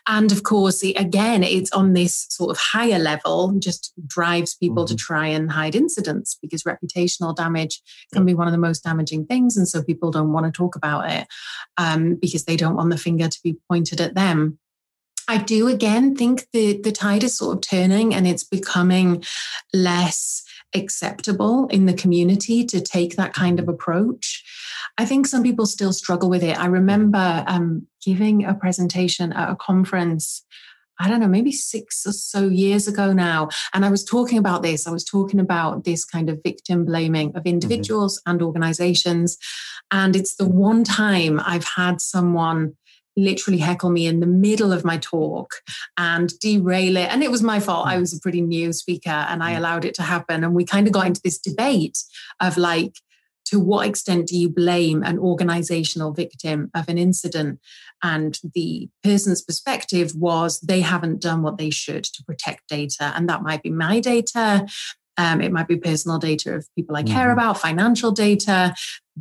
and 0.06 0.32
of 0.32 0.42
course, 0.42 0.82
again, 0.82 1.42
it's 1.42 1.72
on 1.72 1.92
this 1.92 2.26
sort 2.30 2.50
of 2.50 2.58
higher 2.58 2.98
level, 2.98 3.52
just 3.58 3.92
drives 4.06 4.54
people 4.54 4.84
mm-hmm. 4.84 4.96
to 4.96 5.02
try 5.02 5.26
and 5.26 5.50
hide 5.50 5.74
incidents 5.74 6.38
because 6.40 6.64
reputational 6.64 7.34
damage 7.34 7.82
can 8.12 8.24
be 8.24 8.34
one 8.34 8.46
of 8.46 8.52
the 8.52 8.58
most 8.58 8.84
damaging 8.84 9.26
things. 9.26 9.56
And 9.56 9.68
so 9.68 9.82
people 9.82 10.10
don't 10.10 10.32
want 10.32 10.46
to 10.46 10.52
talk 10.52 10.76
about 10.76 11.10
it 11.10 11.26
um, 11.76 12.16
because 12.16 12.44
they 12.44 12.56
don't 12.56 12.76
want 12.76 12.90
the 12.90 12.98
finger 12.98 13.28
to 13.28 13.40
be 13.42 13.56
pointed 13.68 14.00
at 14.00 14.14
them. 14.14 14.58
I 15.26 15.38
do 15.38 15.68
again 15.68 16.14
think 16.14 16.46
the, 16.52 16.80
the 16.82 16.92
tide 16.92 17.24
is 17.24 17.38
sort 17.38 17.56
of 17.56 17.62
turning 17.62 18.14
and 18.14 18.26
it's 18.26 18.44
becoming 18.44 19.24
less 19.72 20.43
acceptable 20.74 21.66
in 21.68 21.86
the 21.86 21.94
community 21.94 22.64
to 22.64 22.80
take 22.80 23.16
that 23.16 23.32
kind 23.32 23.60
of 23.60 23.68
approach. 23.68 24.42
I 24.98 25.04
think 25.04 25.26
some 25.26 25.42
people 25.42 25.66
still 25.66 25.92
struggle 25.92 26.30
with 26.30 26.42
it. 26.42 26.58
I 26.58 26.66
remember 26.66 27.44
um, 27.46 27.86
giving 28.04 28.44
a 28.44 28.54
presentation 28.54 29.32
at 29.32 29.50
a 29.50 29.56
conference. 29.56 30.44
I 31.00 31.08
don't 31.08 31.18
know, 31.18 31.26
maybe 31.26 31.50
six 31.50 32.06
or 32.06 32.12
so 32.12 32.48
years 32.48 32.86
ago 32.86 33.12
now. 33.12 33.48
And 33.72 33.84
I 33.84 33.90
was 33.90 34.04
talking 34.04 34.38
about 34.38 34.62
this. 34.62 34.86
I 34.86 34.92
was 34.92 35.04
talking 35.04 35.40
about 35.40 35.84
this 35.84 36.04
kind 36.04 36.30
of 36.30 36.40
victim 36.44 36.84
blaming 36.84 37.28
of 37.30 37.34
mm-hmm. 37.34 37.48
individuals 37.48 38.18
mm-hmm. 38.18 38.30
and 38.30 38.42
organizations. 38.42 39.36
And 39.90 40.14
it's 40.14 40.36
the 40.36 40.48
one 40.48 40.84
time 40.84 41.40
I've 41.44 41.66
had 41.76 42.00
someone 42.00 42.76
literally 43.16 43.58
heckle 43.58 43.90
me 43.90 44.06
in 44.06 44.20
the 44.20 44.26
middle 44.26 44.72
of 44.72 44.84
my 44.84 44.98
talk 44.98 45.54
and 45.96 46.36
derail 46.40 46.96
it. 46.96 47.12
And 47.12 47.22
it 47.22 47.30
was 47.30 47.42
my 47.42 47.60
fault. 47.60 47.86
I 47.86 47.96
mm. 47.96 48.00
was 48.00 48.12
a 48.12 48.20
pretty 48.20 48.40
new 48.40 48.72
speaker 48.72 49.10
and 49.10 49.42
I 49.42 49.54
mm. 49.54 49.58
allowed 49.58 49.84
it 49.84 49.94
to 49.94 50.02
happen. 50.02 50.44
And 50.44 50.54
we 50.54 50.64
kind 50.64 50.86
of 50.86 50.92
got 50.92 51.06
into 51.06 51.20
this 51.22 51.38
debate 51.38 51.98
of 52.40 52.56
like, 52.56 52.94
to 53.46 53.60
what 53.60 53.86
extent 53.86 54.28
do 54.28 54.38
you 54.38 54.48
blame 54.48 55.02
an 55.02 55.18
organizational 55.18 56.12
victim 56.12 56.70
of 56.74 56.88
an 56.88 56.96
incident? 56.96 57.60
And 58.02 58.38
the 58.54 58.88
person's 59.02 59.42
perspective 59.42 60.12
was 60.16 60.60
they 60.60 60.80
haven't 60.80 61.20
done 61.20 61.42
what 61.42 61.58
they 61.58 61.70
should 61.70 62.04
to 62.04 62.24
protect 62.24 62.68
data. 62.68 63.12
And 63.14 63.28
that 63.28 63.42
might 63.42 63.62
be 63.62 63.70
my 63.70 64.00
data. 64.00 64.66
Um, 65.16 65.40
it 65.40 65.52
might 65.52 65.68
be 65.68 65.76
personal 65.76 66.18
data 66.18 66.54
of 66.54 66.66
people 66.74 66.96
I 66.96 67.02
care 67.02 67.28
mm-hmm. 67.28 67.38
about, 67.38 67.60
financial 67.60 68.10
data. 68.10 68.74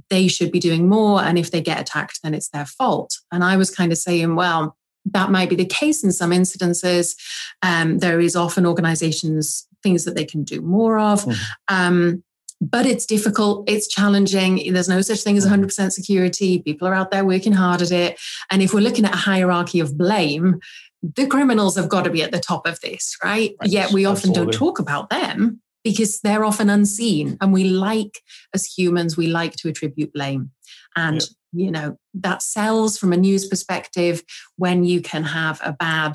They 0.09 0.27
should 0.27 0.51
be 0.51 0.59
doing 0.59 0.89
more. 0.89 1.21
And 1.21 1.37
if 1.37 1.51
they 1.51 1.61
get 1.61 1.79
attacked, 1.79 2.21
then 2.23 2.33
it's 2.33 2.49
their 2.49 2.65
fault. 2.65 3.19
And 3.31 3.43
I 3.43 3.57
was 3.57 3.73
kind 3.73 3.91
of 3.91 3.97
saying, 3.97 4.35
well, 4.35 4.75
that 5.05 5.31
might 5.31 5.49
be 5.49 5.55
the 5.55 5.65
case 5.65 6.03
in 6.03 6.11
some 6.11 6.31
incidences. 6.31 7.15
Um, 7.61 7.99
there 7.99 8.19
is 8.19 8.35
often 8.35 8.65
organizations, 8.65 9.67
things 9.83 10.05
that 10.05 10.15
they 10.15 10.25
can 10.25 10.43
do 10.43 10.61
more 10.61 10.97
of. 10.97 11.25
Mm-hmm. 11.25 11.41
Um, 11.67 12.23
but 12.61 12.85
it's 12.85 13.05
difficult, 13.05 13.69
it's 13.69 13.87
challenging. 13.87 14.71
There's 14.71 14.87
no 14.87 15.01
such 15.01 15.21
thing 15.21 15.37
as 15.37 15.45
100% 15.45 15.91
security. 15.91 16.61
People 16.61 16.87
are 16.87 16.93
out 16.93 17.11
there 17.11 17.25
working 17.25 17.51
hard 17.51 17.81
at 17.81 17.91
it. 17.91 18.17
And 18.49 18.61
if 18.61 18.73
we're 18.73 18.79
looking 18.79 19.03
at 19.03 19.13
a 19.13 19.17
hierarchy 19.17 19.81
of 19.81 19.97
blame, 19.97 20.61
the 21.01 21.27
criminals 21.27 21.75
have 21.75 21.89
got 21.89 22.03
to 22.03 22.09
be 22.09 22.23
at 22.23 22.31
the 22.31 22.39
top 22.39 22.65
of 22.65 22.79
this, 22.79 23.17
right? 23.21 23.53
right. 23.59 23.69
Yet 23.69 23.91
we 23.91 24.05
often 24.05 24.29
Absolutely. 24.29 24.53
don't 24.53 24.57
talk 24.57 24.79
about 24.79 25.09
them 25.09 25.61
because 25.83 26.19
they're 26.21 26.45
often 26.45 26.69
unseen. 26.69 27.37
And 27.41 27.53
we 27.53 27.65
like, 27.65 28.21
as 28.53 28.65
humans, 28.65 29.17
we 29.17 29.27
like 29.27 29.55
to 29.57 29.69
attribute 29.69 30.13
blame. 30.13 30.51
And, 30.95 31.21
yeah. 31.51 31.65
you 31.65 31.71
know, 31.71 31.97
that 32.13 32.41
sells 32.41 32.97
from 32.97 33.13
a 33.13 33.17
news 33.17 33.47
perspective 33.47 34.23
when 34.57 34.83
you 34.83 35.01
can 35.01 35.23
have 35.23 35.59
a 35.63 35.73
bad 35.73 36.13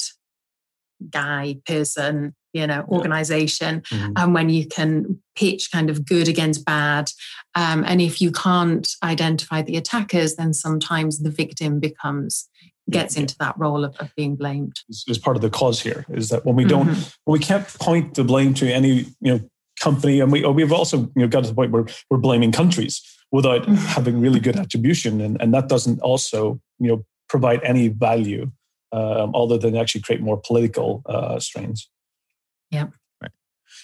guy, 1.11 1.59
person, 1.67 2.35
you 2.53 2.67
know, 2.67 2.85
organization, 2.89 3.83
mm-hmm. 3.83 4.13
and 4.17 4.35
when 4.35 4.49
you 4.49 4.67
can 4.67 5.21
pitch 5.37 5.71
kind 5.71 5.91
of 5.91 6.07
good 6.07 6.29
against 6.29 6.65
bad. 6.65 7.11
Um, 7.55 7.85
and 7.87 8.01
if 8.01 8.21
you 8.21 8.33
can't 8.33 8.89
identify 9.03 9.63
the 9.63 9.77
attackers, 9.77 10.37
then 10.37 10.55
sometimes 10.55 11.19
the 11.21 11.31
victim 11.31 11.79
becomes 11.79 12.49
gets 12.91 13.17
into 13.17 13.37
that 13.39 13.55
role 13.59 13.85
of, 13.85 13.95
of 13.99 14.11
being 14.17 14.35
blamed. 14.35 14.81
Is 14.89 15.19
part 15.19 15.37
of 15.37 15.43
the 15.43 15.51
cause 15.51 15.81
here 15.81 16.07
is 16.09 16.31
that 16.31 16.47
when 16.47 16.57
we 16.57 16.65
don't, 16.65 16.89
mm-hmm. 16.89 17.11
when 17.25 17.39
we 17.39 17.45
can't 17.45 17.67
point 17.75 18.15
the 18.15 18.25
blame 18.25 18.55
to 18.55 18.73
any, 18.73 19.05
you 19.21 19.35
know, 19.35 19.41
company, 19.81 20.21
and 20.21 20.31
we 20.33 20.45
we've 20.47 20.73
also 20.73 20.99
you 20.99 21.23
know 21.23 21.29
got 21.29 21.45
to 21.45 21.51
the 21.51 21.55
point 21.55 21.73
where 21.73 21.87
we're 22.11 22.19
blaming 22.19 22.53
countries 22.53 23.03
without 23.31 23.63
mm-hmm. 23.63 23.75
having 23.75 24.21
really 24.21 24.41
good 24.41 24.57
attribution, 24.57 25.21
and 25.21 25.41
and 25.41 25.53
that 25.55 25.69
doesn't 25.69 26.01
also 26.01 26.61
you 26.79 26.89
know 26.89 27.05
provide 27.29 27.61
any 27.63 27.89
value 27.89 28.51
um, 28.93 29.35
other 29.35 29.59
than 29.59 29.77
actually 29.77 30.01
create 30.01 30.21
more 30.21 30.41
political 30.41 31.03
uh, 31.07 31.39
strains. 31.39 31.89
Yeah. 32.71 32.87
Right. 33.21 33.31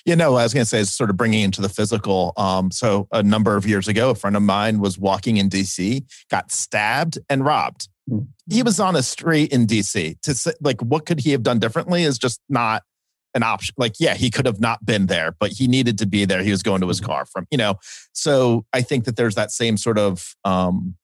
Yeah, 0.04 0.14
no, 0.14 0.34
I 0.34 0.42
was 0.42 0.54
going 0.54 0.62
to 0.62 0.68
say 0.68 0.80
is 0.80 0.94
sort 0.94 1.10
of 1.10 1.16
bringing 1.16 1.42
into 1.42 1.60
the 1.60 1.68
physical. 1.68 2.32
Um, 2.36 2.70
so 2.70 3.08
a 3.12 3.22
number 3.22 3.56
of 3.56 3.66
years 3.66 3.88
ago, 3.88 4.10
a 4.10 4.14
friend 4.14 4.36
of 4.36 4.42
mine 4.42 4.80
was 4.80 4.98
walking 4.98 5.36
in 5.36 5.48
DC, 5.48 6.04
got 6.30 6.50
stabbed 6.50 7.18
and 7.28 7.44
robbed. 7.44 7.88
Mm-hmm. 8.10 8.24
He 8.54 8.62
was 8.62 8.80
on 8.80 8.96
a 8.96 9.02
street 9.02 9.52
in 9.52 9.66
DC. 9.66 10.20
To 10.22 10.34
say, 10.34 10.52
like, 10.60 10.80
what 10.82 11.06
could 11.06 11.20
he 11.20 11.32
have 11.32 11.42
done 11.42 11.58
differently 11.58 12.02
is 12.02 12.18
just 12.18 12.40
not 12.48 12.82
an 13.34 13.42
option. 13.42 13.74
Like, 13.76 13.94
yeah, 13.98 14.14
he 14.14 14.30
could 14.30 14.46
have 14.46 14.60
not 14.60 14.84
been 14.84 15.06
there, 15.06 15.34
but 15.38 15.52
he 15.52 15.66
needed 15.66 15.98
to 15.98 16.06
be 16.06 16.24
there. 16.24 16.42
He 16.42 16.50
was 16.50 16.62
going 16.62 16.80
to 16.80 16.88
his 16.88 17.00
mm-hmm. 17.00 17.10
car 17.10 17.26
from, 17.26 17.46
you 17.50 17.58
know. 17.58 17.76
So 18.12 18.64
I 18.72 18.82
think 18.82 19.04
that 19.04 19.16
there's 19.16 19.34
that 19.34 19.50
same 19.50 19.76
sort 19.76 19.98
of 19.98 20.34
um, 20.44 20.94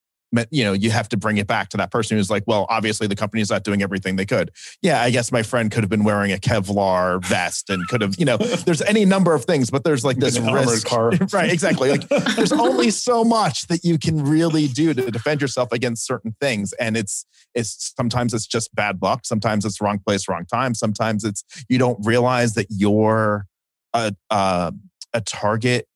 you 0.50 0.64
know, 0.64 0.72
you 0.72 0.90
have 0.90 1.08
to 1.08 1.16
bring 1.16 1.38
it 1.38 1.46
back 1.46 1.68
to 1.70 1.76
that 1.76 1.90
person 1.90 2.16
who's 2.16 2.30
like, 2.30 2.44
well, 2.46 2.66
obviously 2.68 3.06
the 3.06 3.16
company's 3.16 3.50
not 3.50 3.64
doing 3.64 3.82
everything 3.82 4.16
they 4.16 4.26
could. 4.26 4.50
Yeah, 4.80 5.02
I 5.02 5.10
guess 5.10 5.32
my 5.32 5.42
friend 5.42 5.70
could 5.70 5.82
have 5.82 5.90
been 5.90 6.04
wearing 6.04 6.32
a 6.32 6.36
Kevlar 6.36 7.22
vest 7.24 7.70
and 7.70 7.86
could 7.88 8.00
have, 8.00 8.14
you 8.18 8.24
know, 8.24 8.36
there's 8.64 8.82
any 8.82 9.04
number 9.04 9.34
of 9.34 9.44
things, 9.44 9.70
but 9.70 9.84
there's 9.84 10.04
like 10.04 10.18
this 10.18 10.38
risk. 10.38 10.86
Car. 10.86 11.10
right, 11.32 11.52
exactly. 11.52 11.90
Like 11.90 12.08
there's 12.36 12.52
only 12.52 12.90
so 13.00 13.24
much 13.24 13.66
that 13.68 13.84
you 13.84 13.98
can 13.98 14.24
really 14.24 14.68
do 14.68 14.94
to 14.94 15.10
defend 15.10 15.40
yourself 15.40 15.72
against 15.72 16.06
certain 16.06 16.36
things. 16.40 16.72
And 16.74 16.96
it's 16.96 17.26
it's 17.54 17.92
sometimes 17.96 18.32
it's 18.32 18.46
just 18.46 18.74
bad 18.74 19.02
luck. 19.02 19.20
Sometimes 19.24 19.64
it's 19.64 19.80
wrong 19.80 19.98
place, 19.98 20.28
wrong 20.28 20.46
time. 20.46 20.74
Sometimes 20.74 21.24
it's 21.24 21.44
you 21.68 21.78
don't 21.78 21.98
realize 22.04 22.54
that 22.54 22.66
you're 22.70 23.46
a 23.92 24.14
a, 24.30 24.72
a 25.12 25.20
target 25.22 25.88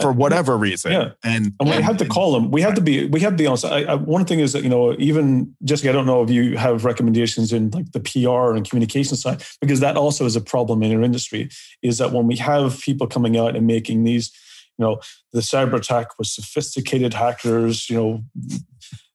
for 0.00 0.10
uh, 0.10 0.14
whatever 0.14 0.56
reason. 0.56 0.92
Yeah. 0.92 1.12
And, 1.24 1.52
and 1.60 1.70
we 1.70 1.76
had 1.76 1.98
to 1.98 2.06
call 2.06 2.32
them. 2.32 2.50
We 2.50 2.60
had 2.60 2.74
to 2.76 2.80
be, 2.80 3.06
we 3.06 3.20
had 3.20 3.30
to 3.30 3.36
be 3.36 3.46
honest. 3.46 3.64
I, 3.64 3.84
I, 3.84 3.94
one 3.94 4.24
thing 4.24 4.40
is 4.40 4.52
that, 4.52 4.62
you 4.62 4.68
know, 4.68 4.94
even 4.98 5.54
Jessica, 5.64 5.90
I 5.90 5.92
don't 5.92 6.06
know 6.06 6.22
if 6.22 6.30
you 6.30 6.56
have 6.56 6.84
recommendations 6.84 7.52
in 7.52 7.70
like 7.70 7.92
the 7.92 8.00
PR 8.00 8.54
and 8.54 8.68
communication 8.68 9.16
side, 9.16 9.42
because 9.60 9.80
that 9.80 9.96
also 9.96 10.24
is 10.24 10.36
a 10.36 10.40
problem 10.40 10.82
in 10.82 10.96
our 10.96 11.02
industry 11.02 11.48
is 11.82 11.98
that 11.98 12.12
when 12.12 12.26
we 12.26 12.36
have 12.36 12.80
people 12.80 13.06
coming 13.06 13.36
out 13.36 13.56
and 13.56 13.66
making 13.66 14.04
these, 14.04 14.32
you 14.78 14.84
know, 14.84 15.00
the 15.32 15.40
cyber 15.40 15.74
attack 15.74 16.18
was 16.18 16.34
sophisticated 16.34 17.14
hackers, 17.14 17.88
you 17.88 17.96
know, 17.96 18.24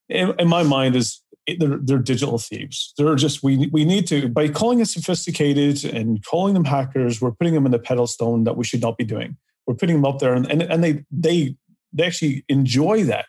in, 0.08 0.34
in 0.38 0.48
my 0.48 0.62
mind 0.62 0.96
is 0.96 1.20
they're, 1.58 1.78
they're 1.78 1.98
digital 1.98 2.38
thieves. 2.38 2.92
They're 2.96 3.16
just 3.16 3.42
we 3.42 3.68
we 3.72 3.84
need 3.84 4.06
to 4.08 4.28
by 4.28 4.48
calling 4.48 4.80
it 4.80 4.86
sophisticated 4.86 5.84
and 5.84 6.24
calling 6.24 6.54
them 6.54 6.64
hackers, 6.64 7.20
we're 7.20 7.32
putting 7.32 7.54
them 7.54 7.66
in 7.66 7.72
the 7.72 7.78
pedestal 7.78 8.42
that 8.44 8.56
we 8.56 8.64
should 8.64 8.80
not 8.80 8.96
be 8.96 9.04
doing. 9.04 9.36
We're 9.66 9.74
putting 9.74 9.96
them 9.96 10.04
up 10.04 10.18
there, 10.18 10.34
and 10.34 10.50
and, 10.50 10.62
and 10.62 10.82
they 10.82 11.04
they 11.10 11.56
they 11.92 12.04
actually 12.04 12.44
enjoy 12.48 13.04
that. 13.04 13.26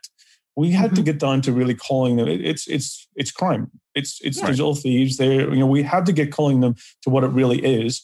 We 0.56 0.72
had 0.72 0.88
mm-hmm. 0.88 0.96
to 0.96 1.02
get 1.04 1.20
down 1.20 1.42
to 1.42 1.52
really 1.52 1.76
calling 1.76 2.18
them. 2.18 2.28
It's 2.28 2.68
it's 2.68 3.08
it's 3.16 3.32
crime. 3.32 3.72
It's 3.96 4.20
it's 4.22 4.40
yeah. 4.40 4.48
digital 4.48 4.76
thieves. 4.76 5.18
They 5.18 5.36
you 5.36 5.60
know 5.60 5.68
we 5.68 5.84
had 5.84 6.06
to 6.06 6.14
get 6.14 6.32
calling 6.32 6.62
them 6.62 6.76
to 7.04 7.10
what 7.10 7.24
it 7.24 7.30
really 7.30 7.60
is, 7.64 8.02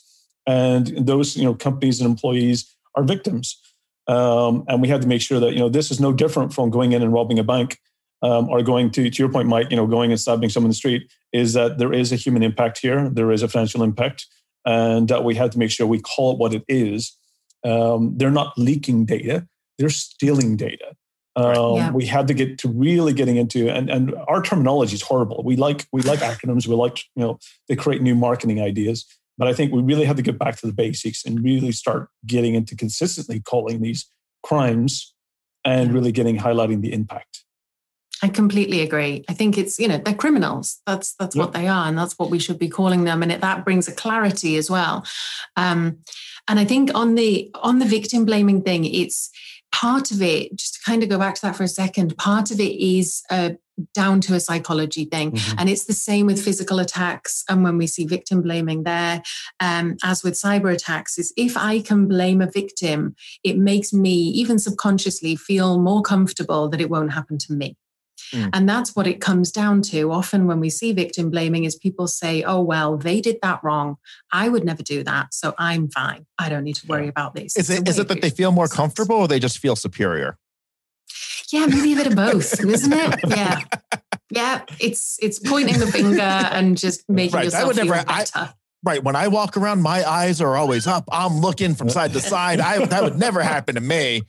and 0.47 0.87
those 0.87 1.35
you 1.35 1.45
know 1.45 1.53
companies 1.53 1.99
and 1.99 2.09
employees 2.09 2.75
are 2.95 3.03
victims. 3.03 3.59
Um, 4.07 4.63
and 4.67 4.81
we 4.81 4.87
had 4.87 5.03
to 5.03 5.07
make 5.07 5.21
sure 5.21 5.39
that 5.39 5.53
you 5.53 5.59
know 5.59 5.69
this 5.69 5.91
is 5.91 5.99
no 5.99 6.11
different 6.13 6.53
from 6.53 6.69
going 6.69 6.91
in 6.93 7.01
and 7.01 7.13
robbing 7.13 7.39
a 7.39 7.43
bank 7.43 7.79
um, 8.21 8.49
are 8.49 8.61
going 8.61 8.91
to, 8.91 9.09
to 9.09 9.23
your 9.23 9.31
point, 9.31 9.47
Mike, 9.47 9.67
you 9.69 9.77
know, 9.77 9.87
going 9.87 10.11
and 10.11 10.19
stabbing 10.19 10.49
someone 10.49 10.67
in 10.67 10.71
the 10.71 10.75
street, 10.75 11.11
is 11.31 11.53
that 11.53 11.77
there 11.77 11.93
is 11.93 12.11
a 12.11 12.15
human 12.15 12.43
impact 12.43 12.79
here. 12.79 13.09
There 13.09 13.31
is 13.31 13.43
a 13.43 13.47
financial 13.47 13.83
impact. 13.83 14.27
And 14.65 15.07
that 15.07 15.23
we 15.23 15.35
have 15.35 15.51
to 15.51 15.59
make 15.59 15.71
sure 15.71 15.87
we 15.87 16.01
call 16.01 16.33
it 16.33 16.37
what 16.37 16.53
it 16.53 16.63
is. 16.67 17.17
Um, 17.63 18.17
they're 18.17 18.31
not 18.31 18.57
leaking 18.57 19.05
data, 19.05 19.47
they're 19.77 19.89
stealing 19.89 20.55
data. 20.55 20.95
Um, 21.35 21.75
yeah. 21.75 21.91
We 21.91 22.05
had 22.05 22.27
to 22.27 22.33
get 22.33 22.57
to 22.59 22.67
really 22.67 23.13
getting 23.13 23.37
into, 23.37 23.69
and, 23.69 23.89
and 23.89 24.13
our 24.27 24.41
terminology 24.41 24.95
is 24.95 25.01
horrible. 25.01 25.41
We 25.45 25.55
like 25.55 25.87
we 25.93 26.01
like 26.01 26.19
acronyms. 26.19 26.67
We 26.67 26.75
like 26.75 26.99
you 27.15 27.23
know 27.23 27.39
they 27.67 27.75
create 27.75 28.01
new 28.01 28.15
marketing 28.15 28.61
ideas, 28.61 29.05
but 29.37 29.47
I 29.47 29.53
think 29.53 29.71
we 29.71 29.81
really 29.81 30.05
have 30.05 30.17
to 30.17 30.21
get 30.21 30.37
back 30.37 30.57
to 30.57 30.67
the 30.67 30.73
basics 30.73 31.25
and 31.25 31.43
really 31.43 31.71
start 31.71 32.09
getting 32.25 32.55
into 32.55 32.75
consistently 32.75 33.39
calling 33.39 33.81
these 33.81 34.09
crimes 34.43 35.13
and 35.63 35.93
really 35.93 36.11
getting 36.11 36.37
highlighting 36.37 36.81
the 36.81 36.91
impact. 36.91 37.45
I 38.21 38.27
completely 38.27 38.81
agree. 38.81 39.23
I 39.29 39.33
think 39.33 39.57
it's 39.57 39.79
you 39.79 39.87
know 39.87 39.97
they're 39.97 40.13
criminals. 40.13 40.81
That's 40.85 41.13
that's 41.15 41.35
what 41.35 41.53
they 41.53 41.67
are, 41.67 41.87
and 41.87 41.97
that's 41.97 42.17
what 42.19 42.29
we 42.29 42.39
should 42.39 42.59
be 42.59 42.69
calling 42.69 43.03
them. 43.03 43.23
And 43.23 43.31
it, 43.31 43.41
that 43.41 43.63
brings 43.63 43.87
a 43.87 43.93
clarity 43.93 44.57
as 44.57 44.69
well. 44.69 45.05
Um, 45.55 45.99
and 46.47 46.59
I 46.59 46.65
think 46.65 46.93
on 46.95 47.15
the 47.15 47.49
on 47.55 47.79
the 47.79 47.85
victim 47.85 48.25
blaming 48.25 48.61
thing, 48.61 48.85
it's 48.85 49.29
part 49.71 50.11
of 50.11 50.21
it. 50.21 50.55
Just 50.55 50.75
to 50.75 50.79
kind 50.85 51.03
of 51.03 51.09
go 51.09 51.17
back 51.17 51.35
to 51.35 51.41
that 51.43 51.55
for 51.55 51.63
a 51.63 51.67
second. 51.67 52.17
Part 52.17 52.51
of 52.51 52.59
it 52.59 52.75
is 52.75 53.21
uh, 53.29 53.51
down 53.93 54.19
to 54.21 54.35
a 54.35 54.39
psychology 54.39 55.05
thing, 55.05 55.31
mm-hmm. 55.31 55.59
and 55.59 55.69
it's 55.69 55.85
the 55.85 55.93
same 55.93 56.25
with 56.25 56.43
physical 56.43 56.79
attacks. 56.79 57.43
And 57.47 57.63
when 57.63 57.77
we 57.77 57.87
see 57.87 58.05
victim 58.05 58.41
blaming 58.41 58.83
there, 58.83 59.21
um, 59.59 59.95
as 60.03 60.23
with 60.23 60.33
cyber 60.33 60.73
attacks, 60.73 61.17
is 61.17 61.33
if 61.37 61.55
I 61.55 61.81
can 61.81 62.07
blame 62.07 62.41
a 62.41 62.51
victim, 62.51 63.15
it 63.43 63.57
makes 63.57 63.93
me 63.93 64.11
even 64.11 64.59
subconsciously 64.59 65.35
feel 65.35 65.79
more 65.79 66.01
comfortable 66.01 66.67
that 66.69 66.81
it 66.81 66.89
won't 66.89 67.13
happen 67.13 67.37
to 67.37 67.53
me. 67.53 67.77
Mm. 68.33 68.49
And 68.53 68.69
that's 68.69 68.95
what 68.95 69.07
it 69.07 69.21
comes 69.21 69.51
down 69.51 69.81
to. 69.83 70.11
Often, 70.11 70.47
when 70.47 70.59
we 70.59 70.69
see 70.69 70.93
victim 70.93 71.29
blaming, 71.29 71.63
is 71.63 71.75
people 71.75 72.07
say, 72.07 72.43
oh, 72.43 72.61
well, 72.61 72.97
they 72.97 73.21
did 73.21 73.37
that 73.41 73.63
wrong. 73.63 73.97
I 74.31 74.49
would 74.49 74.63
never 74.63 74.83
do 74.83 75.03
that. 75.03 75.33
So 75.33 75.55
I'm 75.57 75.89
fine. 75.89 76.25
I 76.37 76.49
don't 76.49 76.63
need 76.63 76.75
to 76.77 76.87
worry 76.87 77.07
about 77.07 77.35
this. 77.35 77.57
Is 77.57 77.69
it, 77.69 77.87
is 77.87 77.99
it 77.99 78.07
that 78.07 78.21
they 78.21 78.29
feel 78.29 78.51
more 78.51 78.67
comfortable 78.67 79.15
or 79.15 79.27
they 79.27 79.39
just 79.39 79.59
feel 79.59 79.75
superior? 79.75 80.37
Yeah, 81.51 81.65
maybe 81.65 81.93
a 81.93 81.95
bit 81.95 82.07
of 82.07 82.15
both, 82.15 82.63
isn't 82.63 82.93
it? 82.93 83.19
Yeah. 83.27 83.61
Yeah, 84.31 84.61
it's 84.79 85.17
it's 85.23 85.39
pointing 85.39 85.79
the 85.79 85.87
finger 85.87 86.21
and 86.21 86.77
just 86.77 87.09
making 87.09 87.33
right. 87.33 87.45
yourself 87.45 87.63
I 87.63 87.67
would 87.67 87.75
feel 87.77 87.85
never, 87.85 88.05
better. 88.05 88.31
I, 88.35 88.49
Right. 88.81 89.03
When 89.03 89.15
I 89.15 89.27
walk 89.27 89.57
around, 89.57 89.81
my 89.81 90.09
eyes 90.09 90.39
are 90.39 90.55
always 90.55 90.87
up. 90.87 91.03
I'm 91.11 91.41
looking 91.41 91.75
from 91.75 91.89
side 91.89 92.13
to 92.13 92.21
side. 92.21 92.61
I 92.61 92.85
that 92.85 93.03
would 93.03 93.19
never 93.19 93.41
happen 93.41 93.75
to 93.75 93.81
me. 93.81 94.21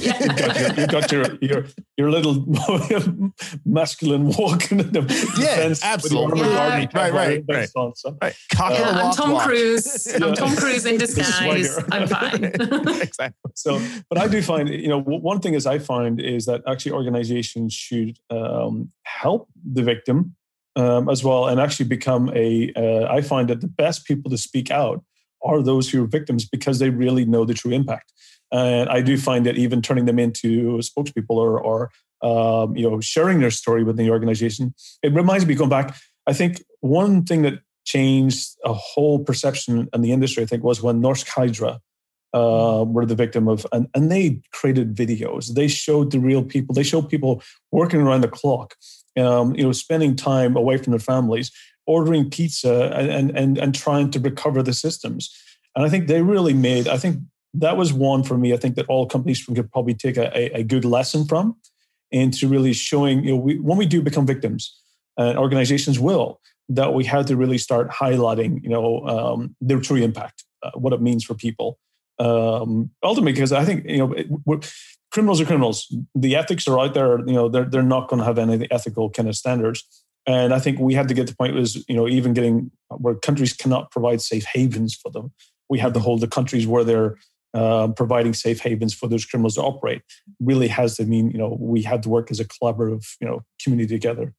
Yeah. 0.00 0.22
you, 0.22 0.28
got 0.28 0.60
your, 0.60 0.74
you 0.74 0.86
got 0.86 1.12
your 1.12 1.38
your 1.40 1.66
your 1.96 2.10
little 2.12 3.32
masculine 3.64 4.28
walking 4.28 4.78
in 4.78 4.92
the 4.92 5.02
yeah, 5.38 5.74
absolutely. 5.82 6.40
Yeah. 6.40 6.76
Right, 6.76 6.94
right, 6.94 7.12
right. 7.12 7.44
right. 7.48 7.68
On, 7.74 7.96
so. 7.96 8.16
right. 8.22 8.36
Yeah, 8.56 9.02
I'm 9.02 9.12
Tom 9.12 9.32
walk. 9.32 9.48
Cruise. 9.48 10.14
I'm 10.22 10.34
Tom 10.34 10.54
Cruise 10.54 10.86
in 10.86 10.98
disguise. 10.98 11.76
I'm 11.90 12.06
fine. 12.06 12.44
exactly. 13.02 13.50
So, 13.54 13.80
but 14.08 14.18
I 14.18 14.28
do 14.28 14.40
find 14.40 14.68
you 14.68 14.88
know 14.88 15.00
one 15.00 15.40
thing 15.40 15.54
is 15.54 15.66
I 15.66 15.80
find 15.80 16.20
is 16.20 16.46
that 16.46 16.62
actually 16.68 16.92
organizations 16.92 17.74
should 17.74 18.18
um, 18.30 18.92
help 19.02 19.48
the 19.64 19.82
victim 19.82 20.35
um, 20.76 21.08
as 21.08 21.24
well 21.24 21.48
and 21.48 21.60
actually 21.60 21.86
become 21.86 22.30
a. 22.34 22.72
Uh, 22.76 23.12
I 23.12 23.22
find 23.22 23.48
that 23.48 23.60
the 23.60 23.68
best 23.68 24.04
people 24.04 24.30
to 24.30 24.38
speak 24.38 24.70
out 24.70 25.02
are 25.42 25.62
those 25.62 25.88
who 25.90 26.04
are 26.04 26.06
victims 26.06 26.46
because 26.46 26.78
they 26.78 26.90
really 26.90 27.24
know 27.24 27.44
the 27.44 27.54
true 27.54 27.72
impact. 27.72 28.12
And 28.52 28.88
I 28.88 29.00
do 29.00 29.18
find 29.18 29.44
that 29.46 29.56
even 29.56 29.82
turning 29.82 30.04
them 30.04 30.18
into 30.18 30.78
spokespeople 30.78 31.30
or, 31.30 31.60
or 31.60 31.90
um, 32.22 32.76
you 32.76 32.88
know, 32.88 33.00
sharing 33.00 33.40
their 33.40 33.50
story 33.50 33.82
within 33.84 34.04
the 34.04 34.12
organization, 34.12 34.74
it 35.02 35.12
reminds 35.12 35.46
me 35.46 35.54
going 35.54 35.70
back. 35.70 35.96
I 36.26 36.32
think 36.32 36.62
one 36.80 37.24
thing 37.24 37.42
that 37.42 37.60
changed 37.84 38.50
a 38.64 38.72
whole 38.72 39.24
perception 39.24 39.88
in 39.92 40.00
the 40.00 40.12
industry, 40.12 40.42
I 40.42 40.46
think, 40.46 40.62
was 40.62 40.82
when 40.82 41.00
Norsk 41.00 41.28
Hydro 41.28 41.78
uh, 42.34 42.84
were 42.86 43.06
the 43.06 43.14
victim 43.14 43.48
of, 43.48 43.66
and, 43.72 43.88
and 43.94 44.10
they 44.10 44.40
created 44.52 44.94
videos. 44.94 45.54
They 45.54 45.68
showed 45.68 46.10
the 46.10 46.18
real 46.18 46.42
people. 46.42 46.74
They 46.74 46.82
showed 46.82 47.08
people 47.08 47.42
working 47.70 48.00
around 48.00 48.22
the 48.22 48.28
clock 48.28 48.74
um, 49.16 49.54
you 49.54 49.64
know, 49.64 49.72
spending 49.72 50.16
time 50.16 50.56
away 50.56 50.76
from 50.76 50.92
their 50.92 51.00
families, 51.00 51.50
ordering 51.86 52.30
pizza, 52.30 52.92
and 52.94 53.36
and 53.36 53.58
and 53.58 53.74
trying 53.74 54.10
to 54.10 54.20
recover 54.20 54.62
the 54.62 54.74
systems. 54.74 55.34
And 55.74 55.84
I 55.84 55.88
think 55.88 56.06
they 56.06 56.22
really 56.22 56.54
made. 56.54 56.88
I 56.88 56.96
think 56.96 57.20
that 57.54 57.76
was 57.76 57.92
one 57.92 58.22
for 58.22 58.36
me. 58.36 58.52
I 58.52 58.56
think 58.56 58.76
that 58.76 58.86
all 58.86 59.06
companies 59.06 59.44
could 59.44 59.70
probably 59.72 59.94
take 59.94 60.16
a, 60.16 60.56
a, 60.56 60.62
good 60.62 60.84
lesson 60.84 61.26
from, 61.26 61.56
into 62.10 62.48
really 62.48 62.72
showing. 62.72 63.24
You 63.24 63.32
know, 63.32 63.36
we, 63.36 63.58
when 63.58 63.78
we 63.78 63.86
do 63.86 64.02
become 64.02 64.26
victims, 64.26 64.78
and 65.16 65.38
organizations 65.38 65.98
will, 65.98 66.40
that 66.68 66.92
we 66.92 67.04
have 67.04 67.26
to 67.26 67.36
really 67.36 67.58
start 67.58 67.90
highlighting. 67.90 68.62
You 68.62 68.70
know, 68.70 69.06
um, 69.06 69.56
their 69.60 69.80
true 69.80 69.96
impact, 69.96 70.44
uh, 70.62 70.72
what 70.74 70.92
it 70.92 71.00
means 71.00 71.24
for 71.24 71.34
people. 71.34 71.78
Um, 72.18 72.90
ultimately, 73.02 73.32
because 73.32 73.52
I 73.52 73.64
think 73.64 73.84
you 73.86 73.98
know 73.98 74.60
criminals 75.16 75.40
are 75.40 75.46
criminals. 75.46 75.96
The 76.14 76.36
ethics 76.36 76.68
are 76.68 76.78
out 76.78 76.92
there. 76.92 77.20
You 77.20 77.32
know, 77.32 77.48
they're 77.48 77.64
they're 77.64 77.82
not 77.82 78.08
going 78.08 78.18
to 78.18 78.26
have 78.26 78.36
any 78.36 78.70
ethical 78.70 79.08
kind 79.08 79.30
of 79.30 79.34
standards. 79.34 79.82
And 80.26 80.52
I 80.52 80.58
think 80.58 80.78
we 80.78 80.92
had 80.92 81.08
to 81.08 81.14
get 81.14 81.26
to 81.26 81.32
the 81.32 81.36
point 81.38 81.54
was 81.54 81.82
you 81.88 81.96
know 81.96 82.06
even 82.06 82.34
getting 82.34 82.70
where 82.90 83.14
countries 83.14 83.54
cannot 83.54 83.90
provide 83.90 84.20
safe 84.20 84.44
havens 84.44 84.94
for 84.94 85.10
them. 85.10 85.32
We 85.70 85.78
have 85.78 85.94
to 85.94 86.00
hold 86.00 86.20
the 86.20 86.28
countries 86.28 86.66
where 86.66 86.84
they're 86.84 87.16
um, 87.54 87.94
providing 87.94 88.34
safe 88.34 88.60
havens 88.60 88.92
for 88.92 89.08
those 89.08 89.24
criminals 89.24 89.54
to 89.54 89.62
operate. 89.62 90.02
Really 90.38 90.68
has 90.68 90.98
to 90.98 91.06
mean 91.06 91.30
you 91.30 91.38
know 91.38 91.56
we 91.58 91.80
had 91.80 92.02
to 92.02 92.10
work 92.10 92.30
as 92.30 92.38
a 92.38 92.44
collaborative 92.44 93.06
you 93.18 93.26
know 93.26 93.40
community 93.62 93.94
together. 93.94 94.34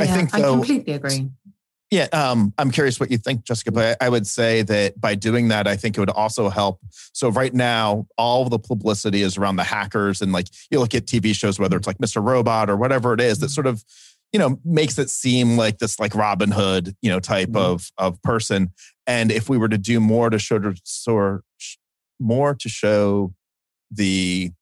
I 0.00 0.08
think 0.08 0.32
though, 0.32 0.38
I 0.38 0.56
completely 0.56 0.94
agree. 0.94 1.30
Yeah, 1.90 2.06
um, 2.12 2.54
I'm 2.56 2.70
curious 2.70 3.00
what 3.00 3.10
you 3.10 3.18
think, 3.18 3.44
Jessica. 3.44 3.72
But 3.72 3.96
I 4.00 4.08
would 4.08 4.26
say 4.26 4.62
that 4.62 5.00
by 5.00 5.16
doing 5.16 5.48
that, 5.48 5.66
I 5.66 5.76
think 5.76 5.96
it 5.96 6.00
would 6.00 6.10
also 6.10 6.48
help. 6.48 6.80
So 7.12 7.30
right 7.30 7.52
now, 7.52 8.06
all 8.16 8.48
the 8.48 8.60
publicity 8.60 9.22
is 9.22 9.36
around 9.36 9.56
the 9.56 9.64
hackers, 9.64 10.22
and 10.22 10.32
like 10.32 10.46
you 10.70 10.78
look 10.78 10.94
at 10.94 11.06
TV 11.06 11.34
shows, 11.34 11.58
whether 11.58 11.76
it's 11.76 11.88
like 11.88 11.98
Mr. 11.98 12.24
Robot 12.24 12.70
or 12.70 12.76
whatever 12.76 13.12
it 13.12 13.20
is, 13.20 13.40
that 13.40 13.50
sort 13.50 13.66
of 13.66 13.84
you 14.32 14.38
know 14.38 14.60
makes 14.64 14.98
it 14.98 15.10
seem 15.10 15.56
like 15.56 15.78
this 15.78 15.98
like 15.98 16.14
Robin 16.14 16.52
Hood, 16.52 16.94
you 17.02 17.10
know, 17.10 17.18
type 17.18 17.48
mm-hmm. 17.48 17.72
of 17.72 17.90
of 17.98 18.22
person. 18.22 18.70
And 19.08 19.32
if 19.32 19.48
we 19.48 19.58
were 19.58 19.68
to 19.68 19.78
do 19.78 19.98
more 19.98 20.30
to 20.30 20.38
show 20.38 20.60
or 21.08 21.42
more 22.20 22.54
to 22.54 22.68
show 22.68 23.34
the 23.90 24.52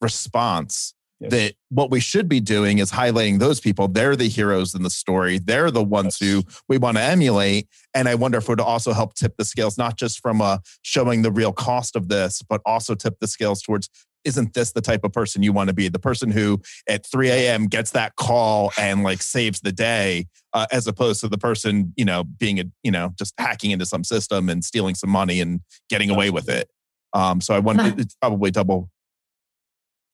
response 0.00 0.94
Yes. 1.20 1.30
That 1.32 1.54
what 1.68 1.90
we 1.90 2.00
should 2.00 2.30
be 2.30 2.40
doing 2.40 2.78
is 2.78 2.90
highlighting 2.90 3.40
those 3.40 3.60
people. 3.60 3.88
They're 3.88 4.16
the 4.16 4.28
heroes 4.28 4.74
in 4.74 4.82
the 4.82 4.90
story. 4.90 5.38
They're 5.38 5.70
the 5.70 5.84
ones 5.84 6.18
yes. 6.18 6.30
who 6.30 6.42
we 6.66 6.78
want 6.78 6.96
to 6.96 7.02
emulate. 7.02 7.68
And 7.92 8.08
I 8.08 8.14
wonder 8.14 8.38
if 8.38 8.44
it 8.44 8.48
would 8.48 8.60
also 8.60 8.94
help 8.94 9.14
tip 9.14 9.34
the 9.36 9.44
scales, 9.44 9.76
not 9.76 9.98
just 9.98 10.20
from 10.20 10.40
uh, 10.40 10.58
showing 10.80 11.20
the 11.20 11.30
real 11.30 11.52
cost 11.52 11.94
of 11.94 12.08
this, 12.08 12.40
but 12.48 12.62
also 12.64 12.94
tip 12.94 13.18
the 13.20 13.26
scales 13.26 13.60
towards 13.60 13.90
isn't 14.24 14.54
this 14.54 14.72
the 14.72 14.80
type 14.80 15.04
of 15.04 15.12
person 15.12 15.42
you 15.42 15.52
want 15.52 15.68
to 15.68 15.74
be? 15.74 15.88
The 15.88 15.98
person 15.98 16.30
who 16.30 16.60
at 16.88 17.06
3 17.06 17.30
a.m. 17.30 17.66
gets 17.66 17.92
that 17.92 18.16
call 18.16 18.72
and 18.78 19.02
like 19.02 19.22
saves 19.22 19.60
the 19.60 19.72
day, 19.72 20.26
uh, 20.52 20.66
as 20.70 20.86
opposed 20.86 21.20
to 21.20 21.28
the 21.28 21.38
person, 21.38 21.92
you 21.96 22.04
know, 22.04 22.24
being 22.24 22.60
a, 22.60 22.64
you 22.82 22.90
know, 22.90 23.12
just 23.18 23.34
hacking 23.38 23.70
into 23.70 23.86
some 23.86 24.04
system 24.04 24.48
and 24.48 24.64
stealing 24.64 24.94
some 24.94 25.10
money 25.10 25.40
and 25.40 25.60
getting 25.88 26.10
away 26.10 26.30
with 26.30 26.48
it. 26.48 26.68
Um, 27.12 27.40
so 27.40 27.54
I 27.54 27.58
wonder, 27.58 27.94
it's 27.96 28.14
probably 28.16 28.50
double 28.50 28.90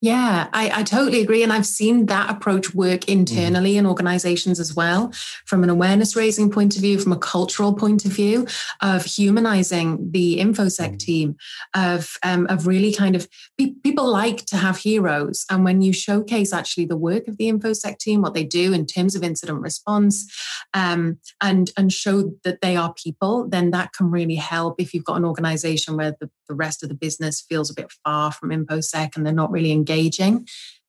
Yeah, 0.06 0.48
I, 0.52 0.70
I, 0.72 0.82
totally 0.84 1.20
agree. 1.20 1.42
And 1.42 1.52
I've 1.52 1.66
seen 1.66 2.06
that 2.06 2.30
approach 2.30 2.72
work 2.72 3.00
mm-hmm. 3.00 3.18
internally 3.18 3.74
mm. 3.74 3.78
in 3.78 3.86
organizations 3.86 4.60
as 4.60 4.72
well, 4.72 5.10
from 5.44 5.64
an 5.64 5.68
awareness 5.68 6.14
raising 6.14 6.48
point 6.48 6.76
of 6.76 6.82
view, 6.82 7.00
from 7.00 7.10
a 7.10 7.18
cultural 7.18 7.74
point 7.74 8.04
of 8.04 8.12
view, 8.12 8.46
of 8.80 9.04
humanizing 9.04 10.12
the 10.12 10.38
InfoSec 10.38 10.92
mm. 10.92 10.98
team, 11.00 11.36
of, 11.74 12.18
um, 12.22 12.46
of 12.48 12.68
really 12.68 12.92
kind 12.92 13.16
of 13.16 13.26
pe- 13.58 13.74
people 13.82 14.06
like 14.08 14.46
to 14.46 14.56
have 14.56 14.78
heroes. 14.78 15.44
And 15.50 15.64
when 15.64 15.82
you 15.82 15.92
showcase 15.92 16.52
actually 16.52 16.86
the 16.86 16.96
work 16.96 17.26
of 17.26 17.36
the 17.36 17.50
InfoSec 17.50 17.98
team, 17.98 18.22
what 18.22 18.34
they 18.34 18.44
do 18.44 18.72
in 18.72 18.86
terms 18.86 19.16
of 19.16 19.24
incident 19.24 19.60
response, 19.60 20.32
um, 20.72 21.18
and, 21.42 21.72
and 21.76 21.92
show 21.92 22.32
that 22.44 22.60
they 22.60 22.76
are 22.76 22.94
people, 22.94 23.48
then 23.48 23.72
that 23.72 23.92
can 23.92 24.12
really 24.12 24.36
help 24.36 24.80
if 24.80 24.94
you've 24.94 25.02
got 25.02 25.16
an 25.16 25.24
organization 25.24 25.96
where 25.96 26.14
the, 26.20 26.30
the 26.46 26.54
rest 26.54 26.84
of 26.84 26.90
the 26.90 26.94
business 26.94 27.40
feels 27.40 27.70
a 27.70 27.74
bit 27.74 27.90
far 28.04 28.30
from 28.30 28.50
InfoSec 28.50 29.16
and 29.16 29.26
they're 29.26 29.32
not 29.32 29.50
really 29.50 29.72
engaged 29.72 29.95
engaging 29.96 30.46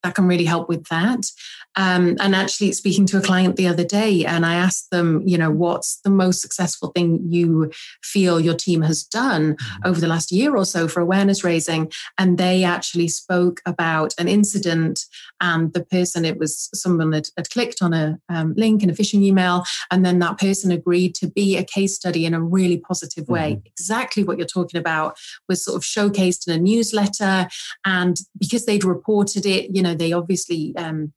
that 0.08 0.16
can 0.16 0.28
really 0.28 0.46
help 0.46 0.70
with 0.70 0.86
that. 0.86 1.26
Um, 1.76 2.18
and 2.20 2.34
actually, 2.34 2.72
speaking 2.72 3.06
to 3.08 3.18
a 3.18 3.22
client 3.22 3.56
the 3.56 3.68
other 3.68 3.84
day, 3.84 4.26
and 4.26 4.48
I 4.48 4.56
asked 4.56 4.90
them, 4.90 5.22
you 5.28 5.38
know, 5.38 5.52
what's 5.52 6.00
the 6.04 6.10
most 6.10 6.42
successful 6.42 6.92
thing 6.96 7.20
you 7.30 7.72
feel 8.02 8.40
your 8.40 8.56
team 8.56 8.82
has 8.82 9.04
done 9.04 9.54
mm-hmm. 9.54 9.88
over 9.88 10.00
the 10.02 10.08
last 10.08 10.32
year 10.32 10.56
or 10.58 10.66
so 10.66 10.88
for 10.88 11.02
awareness 11.02 11.44
raising? 11.44 11.92
And 12.18 12.40
they 12.40 12.64
actually 12.64 13.10
spoke 13.10 13.62
about 13.68 14.16
an 14.18 14.28
incident, 14.28 15.02
and 15.40 15.72
the 15.74 15.86
person, 15.86 16.26
it 16.26 16.40
was 16.40 16.70
someone 16.74 17.12
that 17.12 17.30
had 17.38 17.52
clicked 17.52 17.84
on 17.84 17.94
a 17.94 18.18
um, 18.28 18.56
link 18.58 18.82
in 18.82 18.90
a 18.90 18.94
phishing 18.94 19.22
email, 19.22 19.64
and 19.92 20.04
then 20.04 20.18
that 20.20 20.40
person 20.40 20.72
agreed 20.72 21.14
to 21.16 21.28
be 21.28 21.58
a 21.58 21.64
case 21.64 21.94
study 21.94 22.26
in 22.26 22.34
a 22.34 22.42
really 22.42 22.78
positive 22.78 23.28
way. 23.28 23.52
Mm-hmm. 23.52 23.68
Exactly 23.68 24.24
what 24.24 24.40
you're 24.40 24.48
talking 24.48 24.80
about 24.80 25.16
was 25.48 25.64
sort 25.64 25.76
of 25.76 25.84
showcased 25.84 26.48
in 26.48 26.56
a 26.56 26.58
newsletter, 26.58 27.48
and 27.86 28.18
because 28.40 28.66
they'd 28.66 28.84
reported 28.84 29.46
it, 29.46 29.76
you 29.76 29.84
know, 29.84 29.94
they 29.98 30.14
obviously 30.14 30.76
um, 30.78 31.14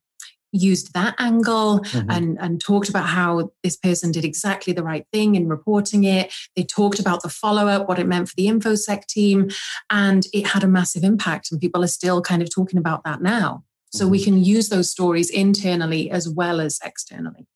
used 0.52 0.92
that 0.94 1.14
angle 1.18 1.80
mm-hmm. 1.80 2.10
and, 2.10 2.38
and 2.40 2.60
talked 2.60 2.88
about 2.88 3.06
how 3.06 3.50
this 3.62 3.76
person 3.76 4.10
did 4.10 4.24
exactly 4.24 4.72
the 4.72 4.82
right 4.82 5.06
thing 5.12 5.34
in 5.34 5.48
reporting 5.48 6.04
it. 6.04 6.32
They 6.56 6.64
talked 6.64 6.98
about 6.98 7.22
the 7.22 7.28
follow 7.28 7.68
up, 7.68 7.88
what 7.88 7.98
it 7.98 8.06
meant 8.06 8.28
for 8.28 8.36
the 8.36 8.46
InfoSec 8.46 9.06
team, 9.06 9.50
and 9.90 10.26
it 10.32 10.48
had 10.48 10.64
a 10.64 10.68
massive 10.68 11.04
impact. 11.04 11.50
And 11.50 11.60
people 11.60 11.84
are 11.84 11.88
still 11.88 12.20
kind 12.20 12.42
of 12.42 12.52
talking 12.52 12.78
about 12.78 13.04
that 13.04 13.22
now. 13.22 13.64
So 13.92 14.04
mm-hmm. 14.04 14.12
we 14.12 14.24
can 14.24 14.44
use 14.44 14.68
those 14.68 14.90
stories 14.90 15.30
internally 15.30 16.10
as 16.10 16.28
well 16.28 16.60
as 16.60 16.78
externally. 16.84 17.46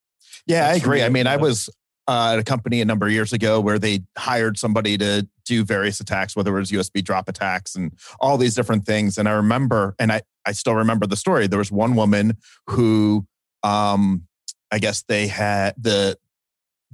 Yeah, 0.46 0.66
That's 0.66 0.74
I 0.74 0.82
agree. 0.82 0.96
Really 0.98 1.06
I 1.06 1.08
mean, 1.10 1.26
I 1.26 1.36
was 1.36 1.68
uh, 2.06 2.30
at 2.34 2.38
a 2.38 2.44
company 2.44 2.80
a 2.80 2.84
number 2.84 3.06
of 3.06 3.12
years 3.12 3.32
ago 3.32 3.60
where 3.60 3.78
they 3.78 4.00
hired 4.16 4.58
somebody 4.58 4.98
to 4.98 5.26
do 5.44 5.64
various 5.64 6.00
attacks, 6.00 6.36
whether 6.36 6.56
it 6.56 6.60
was 6.60 6.70
USB 6.70 7.02
drop 7.02 7.28
attacks 7.28 7.74
and 7.74 7.92
all 8.20 8.36
these 8.36 8.54
different 8.54 8.84
things. 8.84 9.18
And 9.18 9.28
I 9.28 9.32
remember, 9.32 9.94
and 9.98 10.12
I, 10.12 10.22
I 10.46 10.52
still 10.52 10.74
remember 10.74 11.06
the 11.06 11.16
story. 11.16 11.46
There 11.46 11.58
was 11.58 11.72
one 11.72 11.94
woman 11.94 12.36
who, 12.68 13.26
um, 13.62 14.26
I 14.70 14.78
guess 14.78 15.04
they 15.08 15.28
had 15.28 15.74
the 15.78 16.18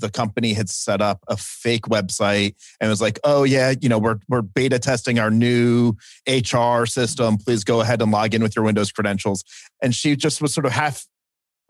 the 0.00 0.10
company 0.10 0.54
had 0.54 0.68
set 0.68 1.00
up 1.00 1.22
a 1.28 1.36
fake 1.36 1.82
website 1.82 2.54
and 2.80 2.88
was 2.90 3.00
like, 3.00 3.18
"Oh 3.22 3.44
yeah, 3.44 3.74
you 3.80 3.88
know, 3.88 3.98
we're 3.98 4.18
we're 4.28 4.42
beta 4.42 4.78
testing 4.78 5.18
our 5.18 5.30
new 5.30 5.94
HR 6.26 6.86
system. 6.86 7.36
Please 7.36 7.64
go 7.64 7.80
ahead 7.80 8.02
and 8.02 8.10
log 8.10 8.34
in 8.34 8.42
with 8.42 8.56
your 8.56 8.64
Windows 8.64 8.90
credentials." 8.92 9.44
And 9.82 9.94
she 9.94 10.16
just 10.16 10.40
was 10.40 10.54
sort 10.54 10.66
of 10.66 10.72
half 10.72 11.06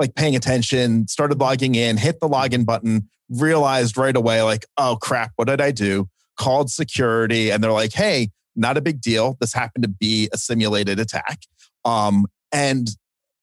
like 0.01 0.15
paying 0.15 0.35
attention, 0.35 1.07
started 1.07 1.39
logging 1.39 1.75
in, 1.77 1.99
hit 1.99 2.19
the 2.21 2.29
login 2.29 2.65
button, 2.65 3.09
realized 3.29 3.97
right 3.97 4.17
away, 4.17 4.43
like, 4.43 4.67
"Oh 4.77 4.97
crap, 5.01 5.33
what 5.37 5.47
did 5.47 5.61
I 5.61 5.71
do?" 5.71 6.09
Called 6.37 6.71
security, 6.71 7.51
and 7.53 7.63
they're 7.63 7.71
like, 7.71 7.93
"Hey, 7.93 8.31
not 8.57 8.77
a 8.77 8.81
big 8.81 9.01
deal. 9.01 9.37
This 9.41 9.53
happened 9.53 9.85
to 9.85 9.89
be 9.89 10.29
a 10.33 10.39
simulated 10.39 10.99
attack." 10.99 11.41
Um, 11.85 12.27
and 12.51 12.89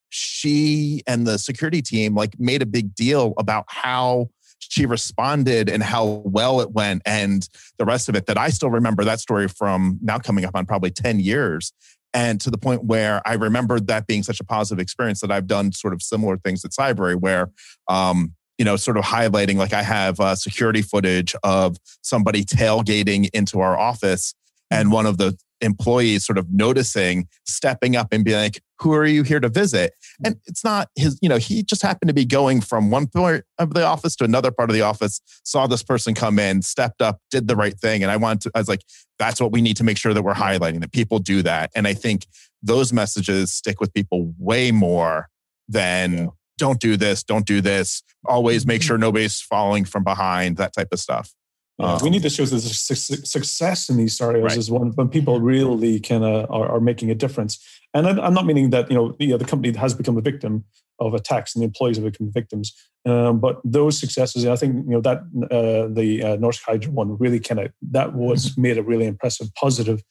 she 0.10 1.04
and 1.06 1.28
the 1.28 1.38
security 1.38 1.82
team 1.82 2.16
like 2.16 2.40
made 2.40 2.62
a 2.62 2.66
big 2.66 2.96
deal 2.96 3.34
about 3.38 3.66
how 3.68 4.30
she 4.60 4.86
responded 4.86 5.70
and 5.70 5.84
how 5.84 6.22
well 6.26 6.60
it 6.62 6.72
went 6.72 7.02
and 7.06 7.48
the 7.78 7.86
rest 7.86 8.10
of 8.10 8.16
it 8.16 8.26
that 8.26 8.38
I 8.38 8.50
still 8.50 8.72
remember 8.72 9.04
that 9.04 9.20
story 9.20 9.48
from 9.48 10.00
now 10.02 10.18
coming 10.18 10.46
up 10.46 10.56
on 10.56 10.66
probably 10.66 10.92
10 10.92 11.20
years 11.20 11.74
and 12.14 12.40
to 12.42 12.50
the 12.50 12.58
point 12.58 12.84
where 12.84 13.22
I 13.26 13.34
remembered 13.34 13.88
that 13.88 14.08
being 14.08 14.24
such 14.24 14.40
a 14.40 14.44
positive 14.44 14.82
experience 14.82 15.22
that 15.22 15.32
I've 15.32 15.48
done 15.48 15.72
sort 15.72 15.94
of 15.94 16.02
similar 16.02 16.38
things 16.38 16.64
at 16.66 16.72
Cybrary 16.72 17.16
where 17.16 17.52
um, 17.88 18.34
you 18.58 18.66
know, 18.66 18.76
sort 18.76 18.98
of 18.98 19.04
highlighting 19.04 19.58
like 19.58 19.74
I 19.74 19.84
have 19.84 20.20
uh, 20.20 20.36
security 20.36 20.82
footage 20.82 21.36
of 21.44 21.78
somebody 22.02 22.44
tailgating 22.44 23.30
into 23.34 23.60
our 23.60 23.78
office 23.78 24.34
and 24.72 24.92
one 24.92 25.06
of 25.06 25.18
the 25.18 25.38
employees 25.62 26.26
sort 26.26 26.38
of 26.38 26.48
noticing, 26.52 27.28
stepping 27.46 27.96
up 27.96 28.08
and 28.12 28.24
being 28.24 28.38
like, 28.38 28.62
who 28.80 28.94
are 28.94 29.06
you 29.06 29.24
here 29.24 29.40
to 29.40 29.50
visit? 29.50 29.94
And 30.24 30.36
mm. 30.36 30.40
it's 30.46 30.64
not 30.64 30.90
his, 30.96 31.18
you 31.22 31.30
know, 31.30 31.38
he 31.38 31.64
just 31.64 31.82
happened 31.82 32.10
to 32.10 32.14
be 32.14 32.26
going 32.26 32.62
from 32.62 32.92
one 32.92 33.08
part 33.08 33.46
of 33.58 33.74
the 33.74 33.84
office 33.84 34.16
to 34.18 34.24
another 34.24 34.52
part 34.52 34.70
of 34.70 34.76
the 34.76 34.82
office, 34.82 35.20
saw 35.44 35.68
this 35.68 35.84
person 35.84 36.14
come 36.14 36.38
in, 36.38 36.62
stepped 36.62 37.02
up, 37.02 37.20
did 37.32 37.48
the 37.48 37.56
right 37.56 37.78
thing. 37.80 38.04
And 38.04 38.12
I 38.12 38.18
wanted 38.18 38.42
to, 38.42 38.52
I 38.56 38.60
was 38.60 38.68
like, 38.68 38.84
that's 39.18 39.42
what 39.42 39.52
we 39.52 39.62
need 39.62 39.78
to 39.78 39.84
make 39.84 39.98
sure 39.98 40.14
that 40.14 40.22
we're 40.22 40.34
highlighting, 40.34 40.82
that 40.82 40.92
people 40.92 41.20
do 41.20 41.42
that. 41.42 41.72
And 41.76 41.88
I 41.88 41.94
think 41.94 42.28
those 42.62 42.94
messages 42.94 43.52
stick 43.52 43.80
with 43.80 43.94
people 43.94 44.34
way 44.38 44.72
more 44.72 45.28
than 45.68 46.18
yeah. 46.18 46.28
don't 46.58 46.80
do 46.80 46.98
this, 46.98 47.24
don't 47.24 47.46
do 47.46 47.62
this, 47.62 48.04
always 48.26 48.66
make 48.66 48.82
mm-hmm. 48.82 48.88
sure 48.88 48.98
nobody's 48.98 49.42
following 49.42 49.86
from 49.86 50.04
behind, 50.04 50.58
that 50.58 50.74
type 50.74 50.90
of 50.92 51.00
stuff. 51.00 51.34
Yeah, 51.80 51.94
um, 51.94 52.00
we 52.02 52.10
need 52.10 52.24
to 52.24 52.30
show 52.30 52.44
the 52.46 52.60
success 52.60 53.90
in 53.90 53.98
these 53.98 54.18
scenarios 54.18 54.44
right. 54.44 54.58
is 54.58 54.72
when, 54.72 54.90
when 54.94 55.10
people 55.10 55.40
really 55.40 56.00
kind 56.00 56.24
of 56.24 56.50
are, 56.50 56.68
are, 56.70 56.80
making 56.80 57.12
a 57.12 57.16
difference. 57.16 57.64
And 57.94 58.08
I'm 58.08 58.34
not 58.34 58.48
meaning 58.48 58.72
that 58.72 58.90
you 58.90 58.98
know 58.98 59.16
the, 59.20 59.38
the 59.38 59.46
company 59.46 59.78
has 59.78 59.94
become 59.94 60.18
a 60.18 60.22
victim 60.22 60.66
of 61.00 61.14
attacks 61.14 61.54
and 61.54 61.62
the 61.62 61.66
employees 61.66 61.98
have 61.98 62.12
become 62.12 62.32
victims, 62.32 62.74
um, 63.08 63.40
but 63.40 63.62
those 63.64 64.00
successes, 64.00 64.46
I 64.46 64.56
think 64.56 64.86
you 64.86 64.92
know 64.92 65.02
that 65.02 65.20
uh, 65.52 65.88
the 65.94 66.24
uh, 66.24 66.38
Norsk 66.38 66.64
Hydro 66.64 66.92
one 66.92 67.18
really 67.18 67.40
kind 67.40 67.60
of 67.60 67.72
that 67.92 68.14
was 68.14 68.52
mm-hmm. 68.52 68.62
made 68.62 68.78
a 68.78 68.84
really 68.84 69.06
impressive, 69.06 69.54
positive 69.56 70.04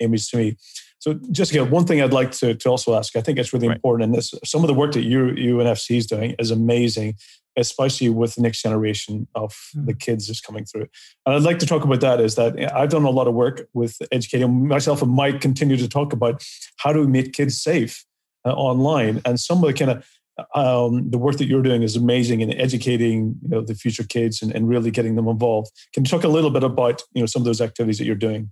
image 0.00 0.30
to 0.30 0.36
me. 0.36 0.56
So, 0.98 1.14
Jessica, 1.32 1.64
one 1.64 1.84
thing 1.84 2.00
I'd 2.00 2.12
like 2.12 2.32
to, 2.32 2.54
to 2.54 2.68
also 2.68 2.96
ask, 2.96 3.16
I 3.16 3.20
think 3.20 3.38
it's 3.38 3.52
really 3.52 3.68
right. 3.68 3.76
important, 3.76 4.04
and 4.04 4.14
this 4.14 4.32
some 4.44 4.62
of 4.62 4.68
the 4.68 4.74
work 4.74 4.92
that 4.92 5.02
you 5.02 5.18
UNFC 5.18 5.96
is 5.96 6.06
doing 6.06 6.34
is 6.38 6.50
amazing 6.50 7.16
especially 7.56 8.08
with 8.08 8.34
the 8.34 8.42
next 8.42 8.62
generation 8.62 9.26
of 9.34 9.54
the 9.74 9.92
hmm. 9.92 9.98
kids 9.98 10.26
just 10.26 10.44
coming 10.44 10.64
through. 10.64 10.86
And 11.26 11.34
I'd 11.34 11.42
like 11.42 11.58
to 11.60 11.66
talk 11.66 11.84
about 11.84 12.00
that 12.00 12.20
is 12.20 12.34
that 12.34 12.74
I've 12.74 12.90
done 12.90 13.04
a 13.04 13.10
lot 13.10 13.28
of 13.28 13.34
work 13.34 13.68
with 13.74 13.96
educating 14.12 14.68
myself 14.68 15.02
and 15.02 15.12
Mike 15.12 15.40
continue 15.40 15.76
to 15.76 15.88
talk 15.88 16.12
about 16.12 16.44
how 16.78 16.92
do 16.92 17.00
we 17.00 17.06
make 17.06 17.32
kids 17.32 17.60
safe 17.60 18.04
uh, 18.44 18.52
online. 18.52 19.20
And 19.24 19.38
some 19.38 19.58
of 19.58 19.66
the 19.66 19.72
kind 19.72 19.90
of 19.90 20.06
um, 20.54 21.10
the 21.10 21.18
work 21.18 21.36
that 21.36 21.46
you're 21.46 21.62
doing 21.62 21.82
is 21.82 21.96
amazing 21.96 22.40
in 22.40 22.52
educating 22.52 23.36
you 23.42 23.48
know, 23.48 23.60
the 23.60 23.74
future 23.74 24.04
kids 24.04 24.42
and, 24.42 24.52
and 24.52 24.68
really 24.68 24.90
getting 24.90 25.14
them 25.14 25.28
involved. 25.28 25.70
Can 25.92 26.04
you 26.04 26.08
talk 26.08 26.24
a 26.24 26.28
little 26.28 26.50
bit 26.50 26.64
about 26.64 27.02
you 27.12 27.22
know 27.22 27.26
some 27.26 27.40
of 27.42 27.46
those 27.46 27.60
activities 27.60 27.98
that 27.98 28.04
you're 28.04 28.16
doing? 28.16 28.50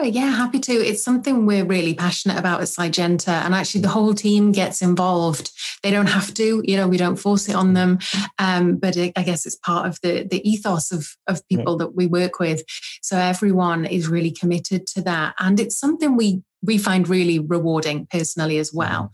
Sure, 0.00 0.08
yeah, 0.08 0.30
happy 0.30 0.58
to. 0.60 0.72
It's 0.72 1.04
something 1.04 1.44
we're 1.44 1.64
really 1.64 1.92
passionate 1.92 2.38
about 2.38 2.62
at 2.62 2.68
Cygenta, 2.68 3.44
and 3.44 3.54
actually 3.54 3.82
the 3.82 3.88
whole 3.88 4.14
team 4.14 4.50
gets 4.50 4.80
involved. 4.80 5.50
They 5.82 5.90
don't 5.90 6.08
have 6.08 6.32
to, 6.34 6.62
you 6.64 6.76
know, 6.78 6.88
we 6.88 6.96
don't 6.96 7.16
force 7.16 7.50
it 7.50 7.54
on 7.54 7.74
them, 7.74 7.98
um, 8.38 8.76
but 8.76 8.96
it, 8.96 9.12
I 9.14 9.22
guess 9.22 9.44
it's 9.44 9.56
part 9.56 9.86
of 9.86 9.98
the 10.02 10.26
the 10.26 10.40
ethos 10.48 10.90
of 10.90 11.06
of 11.26 11.46
people 11.48 11.74
yeah. 11.74 11.84
that 11.84 11.94
we 11.94 12.06
work 12.06 12.38
with. 12.38 12.62
So 13.02 13.18
everyone 13.18 13.84
is 13.84 14.08
really 14.08 14.30
committed 14.30 14.86
to 14.94 15.02
that, 15.02 15.34
and 15.38 15.60
it's 15.60 15.78
something 15.78 16.16
we 16.16 16.42
we 16.62 16.78
find 16.78 17.08
really 17.08 17.38
rewarding 17.38 18.06
personally 18.06 18.58
as 18.58 18.72
well. 18.72 19.12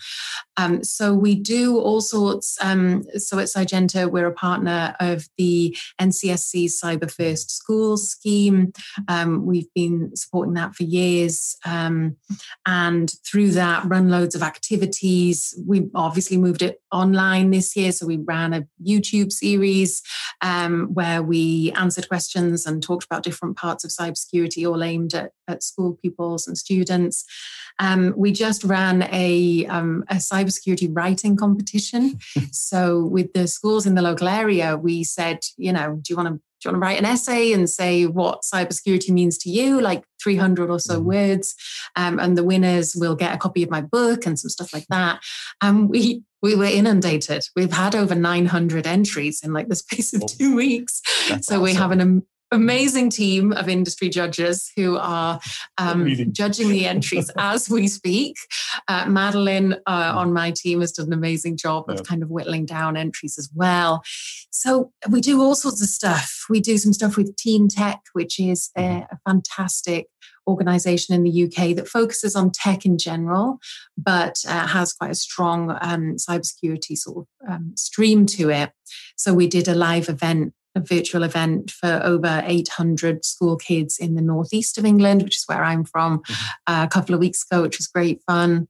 Um, 0.56 0.82
so 0.82 1.12
we 1.14 1.34
do 1.34 1.78
all 1.78 2.00
sorts. 2.00 2.56
Um, 2.62 3.04
so 3.16 3.38
at 3.38 3.46
Cygenta, 3.46 4.10
we're 4.10 4.26
a 4.26 4.32
partner 4.32 4.96
of 5.00 5.28
the 5.36 5.76
NCSC 6.00 6.66
Cyber 6.66 7.10
First 7.10 7.50
Schools 7.50 8.08
scheme. 8.10 8.72
Um, 9.08 9.44
we've 9.44 9.72
been 9.74 10.16
supporting 10.16 10.54
that 10.54 10.74
for 10.74 10.84
years, 10.84 11.56
um, 11.64 12.16
and 12.66 13.12
through 13.24 13.50
that, 13.52 13.84
run 13.86 14.08
loads 14.08 14.34
of 14.34 14.42
activities. 14.42 15.54
We 15.66 15.88
obviously 15.94 16.38
moved 16.38 16.62
it 16.62 16.80
online 16.90 17.50
this 17.50 17.76
year, 17.76 17.92
so 17.92 18.06
we 18.06 18.16
ran 18.16 18.54
a 18.54 18.66
YouTube 18.84 19.32
series 19.32 20.02
um, 20.40 20.94
where 20.94 21.22
we 21.22 21.72
answered 21.72 22.08
questions 22.08 22.66
and 22.66 22.82
talked 22.82 23.04
about 23.04 23.22
different 23.22 23.56
parts 23.56 23.84
of 23.84 23.90
cybersecurity, 23.90 24.68
all 24.68 24.82
aimed 24.82 25.14
at, 25.14 25.32
at 25.48 25.62
school 25.62 25.98
pupils 26.00 26.46
and 26.46 26.56
students. 26.56 27.24
Um, 27.78 28.14
we 28.16 28.32
just 28.32 28.64
ran 28.64 29.02
a, 29.12 29.66
um, 29.66 30.04
a 30.08 30.16
cybersecurity 30.16 30.88
writing 30.90 31.36
competition. 31.36 32.18
so 32.50 33.04
with 33.04 33.32
the 33.32 33.46
schools 33.46 33.86
in 33.86 33.94
the 33.94 34.02
local 34.02 34.28
area, 34.28 34.76
we 34.76 35.04
said, 35.04 35.40
you 35.56 35.72
know, 35.72 35.98
do 36.02 36.12
you 36.12 36.16
want 36.16 36.28
to 36.28 36.40
do 36.58 36.68
you 36.68 36.72
want 36.72 36.82
to 36.82 36.86
write 36.86 36.98
an 36.98 37.04
essay 37.04 37.52
and 37.52 37.68
say 37.68 38.06
what 38.06 38.40
cybersecurity 38.42 39.10
means 39.10 39.36
to 39.38 39.50
you, 39.50 39.78
like 39.78 40.04
300 40.22 40.70
or 40.70 40.80
so 40.80 40.94
mm-hmm. 40.94 41.06
words? 41.06 41.54
Um, 41.96 42.18
and 42.18 42.36
the 42.36 42.44
winners 42.44 42.94
will 42.96 43.14
get 43.14 43.34
a 43.34 43.38
copy 43.38 43.62
of 43.62 43.68
my 43.68 43.82
book 43.82 44.24
and 44.24 44.38
some 44.38 44.48
stuff 44.48 44.72
like 44.72 44.86
that. 44.88 45.20
And 45.60 45.90
we 45.90 46.22
we 46.42 46.54
were 46.54 46.64
inundated. 46.64 47.46
We've 47.54 47.72
had 47.72 47.94
over 47.94 48.14
900 48.14 48.86
entries 48.86 49.42
in 49.42 49.52
like 49.52 49.68
the 49.68 49.76
space 49.76 50.14
of 50.14 50.24
two 50.26 50.56
weeks. 50.56 51.02
That's 51.28 51.46
so 51.46 51.56
awesome. 51.56 51.64
we 51.64 51.74
have 51.74 51.90
an 51.90 52.22
amazing 52.52 53.10
team 53.10 53.52
of 53.52 53.68
industry 53.68 54.08
judges 54.08 54.70
who 54.76 54.96
are 54.96 55.40
um, 55.78 56.32
judging 56.32 56.68
the 56.68 56.86
entries 56.86 57.30
as 57.38 57.68
we 57.68 57.88
speak. 57.88 58.36
Uh, 58.88 59.06
Madeline 59.06 59.74
uh, 59.86 60.12
on 60.14 60.32
my 60.32 60.50
team 60.50 60.80
has 60.80 60.92
done 60.92 61.06
an 61.06 61.12
amazing 61.12 61.56
job 61.56 61.88
of 61.88 62.04
kind 62.04 62.22
of 62.22 62.30
whittling 62.30 62.66
down 62.66 62.96
entries 62.96 63.36
as 63.38 63.50
well. 63.54 64.02
So 64.50 64.92
we 65.10 65.20
do 65.20 65.42
all 65.42 65.54
sorts 65.54 65.82
of 65.82 65.88
stuff. 65.88 66.44
We 66.48 66.60
do 66.60 66.78
some 66.78 66.92
stuff 66.92 67.16
with 67.16 67.36
TeenTech, 67.36 67.98
which 68.12 68.38
is 68.38 68.70
a, 68.76 68.80
mm-hmm. 68.80 69.14
a 69.14 69.18
fantastic 69.26 70.06
organization 70.46 71.14
in 71.14 71.24
the 71.24 71.44
UK 71.44 71.74
that 71.76 71.88
focuses 71.88 72.36
on 72.36 72.50
tech 72.52 72.86
in 72.86 72.98
general, 72.98 73.58
but 73.96 74.36
uh, 74.46 74.66
has 74.66 74.92
quite 74.92 75.10
a 75.10 75.16
strong 75.16 75.76
um, 75.80 76.16
cybersecurity 76.16 76.96
sort 76.96 77.18
of 77.18 77.52
um, 77.52 77.72
stream 77.76 78.26
to 78.26 78.50
it. 78.50 78.70
So 79.16 79.34
we 79.34 79.48
did 79.48 79.66
a 79.68 79.74
live 79.74 80.08
event 80.08 80.54
a 80.76 80.80
virtual 80.80 81.22
event 81.22 81.70
for 81.70 82.00
over 82.04 82.42
800 82.44 83.24
school 83.24 83.56
kids 83.56 83.98
in 83.98 84.14
the 84.14 84.22
northeast 84.22 84.78
of 84.78 84.84
England, 84.84 85.22
which 85.22 85.36
is 85.36 85.44
where 85.46 85.64
I'm 85.64 85.84
from, 85.84 86.18
mm-hmm. 86.18 86.72
uh, 86.72 86.84
a 86.84 86.88
couple 86.88 87.14
of 87.14 87.20
weeks 87.20 87.44
ago, 87.50 87.62
which 87.62 87.78
was 87.78 87.86
great 87.88 88.22
fun. 88.26 88.68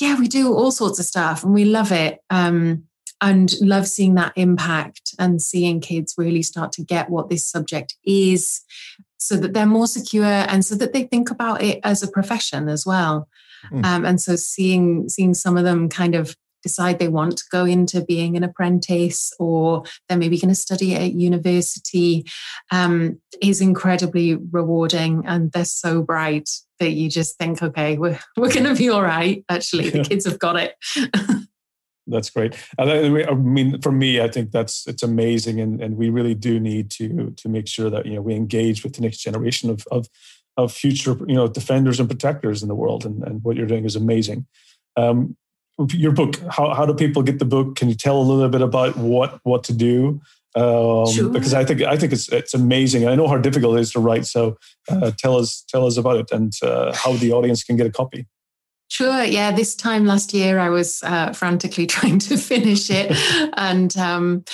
Yeah, 0.00 0.18
we 0.18 0.26
do 0.26 0.52
all 0.52 0.72
sorts 0.72 0.98
of 0.98 1.04
stuff 1.04 1.44
and 1.44 1.54
we 1.54 1.64
love 1.64 1.92
it. 1.92 2.18
Um, 2.30 2.84
and 3.20 3.54
love 3.60 3.86
seeing 3.86 4.14
that 4.16 4.32
impact 4.36 5.14
and 5.18 5.40
seeing 5.40 5.80
kids 5.80 6.14
really 6.18 6.42
start 6.42 6.72
to 6.72 6.84
get 6.84 7.08
what 7.08 7.30
this 7.30 7.48
subject 7.48 7.94
is 8.04 8.60
so 9.16 9.36
that 9.36 9.54
they're 9.54 9.64
more 9.64 9.86
secure 9.86 10.24
and 10.24 10.64
so 10.64 10.74
that 10.74 10.92
they 10.92 11.04
think 11.04 11.30
about 11.30 11.62
it 11.62 11.80
as 11.84 12.02
a 12.02 12.10
profession 12.10 12.68
as 12.68 12.84
well. 12.84 13.28
Mm. 13.72 13.84
Um, 13.84 14.04
and 14.04 14.20
so 14.20 14.36
seeing 14.36 15.08
seeing 15.08 15.32
some 15.32 15.56
of 15.56 15.64
them 15.64 15.88
kind 15.88 16.14
of 16.14 16.36
decide 16.64 16.98
they 16.98 17.08
want 17.08 17.36
to 17.36 17.44
go 17.52 17.64
into 17.64 18.02
being 18.04 18.36
an 18.36 18.42
apprentice 18.42 19.32
or 19.38 19.84
they're 20.08 20.18
maybe 20.18 20.38
going 20.38 20.48
to 20.48 20.54
study 20.54 20.94
at 20.94 21.12
university 21.12 22.24
um, 22.72 23.20
is 23.40 23.60
incredibly 23.60 24.34
rewarding 24.34 25.22
and 25.26 25.52
they're 25.52 25.64
so 25.64 26.02
bright 26.02 26.48
that 26.80 26.92
you 26.92 27.08
just 27.08 27.38
think 27.38 27.62
okay 27.62 27.96
we're, 27.98 28.18
we're 28.36 28.52
going 28.52 28.64
to 28.64 28.74
be 28.74 28.88
all 28.88 29.02
right. 29.02 29.44
Actually 29.48 29.90
the 29.90 30.02
kids 30.02 30.24
have 30.24 30.38
got 30.38 30.56
it. 30.56 30.74
That's 32.06 32.30
great. 32.30 32.56
I 32.78 33.34
mean 33.34 33.80
for 33.80 33.92
me 33.92 34.20
i 34.20 34.28
think 34.28 34.50
that's 34.50 34.86
it's 34.86 35.02
amazing 35.02 35.58
and, 35.58 35.80
and 35.80 35.96
we 35.96 36.10
really 36.10 36.34
do 36.34 36.60
need 36.60 36.90
to 36.90 37.30
to 37.30 37.48
make 37.48 37.66
sure 37.66 37.88
that 37.88 38.04
you 38.04 38.14
know 38.14 38.20
we 38.20 38.34
engage 38.34 38.84
with 38.84 38.94
the 38.94 39.00
next 39.00 39.18
generation 39.18 39.70
of 39.70 39.86
of, 39.90 40.06
of 40.58 40.70
future 40.70 41.16
you 41.26 41.34
know 41.34 41.48
defenders 41.48 41.98
and 42.00 42.08
protectors 42.10 42.62
in 42.62 42.68
the 42.68 42.74
world 42.74 43.06
and, 43.06 43.22
and 43.22 43.42
what 43.42 43.56
you're 43.56 43.66
doing 43.66 43.86
is 43.86 43.96
amazing. 43.96 44.46
Um, 44.96 45.36
your 45.90 46.12
book 46.12 46.36
how, 46.50 46.72
how 46.72 46.86
do 46.86 46.94
people 46.94 47.22
get 47.22 47.38
the 47.38 47.44
book 47.44 47.76
can 47.76 47.88
you 47.88 47.94
tell 47.94 48.16
a 48.16 48.22
little 48.22 48.48
bit 48.48 48.62
about 48.62 48.96
what 48.96 49.40
what 49.42 49.64
to 49.64 49.72
do 49.72 50.20
um, 50.56 51.10
sure. 51.10 51.30
because 51.30 51.52
I 51.52 51.64
think 51.64 51.82
I 51.82 51.96
think 51.96 52.12
it's 52.12 52.28
it's 52.30 52.54
amazing. 52.54 53.08
I 53.08 53.16
know 53.16 53.26
how 53.26 53.38
difficult 53.38 53.76
it 53.76 53.80
is 53.80 53.92
to 53.92 54.00
write. 54.00 54.24
So 54.24 54.56
uh, 54.88 55.10
tell 55.18 55.36
us 55.36 55.64
tell 55.68 55.84
us 55.84 55.96
about 55.96 56.16
it 56.16 56.30
and 56.30 56.52
uh, 56.62 56.94
how 56.94 57.14
the 57.14 57.32
audience 57.32 57.64
can 57.64 57.76
get 57.76 57.86
a 57.86 57.90
copy. 57.90 58.26
Sure. 58.88 59.24
Yeah. 59.24 59.50
This 59.50 59.74
time 59.74 60.06
last 60.06 60.32
year, 60.32 60.60
I 60.60 60.68
was 60.68 61.02
uh, 61.02 61.32
frantically 61.32 61.86
trying 61.96 62.20
to 62.20 62.36
finish 62.36 62.88
it, 62.90 63.10
and 63.56 63.96
um, 63.96 64.44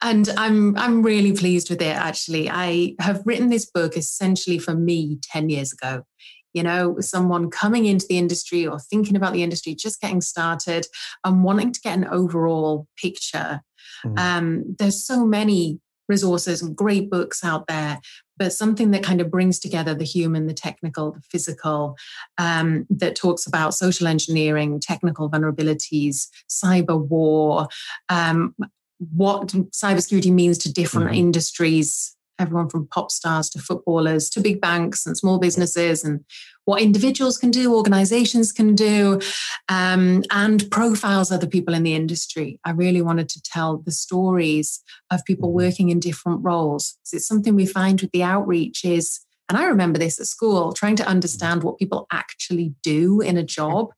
and 0.00 0.30
I'm 0.38 0.76
I'm 0.78 1.02
really 1.02 1.32
pleased 1.32 1.68
with 1.68 1.82
it. 1.82 1.94
Actually, 1.94 2.48
I 2.48 2.94
have 2.98 3.22
written 3.26 3.50
this 3.50 3.66
book 3.70 3.98
essentially 3.98 4.58
for 4.58 4.74
me 4.74 5.18
ten 5.22 5.50
years 5.50 5.74
ago 5.74 6.04
you 6.52 6.62
know, 6.62 6.96
someone 7.00 7.50
coming 7.50 7.86
into 7.86 8.06
the 8.08 8.18
industry 8.18 8.66
or 8.66 8.78
thinking 8.78 9.16
about 9.16 9.32
the 9.32 9.42
industry, 9.42 9.74
just 9.74 10.00
getting 10.00 10.20
started 10.20 10.86
and 11.24 11.44
wanting 11.44 11.72
to 11.72 11.80
get 11.80 11.96
an 11.96 12.06
overall 12.06 12.86
picture. 12.96 13.60
Mm. 14.04 14.18
Um, 14.18 14.76
there's 14.78 15.04
so 15.04 15.24
many 15.24 15.80
resources 16.08 16.60
and 16.60 16.76
great 16.76 17.08
books 17.08 17.44
out 17.44 17.66
there, 17.68 18.00
but 18.36 18.52
something 18.52 18.90
that 18.90 19.02
kind 19.02 19.20
of 19.20 19.30
brings 19.30 19.60
together 19.60 19.94
the 19.94 20.04
human, 20.04 20.46
the 20.46 20.54
technical, 20.54 21.12
the 21.12 21.20
physical, 21.30 21.96
um, 22.36 22.86
that 22.90 23.14
talks 23.14 23.46
about 23.46 23.74
social 23.74 24.06
engineering, 24.06 24.80
technical 24.80 25.30
vulnerabilities, 25.30 26.26
cyber 26.50 27.00
war, 27.00 27.68
um, 28.08 28.54
what 29.14 29.48
cybersecurity 29.48 30.32
means 30.32 30.58
to 30.58 30.72
different 30.72 31.10
mm. 31.10 31.16
industries 31.16 32.16
everyone 32.40 32.68
from 32.68 32.88
pop 32.88 33.10
stars 33.10 33.50
to 33.50 33.58
footballers 33.58 34.30
to 34.30 34.40
big 34.40 34.60
banks 34.60 35.06
and 35.06 35.16
small 35.16 35.38
businesses 35.38 36.02
and 36.02 36.24
what 36.64 36.82
individuals 36.82 37.36
can 37.36 37.50
do, 37.50 37.74
organizations 37.74 38.52
can 38.52 38.74
do, 38.74 39.20
um, 39.68 40.22
and 40.30 40.70
profiles 40.70 41.32
other 41.32 41.46
people 41.46 41.74
in 41.74 41.82
the 41.82 41.94
industry. 41.94 42.60
I 42.64 42.70
really 42.70 43.02
wanted 43.02 43.28
to 43.30 43.42
tell 43.42 43.78
the 43.78 43.92
stories 43.92 44.80
of 45.10 45.24
people 45.24 45.48
mm-hmm. 45.48 45.66
working 45.66 45.88
in 45.88 46.00
different 46.00 46.44
roles. 46.44 46.96
So 47.02 47.16
it's 47.16 47.26
something 47.26 47.54
we 47.54 47.66
find 47.66 48.00
with 48.00 48.12
the 48.12 48.22
outreach 48.22 48.84
is, 48.84 49.20
and 49.48 49.58
I 49.58 49.64
remember 49.64 49.98
this 49.98 50.20
at 50.20 50.26
school, 50.26 50.72
trying 50.72 50.96
to 50.96 51.06
understand 51.06 51.64
what 51.64 51.78
people 51.78 52.06
actually 52.12 52.74
do 52.82 53.20
in 53.20 53.36
a 53.36 53.42
job 53.42 53.88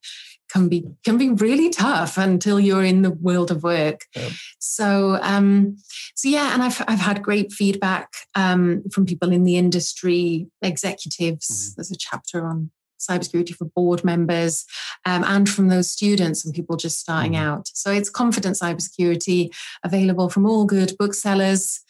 can 0.52 0.68
be 0.68 0.84
can 1.04 1.16
be 1.16 1.30
really 1.30 1.70
tough 1.70 2.18
until 2.18 2.60
you're 2.60 2.84
in 2.84 3.02
the 3.02 3.10
world 3.10 3.50
of 3.50 3.62
work. 3.62 4.02
Yeah. 4.14 4.28
So 4.58 5.18
um, 5.22 5.76
so 6.14 6.28
yeah, 6.28 6.52
and 6.52 6.62
I've 6.62 6.82
I've 6.86 7.00
had 7.00 7.22
great 7.22 7.52
feedback 7.52 8.12
um, 8.34 8.82
from 8.92 9.06
people 9.06 9.32
in 9.32 9.44
the 9.44 9.56
industry, 9.56 10.46
executives. 10.60 11.48
Mm-hmm. 11.48 11.72
There's 11.76 11.90
a 11.90 11.96
chapter 11.96 12.46
on 12.46 12.70
cybersecurity 13.00 13.54
for 13.54 13.64
board 13.64 14.04
members 14.04 14.64
um, 15.04 15.24
and 15.24 15.48
from 15.48 15.68
those 15.68 15.90
students 15.90 16.44
and 16.44 16.54
people 16.54 16.76
just 16.76 17.00
starting 17.00 17.32
mm-hmm. 17.32 17.48
out. 17.48 17.68
So 17.72 17.90
it's 17.90 18.10
confident 18.10 18.56
cybersecurity 18.56 19.52
available 19.84 20.28
from 20.28 20.46
all 20.46 20.64
good 20.64 20.92
booksellers. 20.98 21.80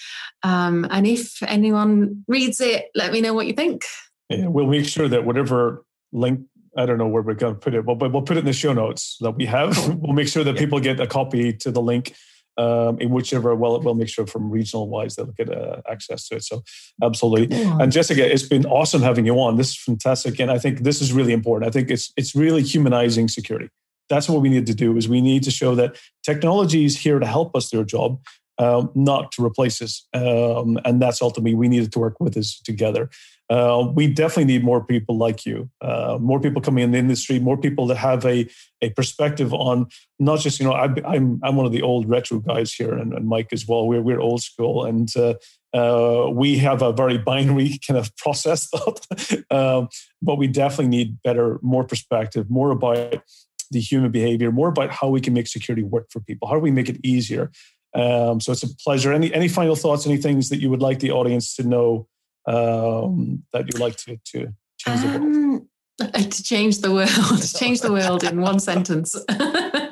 Um, 0.42 0.86
and 0.90 1.06
if 1.06 1.42
anyone 1.42 2.24
reads 2.28 2.60
it, 2.60 2.86
let 2.94 3.12
me 3.12 3.20
know 3.20 3.34
what 3.34 3.46
you 3.46 3.52
think. 3.52 3.84
Yeah, 4.30 4.46
we'll 4.46 4.66
make 4.66 4.88
sure 4.88 5.08
that 5.08 5.26
whatever 5.26 5.84
link 6.12 6.46
I 6.76 6.86
don't 6.86 6.98
know 6.98 7.06
where 7.06 7.22
we're 7.22 7.34
going 7.34 7.54
to 7.54 7.60
put 7.60 7.74
it, 7.74 7.84
but, 7.84 7.98
we'll 7.98 8.22
put 8.22 8.36
it 8.36 8.40
in 8.40 8.46
the 8.46 8.52
show 8.52 8.72
notes 8.72 9.16
that 9.20 9.32
we 9.32 9.46
have. 9.46 9.88
we'll 10.00 10.14
make 10.14 10.28
sure 10.28 10.44
that 10.44 10.56
people 10.56 10.80
get 10.80 11.00
a 11.00 11.06
copy 11.06 11.52
to 11.52 11.70
the 11.70 11.82
link 11.82 12.14
um, 12.58 12.98
in 13.00 13.10
whichever, 13.10 13.54
well, 13.54 13.80
we'll 13.80 13.94
make 13.94 14.08
sure 14.08 14.26
from 14.26 14.50
regional 14.50 14.88
wise 14.88 15.16
they'll 15.16 15.26
get 15.26 15.50
uh, 15.50 15.80
access 15.90 16.28
to 16.28 16.36
it. 16.36 16.44
So, 16.44 16.62
absolutely. 17.02 17.56
Yeah. 17.56 17.78
And 17.80 17.90
Jessica, 17.90 18.30
it's 18.30 18.42
been 18.42 18.66
awesome 18.66 19.02
having 19.02 19.26
you 19.26 19.38
on. 19.40 19.56
This 19.56 19.70
is 19.70 19.76
fantastic. 19.76 20.38
And 20.38 20.50
I 20.50 20.58
think 20.58 20.80
this 20.80 21.00
is 21.00 21.12
really 21.12 21.32
important. 21.32 21.68
I 21.68 21.72
think 21.72 21.90
it's, 21.90 22.12
it's 22.16 22.34
really 22.34 22.62
humanizing 22.62 23.28
security. 23.28 23.68
That's 24.08 24.28
what 24.28 24.42
we 24.42 24.50
need 24.50 24.66
to 24.66 24.74
do 24.74 24.96
is 24.96 25.08
we 25.08 25.22
need 25.22 25.42
to 25.44 25.50
show 25.50 25.74
that 25.76 25.96
technology 26.22 26.84
is 26.84 26.98
here 26.98 27.18
to 27.18 27.26
help 27.26 27.56
us 27.56 27.70
do 27.70 27.78
our 27.78 27.84
job, 27.84 28.20
um, 28.58 28.90
not 28.94 29.32
to 29.32 29.44
replace 29.44 29.80
us. 29.80 30.06
Um, 30.12 30.78
and 30.84 31.00
that's 31.00 31.22
ultimately 31.22 31.54
we 31.54 31.68
needed 31.68 31.92
to 31.92 31.98
work 31.98 32.20
with 32.20 32.36
us 32.36 32.60
together 32.60 33.08
uh, 33.52 33.86
we 33.94 34.06
definitely 34.06 34.46
need 34.46 34.64
more 34.64 34.82
people 34.82 35.18
like 35.18 35.44
you, 35.44 35.68
uh, 35.82 36.16
more 36.18 36.40
people 36.40 36.62
coming 36.62 36.84
in 36.84 36.92
the 36.92 36.96
industry, 36.96 37.38
more 37.38 37.58
people 37.58 37.86
that 37.86 37.98
have 37.98 38.24
a, 38.24 38.48
a 38.80 38.88
perspective 38.90 39.52
on 39.52 39.86
not 40.18 40.40
just, 40.40 40.58
you 40.58 40.64
know, 40.64 40.72
I, 40.72 40.86
am 40.86 41.04
I'm, 41.04 41.40
I'm 41.42 41.56
one 41.56 41.66
of 41.66 41.72
the 41.72 41.82
old 41.82 42.08
retro 42.08 42.38
guys 42.38 42.72
here 42.72 42.94
and, 42.94 43.12
and 43.12 43.28
Mike 43.28 43.48
as 43.52 43.68
well. 43.68 43.86
We're, 43.86 44.00
we're 44.00 44.20
old 44.20 44.42
school 44.42 44.86
and 44.86 45.14
uh, 45.16 45.34
uh 45.74 46.30
we 46.30 46.56
have 46.58 46.80
a 46.80 46.94
very 46.94 47.18
binary 47.18 47.78
kind 47.86 47.98
of 47.98 48.16
process 48.16 48.70
um, 49.50 49.88
but 50.22 50.36
we 50.36 50.46
definitely 50.46 50.88
need 50.88 51.20
better, 51.22 51.58
more 51.60 51.84
perspective, 51.84 52.48
more 52.48 52.70
about 52.70 53.22
the 53.70 53.80
human 53.80 54.10
behavior, 54.10 54.50
more 54.50 54.68
about 54.68 54.90
how 54.92 55.08
we 55.08 55.20
can 55.20 55.34
make 55.34 55.46
security 55.46 55.82
work 55.82 56.06
for 56.10 56.20
people. 56.20 56.48
How 56.48 56.54
do 56.54 56.60
we 56.60 56.70
make 56.70 56.88
it 56.88 57.00
easier? 57.04 57.50
Um, 57.94 58.40
so 58.40 58.52
it's 58.52 58.62
a 58.62 58.74
pleasure. 58.76 59.12
Any, 59.12 59.34
any 59.34 59.48
final 59.48 59.76
thoughts, 59.76 60.06
any 60.06 60.16
things 60.16 60.48
that 60.48 60.60
you 60.60 60.70
would 60.70 60.80
like 60.80 61.00
the 61.00 61.10
audience 61.10 61.54
to 61.56 61.62
know 61.62 62.06
um, 62.46 63.44
that 63.52 63.72
you 63.72 63.78
like 63.78 63.96
to, 63.96 64.18
to 64.32 64.54
change 64.78 65.00
the 65.00 65.08
world? 65.08 65.22
Um, 65.22 65.68
to 66.14 66.42
change 66.42 66.78
the 66.78 66.92
world, 66.92 67.10
change 67.58 67.80
the 67.80 67.92
world 67.92 68.24
in 68.24 68.40
one 68.40 68.60
sentence. 68.60 69.14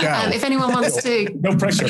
Um, 0.00 0.32
if 0.32 0.44
anyone 0.44 0.72
wants 0.72 1.02
to, 1.02 1.28
no 1.40 1.54
pressure. 1.56 1.86